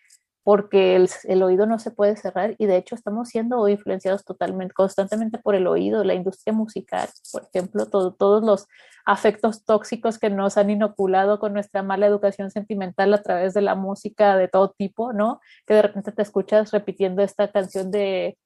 porque 0.47 0.95
el, 0.95 1.43
oído 1.43 1.67
no 1.67 1.81
se 1.81 1.91
puede 1.91 2.15
cerrar 2.17 2.55
y 2.57 2.67
de 2.67 2.77
hecho 2.77 2.95
estamos 2.95 3.31
siendo 3.31 3.67
influenciados 3.67 4.25
totalmente, 4.25 4.75
constantemente 4.75 5.39
por 5.39 5.57
el 5.57 5.67
oído, 5.67 6.05
la 6.05 6.15
industria 6.15 6.53
musical, 6.53 7.09
por 7.33 7.49
ejemplo, 7.53 7.87
todos 7.87 8.45
los 8.45 8.69
afectos 9.05 9.65
tóxicos 9.65 10.21
que 10.21 10.31
nos 10.31 10.57
han 10.57 10.71
inoculado 10.71 11.41
con 11.41 11.53
nuestra 11.53 11.83
mala 11.83 12.07
educación 12.07 12.53
sentimental 12.53 13.13
a 13.13 13.23
través 13.25 13.55
de 13.55 13.63
la 13.63 13.75
música 13.75 14.37
de 14.37 14.47
todo 14.47 14.71
tipo, 14.71 15.13
¿no? 15.13 15.41
Que 15.67 15.75
de 15.75 15.83
repente 15.83 16.13
te 16.13 16.23
escuchas 16.23 16.71
repitiendo 16.71 17.23
esta 17.25 17.51
canción 17.51 17.91
de 17.91 18.39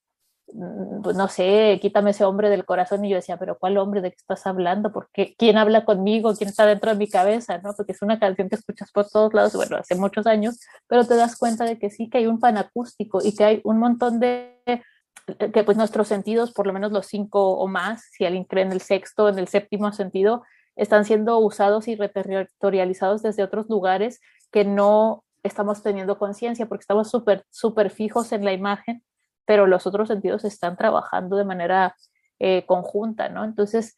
no 0.53 1.29
sé, 1.29 1.79
quítame 1.81 2.11
ese 2.11 2.25
hombre 2.25 2.51
del 2.51 2.65
corazón. 2.65 3.05
Y 3.05 3.11
yo 3.11 3.17
decía, 3.17 3.37
pero 3.37 3.59
¿cuál 3.59 3.79
hombre? 3.79 4.01
¿De 4.01 4.11
qué 4.11 4.17
estás 4.17 4.47
hablando? 4.47 4.93
porque 4.93 5.35
¿Quién 5.39 5.59
habla 5.59 5.85
conmigo? 5.85 6.35
¿Quién 6.35 6.51
está 6.51 6.67
dentro 6.67 6.91
de 6.91 6.97
mi 6.97 7.09
cabeza? 7.09 7.59
¿no? 7.59 7.73
Porque 7.75 7.93
es 7.93 8.03
una 8.03 8.19
canción 8.19 8.49
que 8.49 8.57
escuchas 8.57 8.91
por 8.93 9.09
todos 9.09 9.33
lados, 9.35 9.55
bueno, 9.55 9.77
hace 9.77 9.95
muchos 9.95 10.27
años, 10.27 10.61
pero 10.87 11.07
te 11.07 11.17
das 11.17 11.37
cuenta 11.37 11.65
de 11.65 11.79
que 11.79 11.91
sí, 11.91 12.09
que 12.09 12.19
hay 12.19 12.27
un 12.27 12.41
pan 12.41 12.57
acústico 12.57 13.21
y 13.23 13.35
que 13.35 13.45
hay 13.45 13.61
un 13.65 13.79
montón 13.79 14.21
de 14.21 14.61
que 15.53 15.63
pues 15.65 15.77
nuestros 15.77 16.09
sentidos, 16.09 16.53
por 16.53 16.67
lo 16.67 16.73
menos 16.73 16.91
los 16.93 17.07
cinco 17.07 17.59
o 17.59 17.69
más, 17.69 18.09
si 18.13 18.25
alguien 18.25 18.45
cree 18.45 18.65
en 18.65 18.73
el 18.73 18.81
sexto, 18.81 19.29
en 19.29 19.39
el 19.39 19.49
séptimo 19.49 19.93
sentido, 19.93 20.43
están 20.75 21.05
siendo 21.05 21.39
usados 21.39 21.89
y 21.89 21.95
reterritorializados 21.95 23.23
desde 23.23 23.43
otros 23.45 23.69
lugares 23.69 24.21
que 24.51 24.65
no 24.65 25.25
estamos 25.43 25.83
teniendo 25.83 26.19
conciencia 26.19 26.67
porque 26.67 26.83
estamos 26.83 27.11
súper, 27.11 27.45
súper 27.51 27.91
fijos 27.91 28.33
en 28.33 28.45
la 28.45 28.53
imagen 28.53 29.03
pero 29.51 29.67
los 29.67 29.85
otros 29.85 30.07
sentidos 30.07 30.45
están 30.45 30.77
trabajando 30.77 31.37
de 31.37 31.45
manera 31.45 31.97
eh, 32.39 32.65
conjunta, 32.67 33.29
¿no? 33.31 33.43
Entonces, 33.43 33.97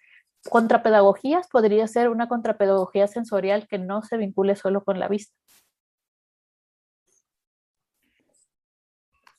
contrapedagogías 0.48 1.46
podría 1.48 1.86
ser 1.88 2.08
una 2.08 2.26
contrapedagogía 2.26 3.06
sensorial 3.06 3.68
que 3.68 3.76
no 3.76 4.00
se 4.02 4.16
vincule 4.16 4.56
solo 4.56 4.82
con 4.82 4.98
la 4.98 5.08
vista. 5.08 5.36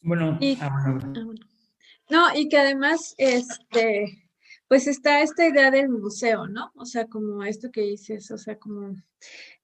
Bueno, 0.02 0.38
ah, 0.62 0.70
ah, 0.70 1.00
no, 2.12 2.36
y 2.36 2.48
que 2.48 2.60
además, 2.60 3.16
este, 3.18 4.23
pues 4.74 4.88
está 4.88 5.22
esta 5.22 5.48
idea 5.48 5.70
del 5.70 5.88
museo, 5.88 6.48
¿no? 6.48 6.72
O 6.74 6.86
sea, 6.86 7.06
como 7.06 7.44
esto 7.44 7.70
que 7.70 7.82
dices, 7.82 8.32
o 8.32 8.40
sea, 8.40 8.58
como, 8.58 8.96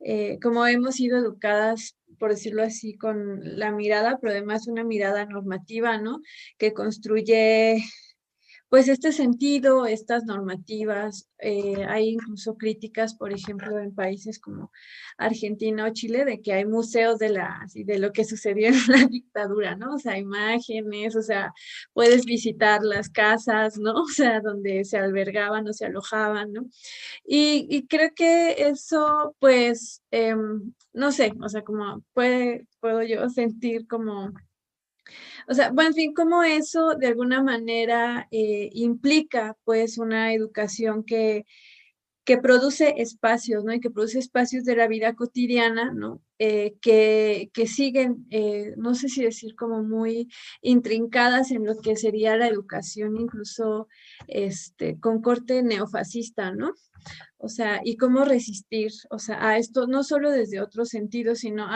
eh, 0.01 0.37
como 0.39 0.67
hemos 0.67 0.97
sido 0.97 1.17
educadas 1.17 1.97
por 2.19 2.29
decirlo 2.29 2.61
así, 2.61 2.95
con 2.95 3.39
la 3.57 3.71
mirada, 3.71 4.19
pero 4.21 4.33
además 4.33 4.67
una 4.67 4.83
mirada 4.83 5.25
normativa, 5.25 5.97
¿no? 5.97 6.21
Que 6.59 6.75
construye 6.75 7.83
pues 8.69 8.87
este 8.87 9.11
sentido, 9.11 9.87
estas 9.87 10.25
normativas, 10.25 11.27
eh, 11.39 11.85
hay 11.87 12.09
incluso 12.09 12.55
críticas, 12.55 13.15
por 13.15 13.33
ejemplo, 13.33 13.79
en 13.79 13.95
países 13.95 14.39
como 14.39 14.71
Argentina 15.17 15.85
o 15.85 15.93
Chile, 15.93 16.23
de 16.23 16.41
que 16.41 16.53
hay 16.53 16.65
museos 16.65 17.17
de, 17.17 17.29
la, 17.29 17.65
de 17.73 17.97
lo 17.99 18.11
que 18.13 18.25
sucedió 18.25 18.67
en 18.67 18.73
la 18.87 19.07
dictadura, 19.07 19.75
¿no? 19.75 19.95
O 19.95 19.99
sea, 19.99 20.17
imágenes, 20.19 21.15
o 21.15 21.23
sea, 21.23 21.51
puedes 21.93 22.25
visitar 22.25 22.83
las 22.83 23.09
casas, 23.09 23.77
¿no? 23.79 23.93
O 24.03 24.07
sea, 24.07 24.41
donde 24.41 24.85
se 24.85 24.97
albergaban 24.97 25.67
o 25.67 25.73
se 25.73 25.85
alojaban, 25.85 26.53
¿no? 26.53 26.65
Y, 27.25 27.87
creo 27.87 28.11
que 28.15 28.69
eso, 28.69 29.35
pues, 29.39 30.01
em, 30.11 30.73
no 30.93 31.11
sé, 31.11 31.33
o 31.41 31.49
sea, 31.49 31.63
como 31.63 32.03
puede, 32.13 32.67
puedo 32.79 33.03
yo 33.03 33.29
sentir 33.29 33.87
como 33.87 34.33
o 35.47 35.53
sea, 35.53 35.71
bueno, 35.71 35.89
en 35.89 35.95
fin, 35.95 36.13
cómo 36.13 36.43
eso 36.43 36.95
de 36.95 37.07
alguna 37.07 37.41
manera 37.43 38.27
eh, 38.31 38.69
implica 38.73 39.57
pues 39.63 39.97
una 39.97 40.33
educación 40.33 41.03
que, 41.03 41.45
que 42.29 42.37
produce 42.37 42.93
espacios, 42.97 43.63
¿no? 43.63 43.73
Y 43.73 43.79
que 43.79 43.89
produce 43.89 44.19
espacios 44.19 44.63
de 44.63 44.75
la 44.75 44.87
vida 44.87 45.15
cotidiana, 45.15 45.91
¿no? 45.91 46.21
Eh, 46.37 46.75
que, 46.79 47.49
que, 47.53 47.65
siguen, 47.65 48.27
eh, 48.29 48.75
no 48.77 48.93
sé 48.93 49.09
si 49.09 49.23
decir 49.23 49.55
como 49.55 49.81
muy 49.81 50.29
intrincadas 50.61 51.49
en 51.49 51.65
lo 51.65 51.81
que 51.81 51.95
sería 51.95 52.37
la 52.37 52.47
educación, 52.47 53.17
incluso 53.17 53.87
este, 54.27 54.99
con 54.99 55.23
corte 55.23 55.63
neofascista, 55.63 56.51
¿no? 56.51 56.75
O 57.41 57.47
sea, 57.47 57.79
y 57.85 57.95
cómo 57.95 58.25
resistir, 58.25 58.91
o 59.09 59.17
sea, 59.17 59.47
a 59.47 59.57
esto, 59.57 59.87
no 59.87 60.03
solo 60.03 60.29
desde 60.29 60.61
otro 60.61 60.83
sentido, 60.83 61.35
sino 61.35 61.67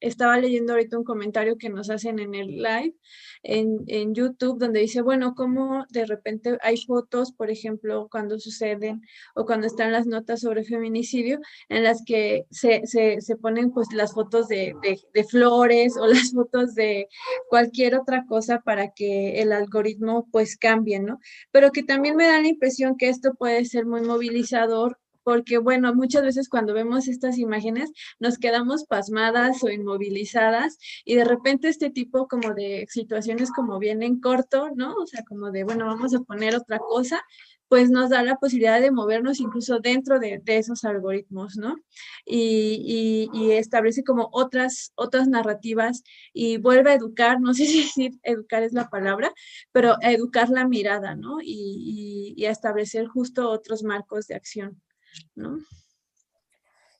estaba 0.00 0.38
leyendo 0.38 0.74
ahorita 0.74 0.98
un 0.98 1.04
comentario 1.04 1.56
que 1.56 1.70
nos 1.70 1.88
hacen 1.88 2.18
en 2.18 2.34
el 2.34 2.58
live 2.58 2.94
en, 3.42 3.78
en, 3.86 4.14
YouTube, 4.14 4.58
donde 4.58 4.80
dice, 4.80 5.00
bueno, 5.00 5.34
cómo 5.34 5.86
de 5.88 6.04
repente 6.04 6.58
hay 6.60 6.76
fotos, 6.76 7.32
por 7.32 7.50
ejemplo, 7.50 8.08
cuando 8.10 8.38
suceden 8.38 9.00
o 9.34 9.46
cuando 9.46 9.66
están 9.66 9.90
las 9.90 10.06
notas 10.06 10.40
sobre 10.40 10.64
feminicidio, 10.64 11.40
en 11.70 11.82
las 11.82 12.02
que 12.04 12.44
se, 12.50 12.86
se, 12.86 13.22
se 13.22 13.36
ponen 13.36 13.72
pues 13.72 13.88
las 13.94 14.12
fotos 14.12 14.48
de, 14.48 14.74
de, 14.82 15.00
de 15.14 15.24
flores 15.24 15.96
o 15.96 16.06
las 16.06 16.32
fotos 16.32 16.74
de 16.74 17.08
cualquier 17.48 17.94
otra 17.96 18.26
cosa 18.28 18.60
para 18.60 18.92
que 18.92 19.40
el 19.40 19.52
algoritmo 19.52 20.28
pues 20.30 20.58
cambie, 20.58 21.00
¿no? 21.00 21.20
Pero 21.52 21.70
que 21.70 21.82
también 21.82 22.16
me 22.16 22.26
da 22.26 22.40
la 22.40 22.48
impresión 22.48 22.96
que 22.98 23.08
esto 23.08 23.34
puede 23.34 23.64
ser 23.64 23.86
muy 23.86 24.02
movilizador 24.02 24.98
porque 25.26 25.58
bueno, 25.58 25.92
muchas 25.92 26.22
veces 26.22 26.48
cuando 26.48 26.72
vemos 26.72 27.08
estas 27.08 27.36
imágenes 27.36 27.90
nos 28.20 28.38
quedamos 28.38 28.84
pasmadas 28.84 29.60
o 29.64 29.70
inmovilizadas 29.70 30.78
y 31.04 31.16
de 31.16 31.24
repente 31.24 31.68
este 31.68 31.90
tipo 31.90 32.28
como 32.28 32.54
de 32.54 32.86
situaciones 32.88 33.50
como 33.50 33.80
vienen 33.80 34.20
corto, 34.20 34.70
¿no? 34.76 34.94
O 34.94 35.04
sea, 35.04 35.24
como 35.24 35.50
de, 35.50 35.64
bueno, 35.64 35.86
vamos 35.86 36.14
a 36.14 36.20
poner 36.20 36.54
otra 36.54 36.78
cosa, 36.78 37.24
pues 37.66 37.90
nos 37.90 38.10
da 38.10 38.22
la 38.22 38.36
posibilidad 38.36 38.80
de 38.80 38.92
movernos 38.92 39.40
incluso 39.40 39.80
dentro 39.80 40.20
de, 40.20 40.40
esos 40.46 40.84
algoritmos, 40.84 41.56
¿no? 41.56 41.74
Y, 42.24 43.28
y, 43.32 43.50
establece 43.50 44.04
como 44.04 44.28
otras, 44.32 44.92
otras 44.94 45.26
narrativas 45.26 46.04
y 46.32 46.58
vuelve 46.58 46.92
a 46.92 46.94
educar, 46.94 47.40
no 47.40 47.52
sé 47.52 47.66
si 47.66 47.82
decir 47.82 48.12
educar 48.22 48.62
es 48.62 48.72
la 48.72 48.90
palabra, 48.90 49.32
pero 49.72 49.96
a 50.02 50.12
educar 50.12 50.50
la 50.50 50.68
mirada, 50.68 51.16
¿no? 51.16 51.38
Y, 51.42 52.32
y 52.36 52.44
a 52.44 52.52
establecer 52.52 53.08
justo 53.08 53.50
otros 53.50 53.82
marcos 53.82 54.28
de 54.28 54.36
acción. 54.36 54.80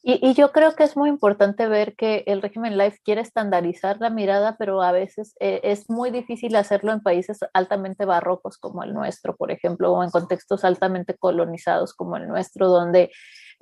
Y, 0.08 0.34
yo 0.34 0.52
creo 0.52 0.76
que 0.76 0.84
es 0.84 0.96
muy 0.96 1.08
importante 1.08 1.66
ver 1.66 1.96
que 1.96 2.22
el 2.28 2.40
régimen 2.40 2.78
life 2.78 3.00
quiere 3.04 3.22
estandarizar 3.22 4.00
la 4.00 4.08
mirada, 4.08 4.54
pero 4.56 4.80
a 4.80 4.92
veces 4.92 5.34
eh, 5.40 5.60
es 5.64 5.90
muy 5.90 6.12
difícil 6.12 6.54
hacerlo 6.54 6.92
en 6.92 7.00
países 7.00 7.40
altamente 7.52 8.04
barrocos 8.04 8.56
como 8.56 8.84
el 8.84 8.94
nuestro, 8.94 9.34
por 9.34 9.50
ejemplo, 9.50 9.92
o 9.92 10.04
en 10.04 10.10
contextos 10.10 10.64
altamente 10.64 11.16
colonizados 11.16 11.92
como 11.92 12.16
el 12.16 12.28
nuestro, 12.28 12.68
donde 12.68 13.10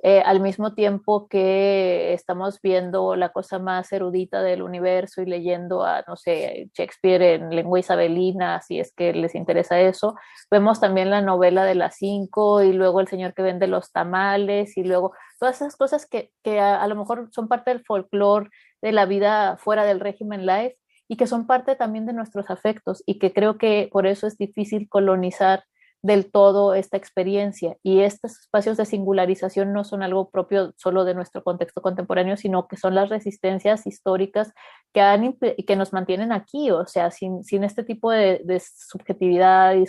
eh, 0.07 0.21
al 0.23 0.39
mismo 0.39 0.75
tiempo 0.75 1.27
que 1.27 2.13
estamos 2.13 2.61
viendo 2.61 3.15
la 3.15 3.29
cosa 3.29 3.57
más 3.57 3.91
erudita 3.91 4.43
del 4.43 4.61
universo 4.61 5.23
y 5.23 5.25
leyendo 5.25 5.83
a, 5.83 6.03
no 6.07 6.15
sé, 6.15 6.69
Shakespeare 6.75 7.23
en 7.23 7.49
lengua 7.49 7.79
isabelina, 7.79 8.61
si 8.61 8.79
es 8.79 8.93
que 8.93 9.13
les 9.13 9.33
interesa 9.33 9.79
eso, 9.79 10.13
vemos 10.51 10.79
también 10.79 11.09
la 11.09 11.21
novela 11.21 11.65
de 11.65 11.73
las 11.73 11.95
cinco 11.95 12.61
y 12.61 12.71
luego 12.71 12.99
el 12.99 13.07
señor 13.07 13.33
que 13.33 13.41
vende 13.41 13.65
los 13.65 13.91
tamales 13.91 14.77
y 14.77 14.83
luego 14.83 15.11
todas 15.39 15.55
esas 15.55 15.75
cosas 15.75 16.05
que, 16.05 16.31
que 16.43 16.59
a, 16.59 16.83
a, 16.83 16.87
lo 16.87 16.95
mejor 16.95 17.29
son 17.31 17.47
parte 17.47 17.71
del 17.71 17.83
folclore 17.83 18.51
de 18.83 18.91
la 18.91 19.07
vida 19.07 19.57
fuera 19.57 19.85
del 19.85 19.99
régimen 19.99 20.45
life 20.45 20.77
y 21.07 21.17
que 21.17 21.25
son 21.25 21.47
parte 21.47 21.75
también 21.75 22.05
de 22.05 22.13
nuestros 22.13 22.51
afectos 22.51 23.01
y 23.07 23.17
que 23.17 23.33
creo 23.33 23.57
que 23.57 23.89
por 23.91 24.05
eso 24.05 24.27
es 24.27 24.37
difícil 24.37 24.87
colonizar 24.87 25.63
del 26.05 26.29
todo 26.31 26.75
esta 26.75 26.97
experiencia. 26.97 27.77
Y 27.81 28.01
estos 28.01 28.39
espacios 28.39 28.77
de 28.77 28.85
singularización 28.85 29.73
no 29.73 29.83
son 29.83 30.03
algo 30.03 30.29
propio 30.29 30.71
solo 30.77 31.03
de 31.03 31.15
nuestro 31.15 31.43
contexto 31.43 31.81
contemporáneo, 31.81 32.37
sino 32.37 32.67
que 32.67 32.77
son 32.77 32.93
las 32.93 33.09
resistencias 33.09 33.87
históricas 33.87 34.53
que, 34.93 35.01
han, 35.01 35.33
que 35.33 35.75
nos 35.75 35.93
mantienen 35.93 36.31
aquí. 36.31 36.69
O 36.69 36.85
sea, 36.85 37.09
sin, 37.09 37.43
sin 37.43 37.63
este 37.63 37.83
tipo 37.83 38.11
de, 38.11 38.39
de 38.45 38.59
subjetividad 38.59 39.73
y 39.73 39.85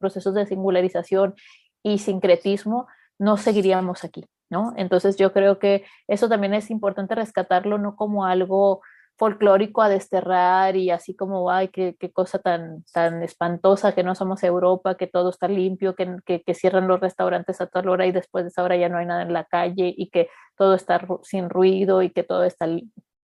procesos 0.00 0.32
de 0.32 0.46
singularización 0.46 1.34
y 1.82 1.98
sincretismo, 1.98 2.86
no 3.18 3.36
seguiríamos 3.36 4.04
aquí. 4.04 4.24
¿no? 4.48 4.72
Entonces 4.76 5.18
yo 5.18 5.34
creo 5.34 5.58
que 5.58 5.84
eso 6.06 6.30
también 6.30 6.54
es 6.54 6.70
importante 6.70 7.14
rescatarlo, 7.14 7.76
no 7.76 7.96
como 7.96 8.24
algo 8.24 8.80
folclórico 9.18 9.82
a 9.82 9.88
desterrar 9.88 10.76
y 10.76 10.90
así 10.90 11.14
como, 11.14 11.50
ay, 11.50 11.68
qué, 11.68 11.96
qué, 11.98 12.12
cosa 12.12 12.38
tan, 12.38 12.84
tan 12.92 13.22
espantosa 13.22 13.92
que 13.94 14.04
no 14.04 14.14
somos 14.14 14.42
Europa, 14.44 14.96
que 14.96 15.08
todo 15.08 15.30
está 15.30 15.48
limpio, 15.48 15.96
que, 15.96 16.18
que, 16.24 16.54
cierran 16.54 16.86
los 16.86 17.00
restaurantes 17.00 17.60
a 17.60 17.66
tal 17.66 17.88
hora 17.88 18.06
y 18.06 18.12
después 18.12 18.44
de 18.44 18.48
esa 18.48 18.62
hora 18.62 18.76
ya 18.76 18.88
no 18.88 18.98
hay 18.98 19.06
nada 19.06 19.22
en 19.22 19.32
la 19.32 19.44
calle 19.44 19.92
y 19.96 20.08
que 20.10 20.28
todo 20.56 20.74
está 20.74 21.04
sin 21.24 21.50
ruido 21.50 22.02
y 22.02 22.10
que 22.10 22.22
todo 22.22 22.44
está 22.44 22.68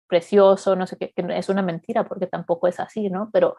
precioso, 0.08 0.76
no 0.76 0.86
sé 0.86 0.96
qué, 0.96 1.12
que 1.14 1.24
es 1.36 1.48
una 1.48 1.62
mentira 1.62 2.04
porque 2.04 2.26
tampoco 2.26 2.68
es 2.68 2.80
así, 2.80 3.10
¿no? 3.10 3.30
Pero, 3.32 3.56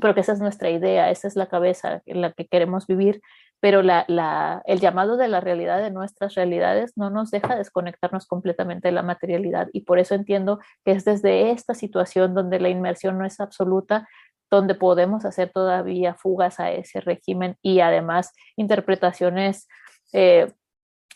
pero 0.00 0.14
que 0.14 0.20
esa 0.20 0.32
es 0.32 0.40
nuestra 0.40 0.70
idea, 0.70 1.10
esa 1.10 1.28
es 1.28 1.36
la 1.36 1.46
cabeza 1.46 2.02
en 2.06 2.20
la 2.20 2.32
que 2.32 2.46
queremos 2.46 2.86
vivir 2.86 3.20
pero 3.60 3.80
el 3.80 4.80
llamado 4.80 5.16
de 5.16 5.28
la 5.28 5.40
realidad 5.40 5.80
de 5.82 5.90
nuestras 5.90 6.34
realidades 6.34 6.92
no 6.96 7.10
nos 7.10 7.30
deja 7.30 7.56
desconectarnos 7.56 8.26
completamente 8.26 8.88
de 8.88 8.92
la 8.92 9.02
materialidad 9.02 9.68
y 9.72 9.82
por 9.82 9.98
eso 9.98 10.14
entiendo 10.14 10.60
que 10.84 10.92
es 10.92 11.04
desde 11.04 11.50
esta 11.50 11.74
situación 11.74 12.34
donde 12.34 12.60
la 12.60 12.68
inmersión 12.68 13.18
no 13.18 13.24
es 13.24 13.40
absoluta 13.40 14.06
donde 14.50 14.74
podemos 14.74 15.24
hacer 15.24 15.50
todavía 15.50 16.14
fugas 16.14 16.60
a 16.60 16.70
ese 16.70 17.00
régimen 17.00 17.56
y 17.62 17.80
además 17.80 18.32
interpretaciones 18.56 19.66
eh, 20.12 20.52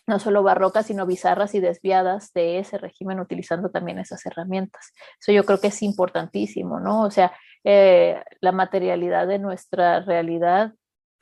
no 0.07 0.19
solo 0.19 0.43
barrocas, 0.43 0.87
sino 0.87 1.07
bizarras 1.07 1.55
y 1.55 1.61
desviadas 1.61 2.33
de 2.33 2.59
ese 2.59 2.79
régimen 2.79 3.21
utilizando 3.21 3.71
también 3.71 3.99
esas 3.99 4.27
herramientas. 4.27 4.93
Eso 5.21 5.31
yo 5.31 5.45
creo 5.45 5.61
que 5.61 5.69
es 5.69 5.83
importantísimo, 5.83 6.81
¿no? 6.81 7.03
O 7.03 7.11
sea, 7.11 7.33
eh, 7.63 8.21
la 8.41 8.51
materialidad 8.53 9.29
de 9.29 9.39
nuestra 9.39 10.01
realidad 10.01 10.75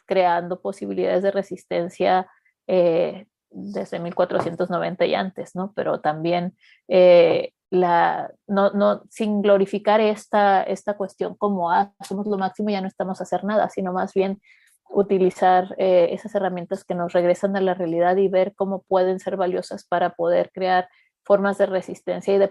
creando 0.09 0.61
posibilidades 0.61 1.23
de 1.23 1.31
resistencia 1.31 2.27
eh, 2.67 3.27
desde 3.51 3.99
1490 3.99 5.07
y 5.07 5.15
antes, 5.15 5.55
¿no? 5.55 5.73
Pero 5.77 6.01
también 6.01 6.57
eh, 6.89 7.53
la, 7.71 8.33
no, 8.47 8.71
no, 8.71 9.03
sin 9.11 9.43
glorificar 9.43 10.01
esta, 10.01 10.63
esta 10.63 10.97
cuestión 10.97 11.37
como, 11.37 11.71
ah, 11.71 11.93
somos 12.07 12.27
lo 12.27 12.39
máximo 12.39 12.71
y 12.71 12.73
ya 12.73 12.81
no 12.81 12.89
estamos 12.89 13.21
a 13.21 13.25
hacer 13.25 13.45
nada, 13.45 13.69
sino 13.69 13.93
más 13.93 14.15
bien 14.15 14.41
utilizar 14.91 15.75
eh, 15.77 16.09
esas 16.13 16.35
herramientas 16.35 16.85
que 16.85 16.95
nos 16.95 17.13
regresan 17.13 17.57
a 17.57 17.61
la 17.61 17.75
realidad 17.75 18.17
y 18.17 18.29
ver 18.29 18.55
cómo 18.57 18.83
pueden 18.89 19.21
ser 19.21 19.37
valiosas 19.37 19.85
para 19.87 20.15
poder 20.15 20.51
crear 20.53 20.89
formas 21.25 21.59
de 21.59 21.67
resistencia 21.67 22.35
y 22.35 22.39
de 22.39 22.51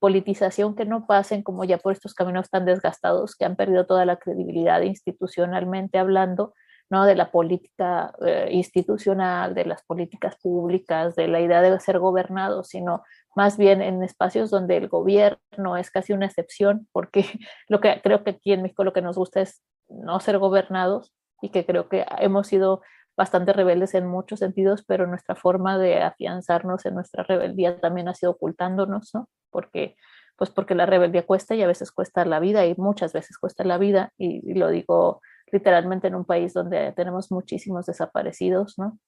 politización 0.00 0.74
que 0.74 0.84
no 0.84 1.06
pasen 1.06 1.44
como 1.44 1.62
ya 1.62 1.78
por 1.78 1.92
estos 1.92 2.12
caminos 2.12 2.50
tan 2.50 2.64
desgastados 2.64 3.36
que 3.36 3.44
han 3.44 3.54
perdido 3.54 3.86
toda 3.86 4.04
la 4.04 4.16
credibilidad 4.16 4.82
institucionalmente 4.82 5.98
hablando 5.98 6.52
¿no? 6.90 7.04
de 7.04 7.14
la 7.14 7.30
política 7.30 8.12
eh, 8.24 8.48
institucional, 8.52 9.54
de 9.54 9.64
las 9.64 9.82
políticas 9.84 10.36
públicas, 10.36 11.16
de 11.16 11.28
la 11.28 11.40
idea 11.40 11.62
de 11.62 11.80
ser 11.80 11.98
gobernado, 11.98 12.64
sino 12.64 13.02
más 13.34 13.56
bien 13.56 13.82
en 13.82 14.02
espacios 14.02 14.50
donde 14.50 14.76
el 14.76 14.88
gobierno 14.88 15.76
es 15.76 15.90
casi 15.90 16.12
una 16.12 16.26
excepción, 16.26 16.88
porque 16.92 17.24
lo 17.68 17.80
que 17.80 18.00
creo 18.02 18.24
que 18.24 18.30
aquí 18.30 18.52
en 18.52 18.62
México 18.62 18.84
lo 18.84 18.92
que 18.92 19.02
nos 19.02 19.16
gusta 19.16 19.40
es 19.40 19.62
no 19.88 20.20
ser 20.20 20.38
gobernados 20.38 21.12
y 21.40 21.50
que 21.50 21.66
creo 21.66 21.88
que 21.88 22.06
hemos 22.18 22.46
sido 22.46 22.82
bastante 23.16 23.52
rebeldes 23.52 23.94
en 23.94 24.06
muchos 24.06 24.40
sentidos, 24.40 24.84
pero 24.86 25.06
nuestra 25.06 25.34
forma 25.34 25.78
de 25.78 26.02
afianzarnos 26.02 26.84
en 26.86 26.94
nuestra 26.94 27.22
rebeldía 27.22 27.80
también 27.80 28.08
ha 28.08 28.14
sido 28.14 28.32
ocultándonos, 28.32 29.14
¿no? 29.14 29.28
Porque 29.50 29.96
pues 30.36 30.50
porque 30.50 30.74
la 30.74 30.84
rebeldía 30.84 31.24
cuesta 31.24 31.54
y 31.54 31.62
a 31.62 31.66
veces 31.66 31.92
cuesta 31.92 32.26
la 32.26 32.40
vida 32.40 32.66
y 32.66 32.74
muchas 32.76 33.14
veces 33.14 33.38
cuesta 33.38 33.64
la 33.64 33.78
vida 33.78 34.12
y, 34.18 34.42
y 34.50 34.54
lo 34.54 34.68
digo 34.68 35.22
literalmente 35.52 36.08
en 36.08 36.14
un 36.14 36.24
país 36.24 36.52
donde 36.52 36.92
tenemos 36.92 37.30
muchísimos 37.30 37.86
desaparecidos, 37.86 38.78
¿no? 38.78 38.98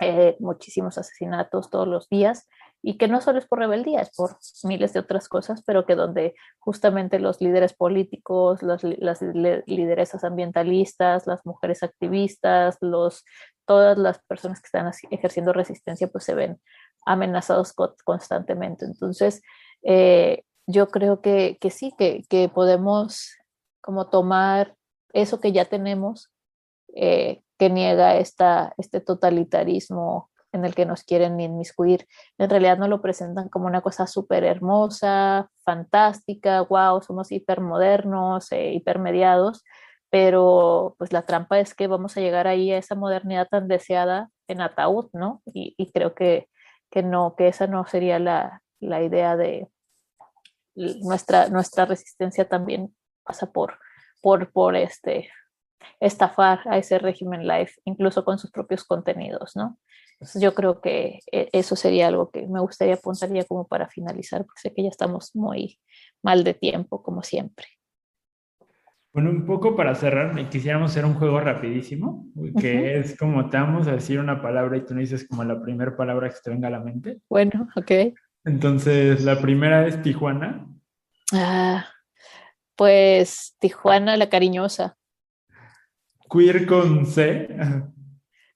Eh, 0.00 0.36
muchísimos 0.40 0.98
asesinatos 0.98 1.70
todos 1.70 1.86
los 1.86 2.08
días 2.08 2.48
y 2.82 2.98
que 2.98 3.08
no 3.08 3.20
solo 3.20 3.38
es 3.38 3.46
por 3.46 3.60
rebeldía, 3.60 4.00
es 4.00 4.10
por 4.14 4.36
miles 4.64 4.92
de 4.92 5.00
otras 5.00 5.28
cosas, 5.28 5.62
pero 5.64 5.86
que 5.86 5.94
donde 5.94 6.34
justamente 6.58 7.18
los 7.18 7.40
líderes 7.40 7.72
políticos, 7.72 8.62
las, 8.62 8.82
lideresas 8.82 10.22
ambientalistas, 10.22 11.26
las 11.26 11.46
mujeres 11.46 11.82
activistas, 11.82 12.76
los, 12.82 13.24
todas 13.66 13.96
las 13.96 14.18
personas 14.24 14.60
que 14.60 14.66
están 14.66 14.90
ejerciendo 15.10 15.54
resistencia, 15.54 16.08
pues 16.08 16.24
se 16.24 16.34
ven 16.34 16.60
amenazados 17.06 17.72
constantemente. 18.04 18.84
Entonces, 18.84 19.40
eh, 19.82 20.42
yo 20.66 20.88
creo 20.88 21.22
que, 21.22 21.56
que 21.60 21.70
sí, 21.70 21.94
que, 21.96 22.24
que 22.28 22.50
podemos 22.50 23.34
como 23.80 24.10
tomar 24.10 24.74
eso 25.14 25.40
que 25.40 25.52
ya 25.52 25.64
tenemos, 25.64 26.30
eh, 26.94 27.42
que 27.58 27.70
niega 27.70 28.16
esta, 28.16 28.74
este 28.76 29.00
totalitarismo 29.00 30.30
en 30.52 30.64
el 30.64 30.74
que 30.74 30.86
nos 30.86 31.02
quieren 31.02 31.40
inmiscuir. 31.40 32.06
En 32.38 32.50
realidad 32.50 32.78
no 32.78 32.86
lo 32.86 33.00
presentan 33.00 33.48
como 33.48 33.66
una 33.66 33.80
cosa 33.80 34.06
súper 34.06 34.44
hermosa, 34.44 35.50
fantástica, 35.64 36.62
wow, 36.62 37.02
somos 37.02 37.32
hipermodernos, 37.32 38.52
eh, 38.52 38.72
hipermediados, 38.72 39.64
pero 40.10 40.94
pues 40.98 41.12
la 41.12 41.22
trampa 41.22 41.58
es 41.58 41.74
que 41.74 41.88
vamos 41.88 42.16
a 42.16 42.20
llegar 42.20 42.46
ahí 42.46 42.70
a 42.70 42.78
esa 42.78 42.94
modernidad 42.94 43.48
tan 43.48 43.66
deseada 43.66 44.30
en 44.46 44.60
ataúd, 44.60 45.08
¿no? 45.12 45.42
Y, 45.46 45.74
y 45.76 45.90
creo 45.90 46.14
que, 46.14 46.48
que, 46.90 47.02
no, 47.02 47.34
que 47.36 47.48
esa 47.48 47.66
no 47.66 47.84
sería 47.86 48.20
la, 48.20 48.62
la 48.78 49.02
idea 49.02 49.36
de 49.36 49.68
nuestra, 50.76 51.48
nuestra 51.48 51.84
resistencia 51.84 52.48
también 52.48 52.94
pasa 53.24 53.50
por 53.50 53.78
por, 54.24 54.50
por 54.52 54.74
este, 54.74 55.28
estafar 56.00 56.60
a 56.64 56.78
ese 56.78 56.98
régimen 56.98 57.46
live, 57.46 57.70
incluso 57.84 58.24
con 58.24 58.38
sus 58.38 58.50
propios 58.50 58.82
contenidos, 58.82 59.54
¿no? 59.54 59.78
Entonces 60.14 60.40
yo 60.40 60.54
creo 60.54 60.80
que 60.80 61.20
eh, 61.30 61.50
eso 61.52 61.76
sería 61.76 62.06
algo 62.06 62.30
que 62.30 62.46
me 62.46 62.60
gustaría 62.60 62.94
apuntar 62.94 63.30
ya 63.30 63.44
como 63.44 63.66
para 63.66 63.86
finalizar, 63.86 64.46
porque 64.46 64.60
sé 64.62 64.72
que 64.72 64.82
ya 64.82 64.88
estamos 64.88 65.36
muy 65.36 65.78
mal 66.22 66.42
de 66.42 66.54
tiempo, 66.54 67.02
como 67.02 67.22
siempre. 67.22 67.66
Bueno, 69.12 69.28
un 69.28 69.44
poco 69.44 69.76
para 69.76 69.94
cerrar, 69.94 70.48
quisiéramos 70.48 70.90
hacer 70.90 71.04
un 71.04 71.14
juego 71.14 71.38
rapidísimo, 71.40 72.24
que 72.58 72.98
es 72.98 73.18
como 73.18 73.50
te 73.50 73.58
vamos 73.58 73.86
a 73.88 73.92
decir 73.92 74.18
una 74.18 74.40
palabra 74.40 74.78
y 74.78 74.86
tú 74.86 74.94
no 74.94 75.00
dices 75.00 75.28
como 75.28 75.44
la 75.44 75.60
primera 75.60 75.94
palabra 75.98 76.30
que 76.30 76.36
te 76.42 76.50
venga 76.50 76.68
a 76.68 76.70
la 76.70 76.80
mente. 76.80 77.20
Bueno, 77.28 77.68
ok. 77.76 78.14
Entonces, 78.46 79.22
la 79.22 79.38
primera 79.38 79.86
es 79.86 80.00
Tijuana. 80.00 80.66
Ah, 81.32 81.86
pues 82.76 83.56
Tijuana 83.58 84.16
la 84.16 84.28
cariñosa. 84.28 84.96
Queer 86.30 86.66
con 86.66 87.06
C. 87.06 87.48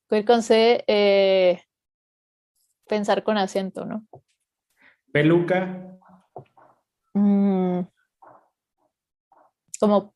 Queer 0.08 0.24
con 0.24 0.42
C, 0.42 0.84
eh, 0.86 1.62
pensar 2.88 3.22
con 3.22 3.38
acento, 3.38 3.84
¿no? 3.84 4.06
Peluca. 5.12 5.98
Mm, 7.14 7.80
como 9.80 10.14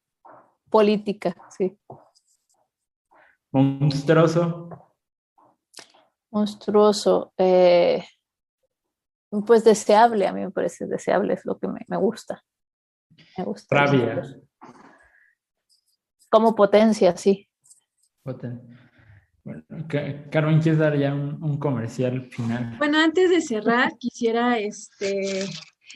política, 0.71 1.35
sí. 1.57 1.79
Monstruoso. 3.53 4.69
Monstruoso. 6.31 7.33
Eh, 7.37 8.05
pues 9.47 9.65
deseable, 9.65 10.27
a 10.27 10.33
mí 10.33 10.41
me 10.41 10.51
parece 10.51 10.87
deseable, 10.87 11.35
es 11.35 11.45
lo 11.45 11.59
que 11.59 11.69
me 11.69 11.97
gusta. 11.97 12.43
Me 13.37 13.45
gusta. 13.45 13.77
Rabia. 13.77 14.23
Como 16.31 16.55
potencia, 16.55 17.17
sí. 17.17 17.49
Poten 18.23 18.73
bueno, 19.45 19.65
Carmen, 20.31 20.61
¿quieres 20.61 20.79
dar 20.79 20.97
ya 20.97 21.13
un, 21.13 21.59
comercial 21.59 22.29
final? 22.31 22.77
Bueno, 22.79 22.99
antes 22.99 23.29
de 23.29 23.41
cerrar, 23.41 23.93
quisiera 23.99 24.59
este, 24.59 25.45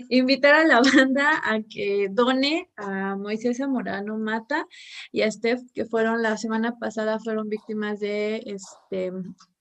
invitar 0.09 0.55
a 0.55 0.64
la 0.64 0.80
banda 0.80 1.41
a 1.45 1.61
que 1.62 2.09
done 2.11 2.68
a 2.76 3.14
Moisés 3.14 3.59
Zamorano 3.59 4.18
Mata 4.18 4.66
y 5.12 5.22
a 5.22 5.30
Steph, 5.30 5.61
que 5.72 5.84
fueron 5.84 6.22
la 6.22 6.37
semana 6.37 6.76
pasada, 6.78 7.20
fueron 7.20 7.49
víctimas 7.49 8.01
de 8.01 8.43
este 8.47 9.12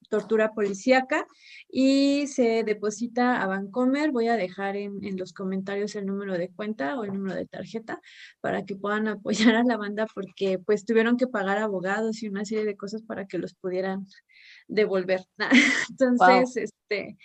tortura 0.09 0.53
policíaca 0.53 1.25
y 1.69 2.27
se 2.27 2.63
deposita 2.63 3.41
a 3.41 3.47
Bancomer. 3.47 4.11
Voy 4.11 4.27
a 4.27 4.37
dejar 4.37 4.75
en, 4.75 5.03
en, 5.03 5.17
los 5.17 5.33
comentarios 5.33 5.95
el 5.95 6.05
número 6.05 6.37
de 6.37 6.49
cuenta 6.49 6.97
o 6.97 7.03
el 7.03 7.13
número 7.13 7.35
de 7.35 7.45
tarjeta 7.45 8.01
para 8.41 8.65
que 8.65 8.75
puedan 8.75 9.07
apoyar 9.07 9.55
a 9.55 9.63
la 9.63 9.77
banda 9.77 10.07
porque 10.13 10.59
pues 10.59 10.85
tuvieron 10.85 11.17
que 11.17 11.27
pagar 11.27 11.57
abogados 11.57 12.21
y 12.23 12.27
una 12.27 12.45
serie 12.45 12.65
de 12.65 12.77
cosas 12.77 13.01
para 13.03 13.25
que 13.25 13.37
los 13.37 13.53
pudieran 13.53 14.07
devolver. 14.67 15.21
Entonces, 15.89 16.53
wow. 16.55 16.63
este, 16.63 17.17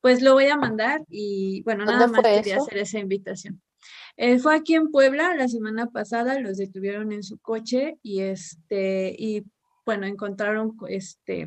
pues 0.00 0.22
lo 0.22 0.34
voy 0.34 0.46
a 0.46 0.56
mandar 0.56 1.02
y 1.08 1.62
bueno, 1.62 1.84
nada 1.84 2.06
más 2.06 2.22
quería 2.22 2.56
eso? 2.56 2.64
hacer 2.64 2.78
esa 2.78 2.98
invitación. 2.98 3.60
Eh, 4.16 4.38
fue 4.38 4.56
aquí 4.56 4.74
en 4.74 4.90
Puebla 4.90 5.34
la 5.36 5.46
semana 5.46 5.86
pasada, 5.86 6.40
los 6.40 6.56
detuvieron 6.56 7.12
en 7.12 7.22
su 7.22 7.38
coche 7.38 7.98
y 8.02 8.20
este, 8.20 9.14
y 9.16 9.44
bueno, 9.86 10.06
encontraron 10.06 10.76
este 10.88 11.46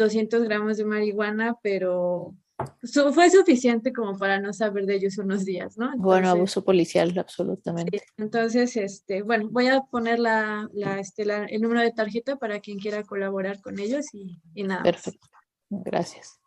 200 0.00 0.42
gramos 0.44 0.78
de 0.78 0.84
marihuana, 0.86 1.56
pero 1.62 2.34
su, 2.82 3.12
fue 3.12 3.30
suficiente 3.30 3.92
como 3.92 4.18
para 4.18 4.40
no 4.40 4.52
saber 4.52 4.86
de 4.86 4.96
ellos 4.96 5.18
unos 5.18 5.44
días, 5.44 5.76
¿no? 5.76 5.86
Entonces, 5.86 6.02
bueno, 6.02 6.28
abuso 6.30 6.64
policial, 6.64 7.16
absolutamente. 7.18 7.98
Sí, 7.98 8.04
entonces, 8.16 8.76
este, 8.76 9.22
bueno, 9.22 9.48
voy 9.50 9.68
a 9.68 9.82
poner 9.82 10.18
la, 10.18 10.68
la, 10.72 10.98
este, 10.98 11.24
la, 11.26 11.44
el 11.44 11.60
número 11.60 11.82
de 11.82 11.92
tarjeta 11.92 12.36
para 12.36 12.60
quien 12.60 12.78
quiera 12.78 13.02
colaborar 13.02 13.60
con 13.60 13.78
ellos 13.78 14.06
y, 14.14 14.40
y 14.54 14.62
nada. 14.62 14.82
Perfecto, 14.82 15.28
más. 15.68 15.84
gracias. 15.84 16.40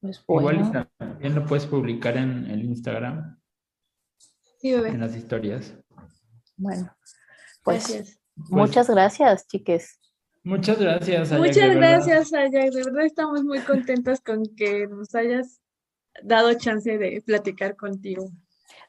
Pues 0.00 0.22
bueno. 0.26 0.66
Igual 0.66 0.90
también 0.98 1.34
lo 1.34 1.46
puedes 1.46 1.64
publicar 1.64 2.16
en 2.16 2.46
el 2.46 2.64
Instagram. 2.64 3.40
en 4.62 5.00
las 5.00 5.16
historias. 5.16 5.74
Bueno, 6.56 6.94
pues 7.62 8.18
muchas 8.50 8.90
gracias, 8.90 9.46
chiques. 9.46 10.01
Muchas 10.44 10.78
gracias. 10.78 11.32
muchas 11.32 11.74
gracias, 11.74 12.32
Ayak. 12.32 12.72
De 12.72 12.82
verdad 12.84 13.04
estamos 13.04 13.44
muy 13.44 13.60
contentas 13.60 14.20
con 14.20 14.44
que 14.56 14.86
nos 14.88 15.14
hayas 15.14 15.60
dado 16.22 16.52
chance 16.54 16.98
de 16.98 17.22
platicar 17.24 17.76
contigo. 17.76 18.28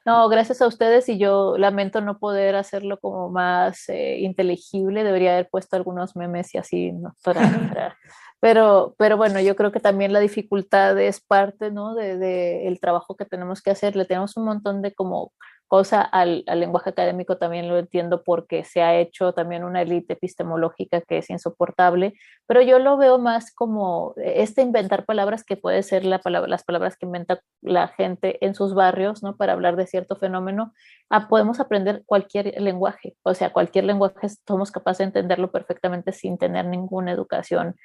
No, 0.06 0.28
gracias 0.28 0.62
a 0.62 0.68
ustedes 0.68 1.08
y 1.08 1.18
yo 1.18 1.58
lamento 1.58 2.02
no 2.02 2.20
poder 2.20 2.56
hacerlo 2.56 3.00
como 3.00 3.30
más 3.30 3.88
eh, 3.88 4.18
inteligible. 4.20 5.04
Debería 5.04 5.34
haber 5.34 5.50
puesto 5.50 5.78
algunos 5.78 6.16
memes 6.16 6.54
y 6.54 6.58
así, 6.58 6.92
¿no? 6.92 7.16
pero, 8.42 8.96
pero 8.98 9.16
bueno, 9.16 9.40
yo 9.40 9.56
creo 9.56 9.72
que 9.72 9.80
también 9.80 10.12
la 10.12 10.20
dificultad 10.20 11.00
es 11.00 11.22
parte, 11.22 11.72
¿no? 11.72 11.96
De, 11.96 12.18
de, 12.18 12.68
el 12.68 12.82
trabajo 12.82 13.16
que 13.16 13.26
tenemos 13.26 13.62
que 13.62 13.72
hacer. 13.72 13.96
Le 13.96 14.06
tenemos 14.06 14.36
un 14.36 14.46
montón 14.46 14.82
de 14.82 14.94
como 14.94 15.32
cosa 15.74 16.04
al, 16.04 16.44
lenguaje 16.46 16.92
académico 16.92 17.38
también 17.38 17.68
lo 17.68 17.80
entiendo 17.80 18.22
porque 18.22 18.64
se 18.64 18.84
ha 18.84 18.96
hecho 19.00 19.34
también 19.34 19.64
una 19.64 19.82
élite 19.82 20.14
epistemológica 20.14 21.02
que 21.02 21.18
es 21.18 21.32
insoportable, 21.32 22.14
pero 22.46 22.62
yo 22.62 22.78
lo 22.78 22.96
veo 22.96 23.18
más 23.18 23.52
como 23.52 24.14
este 24.18 24.62
inventar 24.62 25.06
palabras 25.06 25.44
que 25.44 25.58
puede 25.58 25.82
ser 25.82 26.06
las 26.06 26.22
palabras 26.64 26.96
que 26.96 27.08
inventa 27.08 27.42
la 27.64 27.88
gente 27.88 28.38
en 28.46 28.54
sus 28.54 28.76
barrios, 28.76 29.24
¿no? 29.24 29.36
Para 29.36 29.54
hablar 29.54 29.76
de 29.76 29.88
cierto 29.88 30.16
fenómeno. 30.16 30.74
Ah, 31.10 31.28
podemos 31.28 31.60
aprender 31.60 32.04
cualquier 32.06 32.62
lenguaje, 32.62 33.16
o 33.24 33.34
sea, 33.34 33.52
cualquier 33.52 33.86
lenguaje 33.86 34.28
somos 34.48 34.70
capaces 34.70 35.00
de 35.00 35.06
entenderlo 35.06 35.52
perfectamente 35.52 36.12
sin 36.12 36.38
tener 36.38 36.66
ninguna 36.68 37.12
educación 37.12 37.78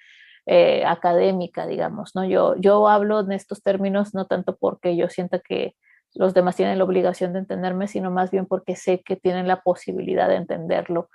eh, 0.45 0.85
académica, 0.85 1.67
digamos, 1.67 2.15
¿no? 2.15 2.27
Yo, 2.27 2.55
yo 2.59 2.87
hablo 2.87 3.21
en 3.21 3.33
estos 3.33 3.63
términos 3.63 4.13
no 4.13 4.27
tanto 4.27 4.59
porque 4.59 4.95
yo 4.95 5.09
sienta 5.09 5.39
que 5.39 5.75
los 6.15 6.35
demás 6.35 6.57
tienen 6.57 6.79
la 6.79 6.85
obligación 6.85 7.33
de 7.33 7.41
entenderme, 7.41 7.89
sino 7.89 8.11
más 8.11 8.31
bien 8.31 8.47
porque 8.47 8.77
sé 8.77 9.03
que 9.03 9.17
tienen 9.17 9.47
la 9.47 9.63
posibilidad 9.63 10.29
de 10.29 10.37
entenderlo, 10.37 11.11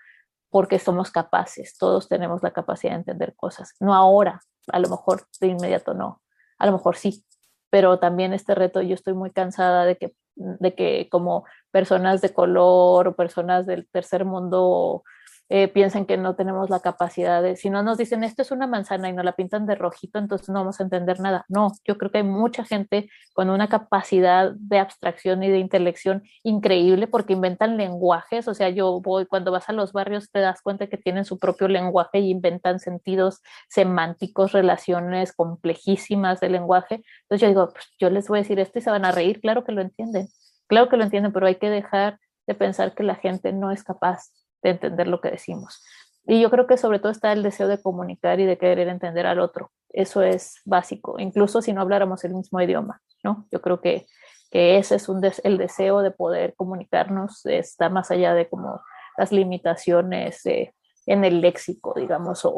porque 0.50 0.80
somos 0.80 1.12
capaces, 1.12 1.78
todos 1.78 2.08
tenemos 2.08 2.44
la 2.44 2.52
capacidad 2.52 2.94
de 2.94 3.00
entender 3.00 3.36
cosas, 3.36 3.74
no 3.80 3.94
ahora, 3.94 4.42
a 4.68 4.80
lo 4.80 4.90
mejor 4.90 5.24
de 5.42 5.48
inmediato 5.48 5.94
no, 5.94 6.22
a 6.58 6.66
lo 6.66 6.72
mejor 6.74 6.96
sí, 6.96 7.26
pero 7.70 7.98
también 7.98 8.34
este 8.34 8.54
reto 8.54 8.82
yo 8.82 8.94
estoy 8.94 9.16
muy 9.16 9.32
cansada 9.32 9.86
de 9.86 9.98
que, 9.98 10.16
de 10.36 10.76
que 10.76 11.10
como 11.10 11.46
personas 11.72 12.22
de 12.22 12.32
color 12.32 13.08
o 13.08 13.16
personas 13.16 13.66
del 13.66 13.88
tercer 13.90 14.26
mundo 14.26 15.04
eh, 15.50 15.68
piensen 15.68 16.06
que 16.06 16.18
no 16.18 16.36
tenemos 16.36 16.70
la 16.70 16.80
capacidad 16.80 17.44
de, 17.44 17.56
si 17.56 17.70
no 17.70 17.84
nos 17.84 17.98
dicen 17.98 18.24
esto 18.24 18.42
es 18.42 18.52
una 18.52 18.66
manzana 18.66 19.10
y 19.10 19.14
nos 19.14 19.26
la 19.26 19.34
pintan 19.34 19.66
de 19.66 19.76
rojito, 19.76 20.18
entonces 20.18 20.50
no 20.50 20.56
vamos 20.56 20.80
a 20.80 20.84
entender 20.84 21.20
nada. 21.20 21.46
No, 21.50 21.72
yo 21.86 21.98
creo 21.98 22.12
que 22.12 22.20
hay 22.20 22.24
mucha 22.24 22.64
gente 22.64 23.10
con 23.34 23.50
una 23.50 23.68
capacidad 23.68 24.52
de 24.54 24.80
abstracción 24.80 25.44
y 25.44 25.50
de 25.50 25.60
intelección 25.60 26.24
increíble 26.44 27.08
porque 27.08 27.34
inventan 27.34 27.78
lenguajes, 27.78 28.48
o 28.48 28.54
sea, 28.54 28.70
yo 28.70 29.02
voy, 29.02 29.26
cuando 29.26 29.52
vas 29.52 29.70
a 29.70 29.74
los 29.74 29.94
barrios 29.94 30.32
te 30.32 30.40
das 30.40 30.62
cuenta 30.62 30.88
que 30.88 30.98
tienen 30.98 31.26
su 31.26 31.38
propio 31.40 31.68
lenguaje 31.68 32.20
y 32.20 32.30
inventan 32.32 32.80
sentidos 32.80 33.42
semánticos, 33.70 34.54
relaciones 34.54 35.34
complejísimas 35.34 36.40
de 36.40 36.50
lenguaje. 36.50 37.04
Entonces 37.24 37.42
yo 37.42 37.48
digo, 37.50 37.70
pues 37.74 37.86
yo 38.00 38.10
les 38.10 38.28
voy 38.28 38.40
a 38.40 38.42
decir 38.42 38.60
esto 38.60 38.80
y 38.80 38.82
se 38.82 38.92
van 38.92 39.06
a 39.06 39.12
reír, 39.12 39.42
claro 39.42 39.64
que 39.64 39.72
lo 39.72 39.82
entienden, 39.82 40.28
claro 40.68 40.90
que 40.90 40.98
lo 40.98 41.04
entienden, 41.04 41.34
pero 41.34 41.48
hay 41.48 41.56
que 41.56 41.70
dejar 41.70 42.20
de 42.48 42.56
pensar 42.56 42.94
que 42.96 43.04
la 43.04 43.16
gente 43.16 43.54
no 43.54 43.72
es 43.72 43.84
capaz 43.84 44.30
de 44.64 44.72
entender 44.72 45.08
lo 45.08 45.22
que 45.22 45.32
decimos. 45.32 45.84
Y 46.26 46.42
yo 46.42 46.50
creo 46.50 46.68
que 46.68 46.78
sobre 46.78 47.00
todo 47.00 47.12
está 47.12 47.34
el 47.34 47.44
deseo 47.44 47.68
de 47.68 47.82
comunicar 47.82 48.40
y 48.40 48.46
de 48.46 48.58
querer 48.58 48.88
entender 48.88 49.28
al 49.28 49.40
otro. 49.40 49.72
Eso 49.90 50.22
es 50.22 50.62
básico, 50.66 51.20
incluso 51.20 51.62
si 51.62 51.74
no 51.74 51.82
habláramos 51.82 52.24
el 52.24 52.34
mismo 52.34 52.60
idioma, 52.62 53.02
¿no? 53.24 53.46
Yo 53.52 53.62
creo 53.62 53.82
que, 53.82 54.08
que 54.50 54.78
ese 54.78 54.96
es 54.96 55.10
un 55.10 55.22
el 55.44 55.58
deseo 55.58 56.02
de 56.02 56.12
poder 56.12 56.56
comunicarnos, 56.56 57.46
está 57.46 57.90
más 57.90 58.10
allá 58.10 58.34
de 58.34 58.50
como 58.50 58.82
las 59.18 59.32
limitaciones 59.32 60.42
en 60.46 61.26
el 61.26 61.42
léxico, 61.42 61.94
digamos, 61.96 62.46
o, 62.46 62.52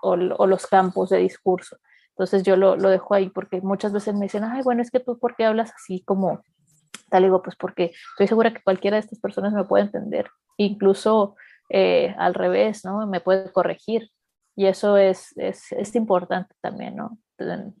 o, 0.00 0.46
los 0.46 0.66
campos 0.66 1.10
de 1.10 1.18
discurso. 1.18 1.76
Entonces 2.10 2.42
yo 2.42 2.56
lo, 2.56 2.76
lo, 2.76 2.88
dejo 2.88 3.14
ahí 3.14 3.28
porque 3.28 3.60
muchas 3.60 3.92
veces 3.92 4.14
me 4.14 4.26
dicen, 4.26 4.44
ay, 4.44 4.62
bueno, 4.62 4.80
es 4.80 4.90
que 4.90 5.00
tú, 5.00 5.18
¿por 5.18 5.36
qué 5.36 5.44
hablas 5.44 5.72
así 5.74 6.02
como 6.04 6.42
tal? 7.10 7.24
Digo, 7.24 7.42
pues 7.42 7.56
porque 7.56 7.92
estoy 8.12 8.28
segura 8.28 8.52
que 8.52 8.62
cualquiera 8.62 8.96
de 8.96 9.00
estas 9.00 9.20
personas 9.20 9.52
me 9.52 9.64
puede 9.64 9.84
entender. 9.84 10.28
Incluso 10.56 11.36
eh, 11.68 12.14
al 12.18 12.34
revés, 12.34 12.84
¿no? 12.84 13.06
Me 13.06 13.20
puede 13.20 13.52
corregir. 13.52 14.10
Y 14.56 14.66
eso 14.66 14.96
es, 14.96 15.36
es, 15.36 15.70
es 15.72 15.94
importante 15.94 16.54
también, 16.60 16.96
¿no? 16.96 17.18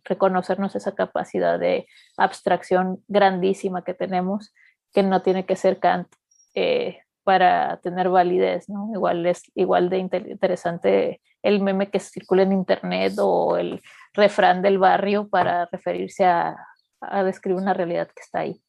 Reconocernos 0.04 0.76
esa 0.76 0.94
capacidad 0.94 1.58
de 1.58 1.88
abstracción 2.16 3.02
grandísima 3.08 3.82
que 3.82 3.94
tenemos, 3.94 4.54
que 4.92 5.02
no 5.02 5.22
tiene 5.22 5.44
que 5.44 5.56
ser 5.56 5.80
Kant 5.80 6.08
eh, 6.54 7.00
para 7.24 7.78
tener 7.78 8.08
validez, 8.08 8.68
¿no? 8.68 8.90
Igual 8.94 9.26
es 9.26 9.42
igual 9.54 9.90
de 9.90 9.98
interesante 9.98 11.20
el 11.42 11.60
meme 11.60 11.90
que 11.90 11.98
circula 11.98 12.42
en 12.42 12.52
internet 12.52 13.14
o 13.18 13.56
el 13.56 13.82
refrán 14.12 14.62
del 14.62 14.78
barrio 14.78 15.28
para 15.28 15.66
referirse 15.66 16.24
a, 16.24 16.56
a 17.00 17.24
describir 17.24 17.60
una 17.60 17.74
realidad 17.74 18.06
que 18.08 18.22
está 18.22 18.40
ahí. 18.40 18.62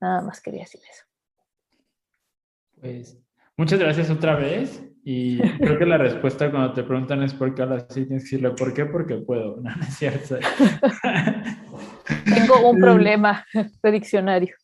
Nada 0.00 0.22
más 0.22 0.40
quería 0.40 0.62
decir 0.62 0.80
eso. 0.88 1.04
Pues 2.80 3.18
Muchas 3.58 3.80
gracias 3.80 4.08
otra 4.08 4.36
vez. 4.36 4.84
Y 5.04 5.38
creo 5.58 5.78
que 5.78 5.86
la 5.86 5.98
respuesta 5.98 6.50
cuando 6.50 6.72
te 6.74 6.84
preguntan 6.84 7.22
es 7.22 7.34
por 7.34 7.54
qué 7.54 7.62
ahora 7.62 7.80
sí 7.88 8.04
tienes 8.04 8.22
que 8.22 8.36
decirle 8.36 8.50
por 8.50 8.72
qué, 8.72 8.86
porque 8.86 9.16
puedo. 9.16 9.56
No, 9.62 9.74
no 9.74 9.82
es 9.82 9.96
cierto. 9.96 10.36
Tengo 12.24 12.70
un 12.70 12.78
problema 12.80 13.44
de 13.82 13.90
diccionario. 13.90 14.54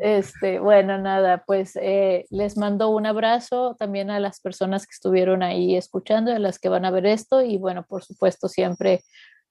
Este, 0.00 0.58
bueno, 0.58 0.98
nada, 0.98 1.44
pues 1.46 1.76
eh, 1.80 2.26
les 2.30 2.56
mando 2.56 2.88
un 2.90 3.06
abrazo 3.06 3.76
también 3.78 4.10
a 4.10 4.18
las 4.18 4.40
personas 4.40 4.86
que 4.86 4.92
estuvieron 4.92 5.42
ahí 5.42 5.76
escuchando, 5.76 6.32
a 6.32 6.38
las 6.38 6.58
que 6.58 6.68
van 6.68 6.84
a 6.84 6.90
ver 6.90 7.06
esto 7.06 7.42
y 7.42 7.58
bueno, 7.58 7.86
por 7.88 8.02
supuesto 8.02 8.48
siempre, 8.48 9.02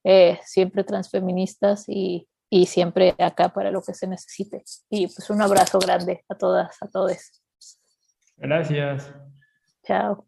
eh, 0.03 0.39
siempre 0.43 0.83
transfeministas 0.83 1.85
y, 1.87 2.27
y 2.49 2.65
siempre 2.65 3.15
acá 3.17 3.49
para 3.49 3.71
lo 3.71 3.81
que 3.81 3.93
se 3.93 4.05
necesite. 4.05 4.63
Y 4.89 5.07
pues 5.07 5.29
un 5.29 5.41
abrazo 5.41 5.79
grande 5.79 6.23
a 6.29 6.35
todas, 6.35 6.77
a 6.81 6.87
todos. 6.87 7.42
Gracias. 8.43 9.11
Chao. 9.83 10.21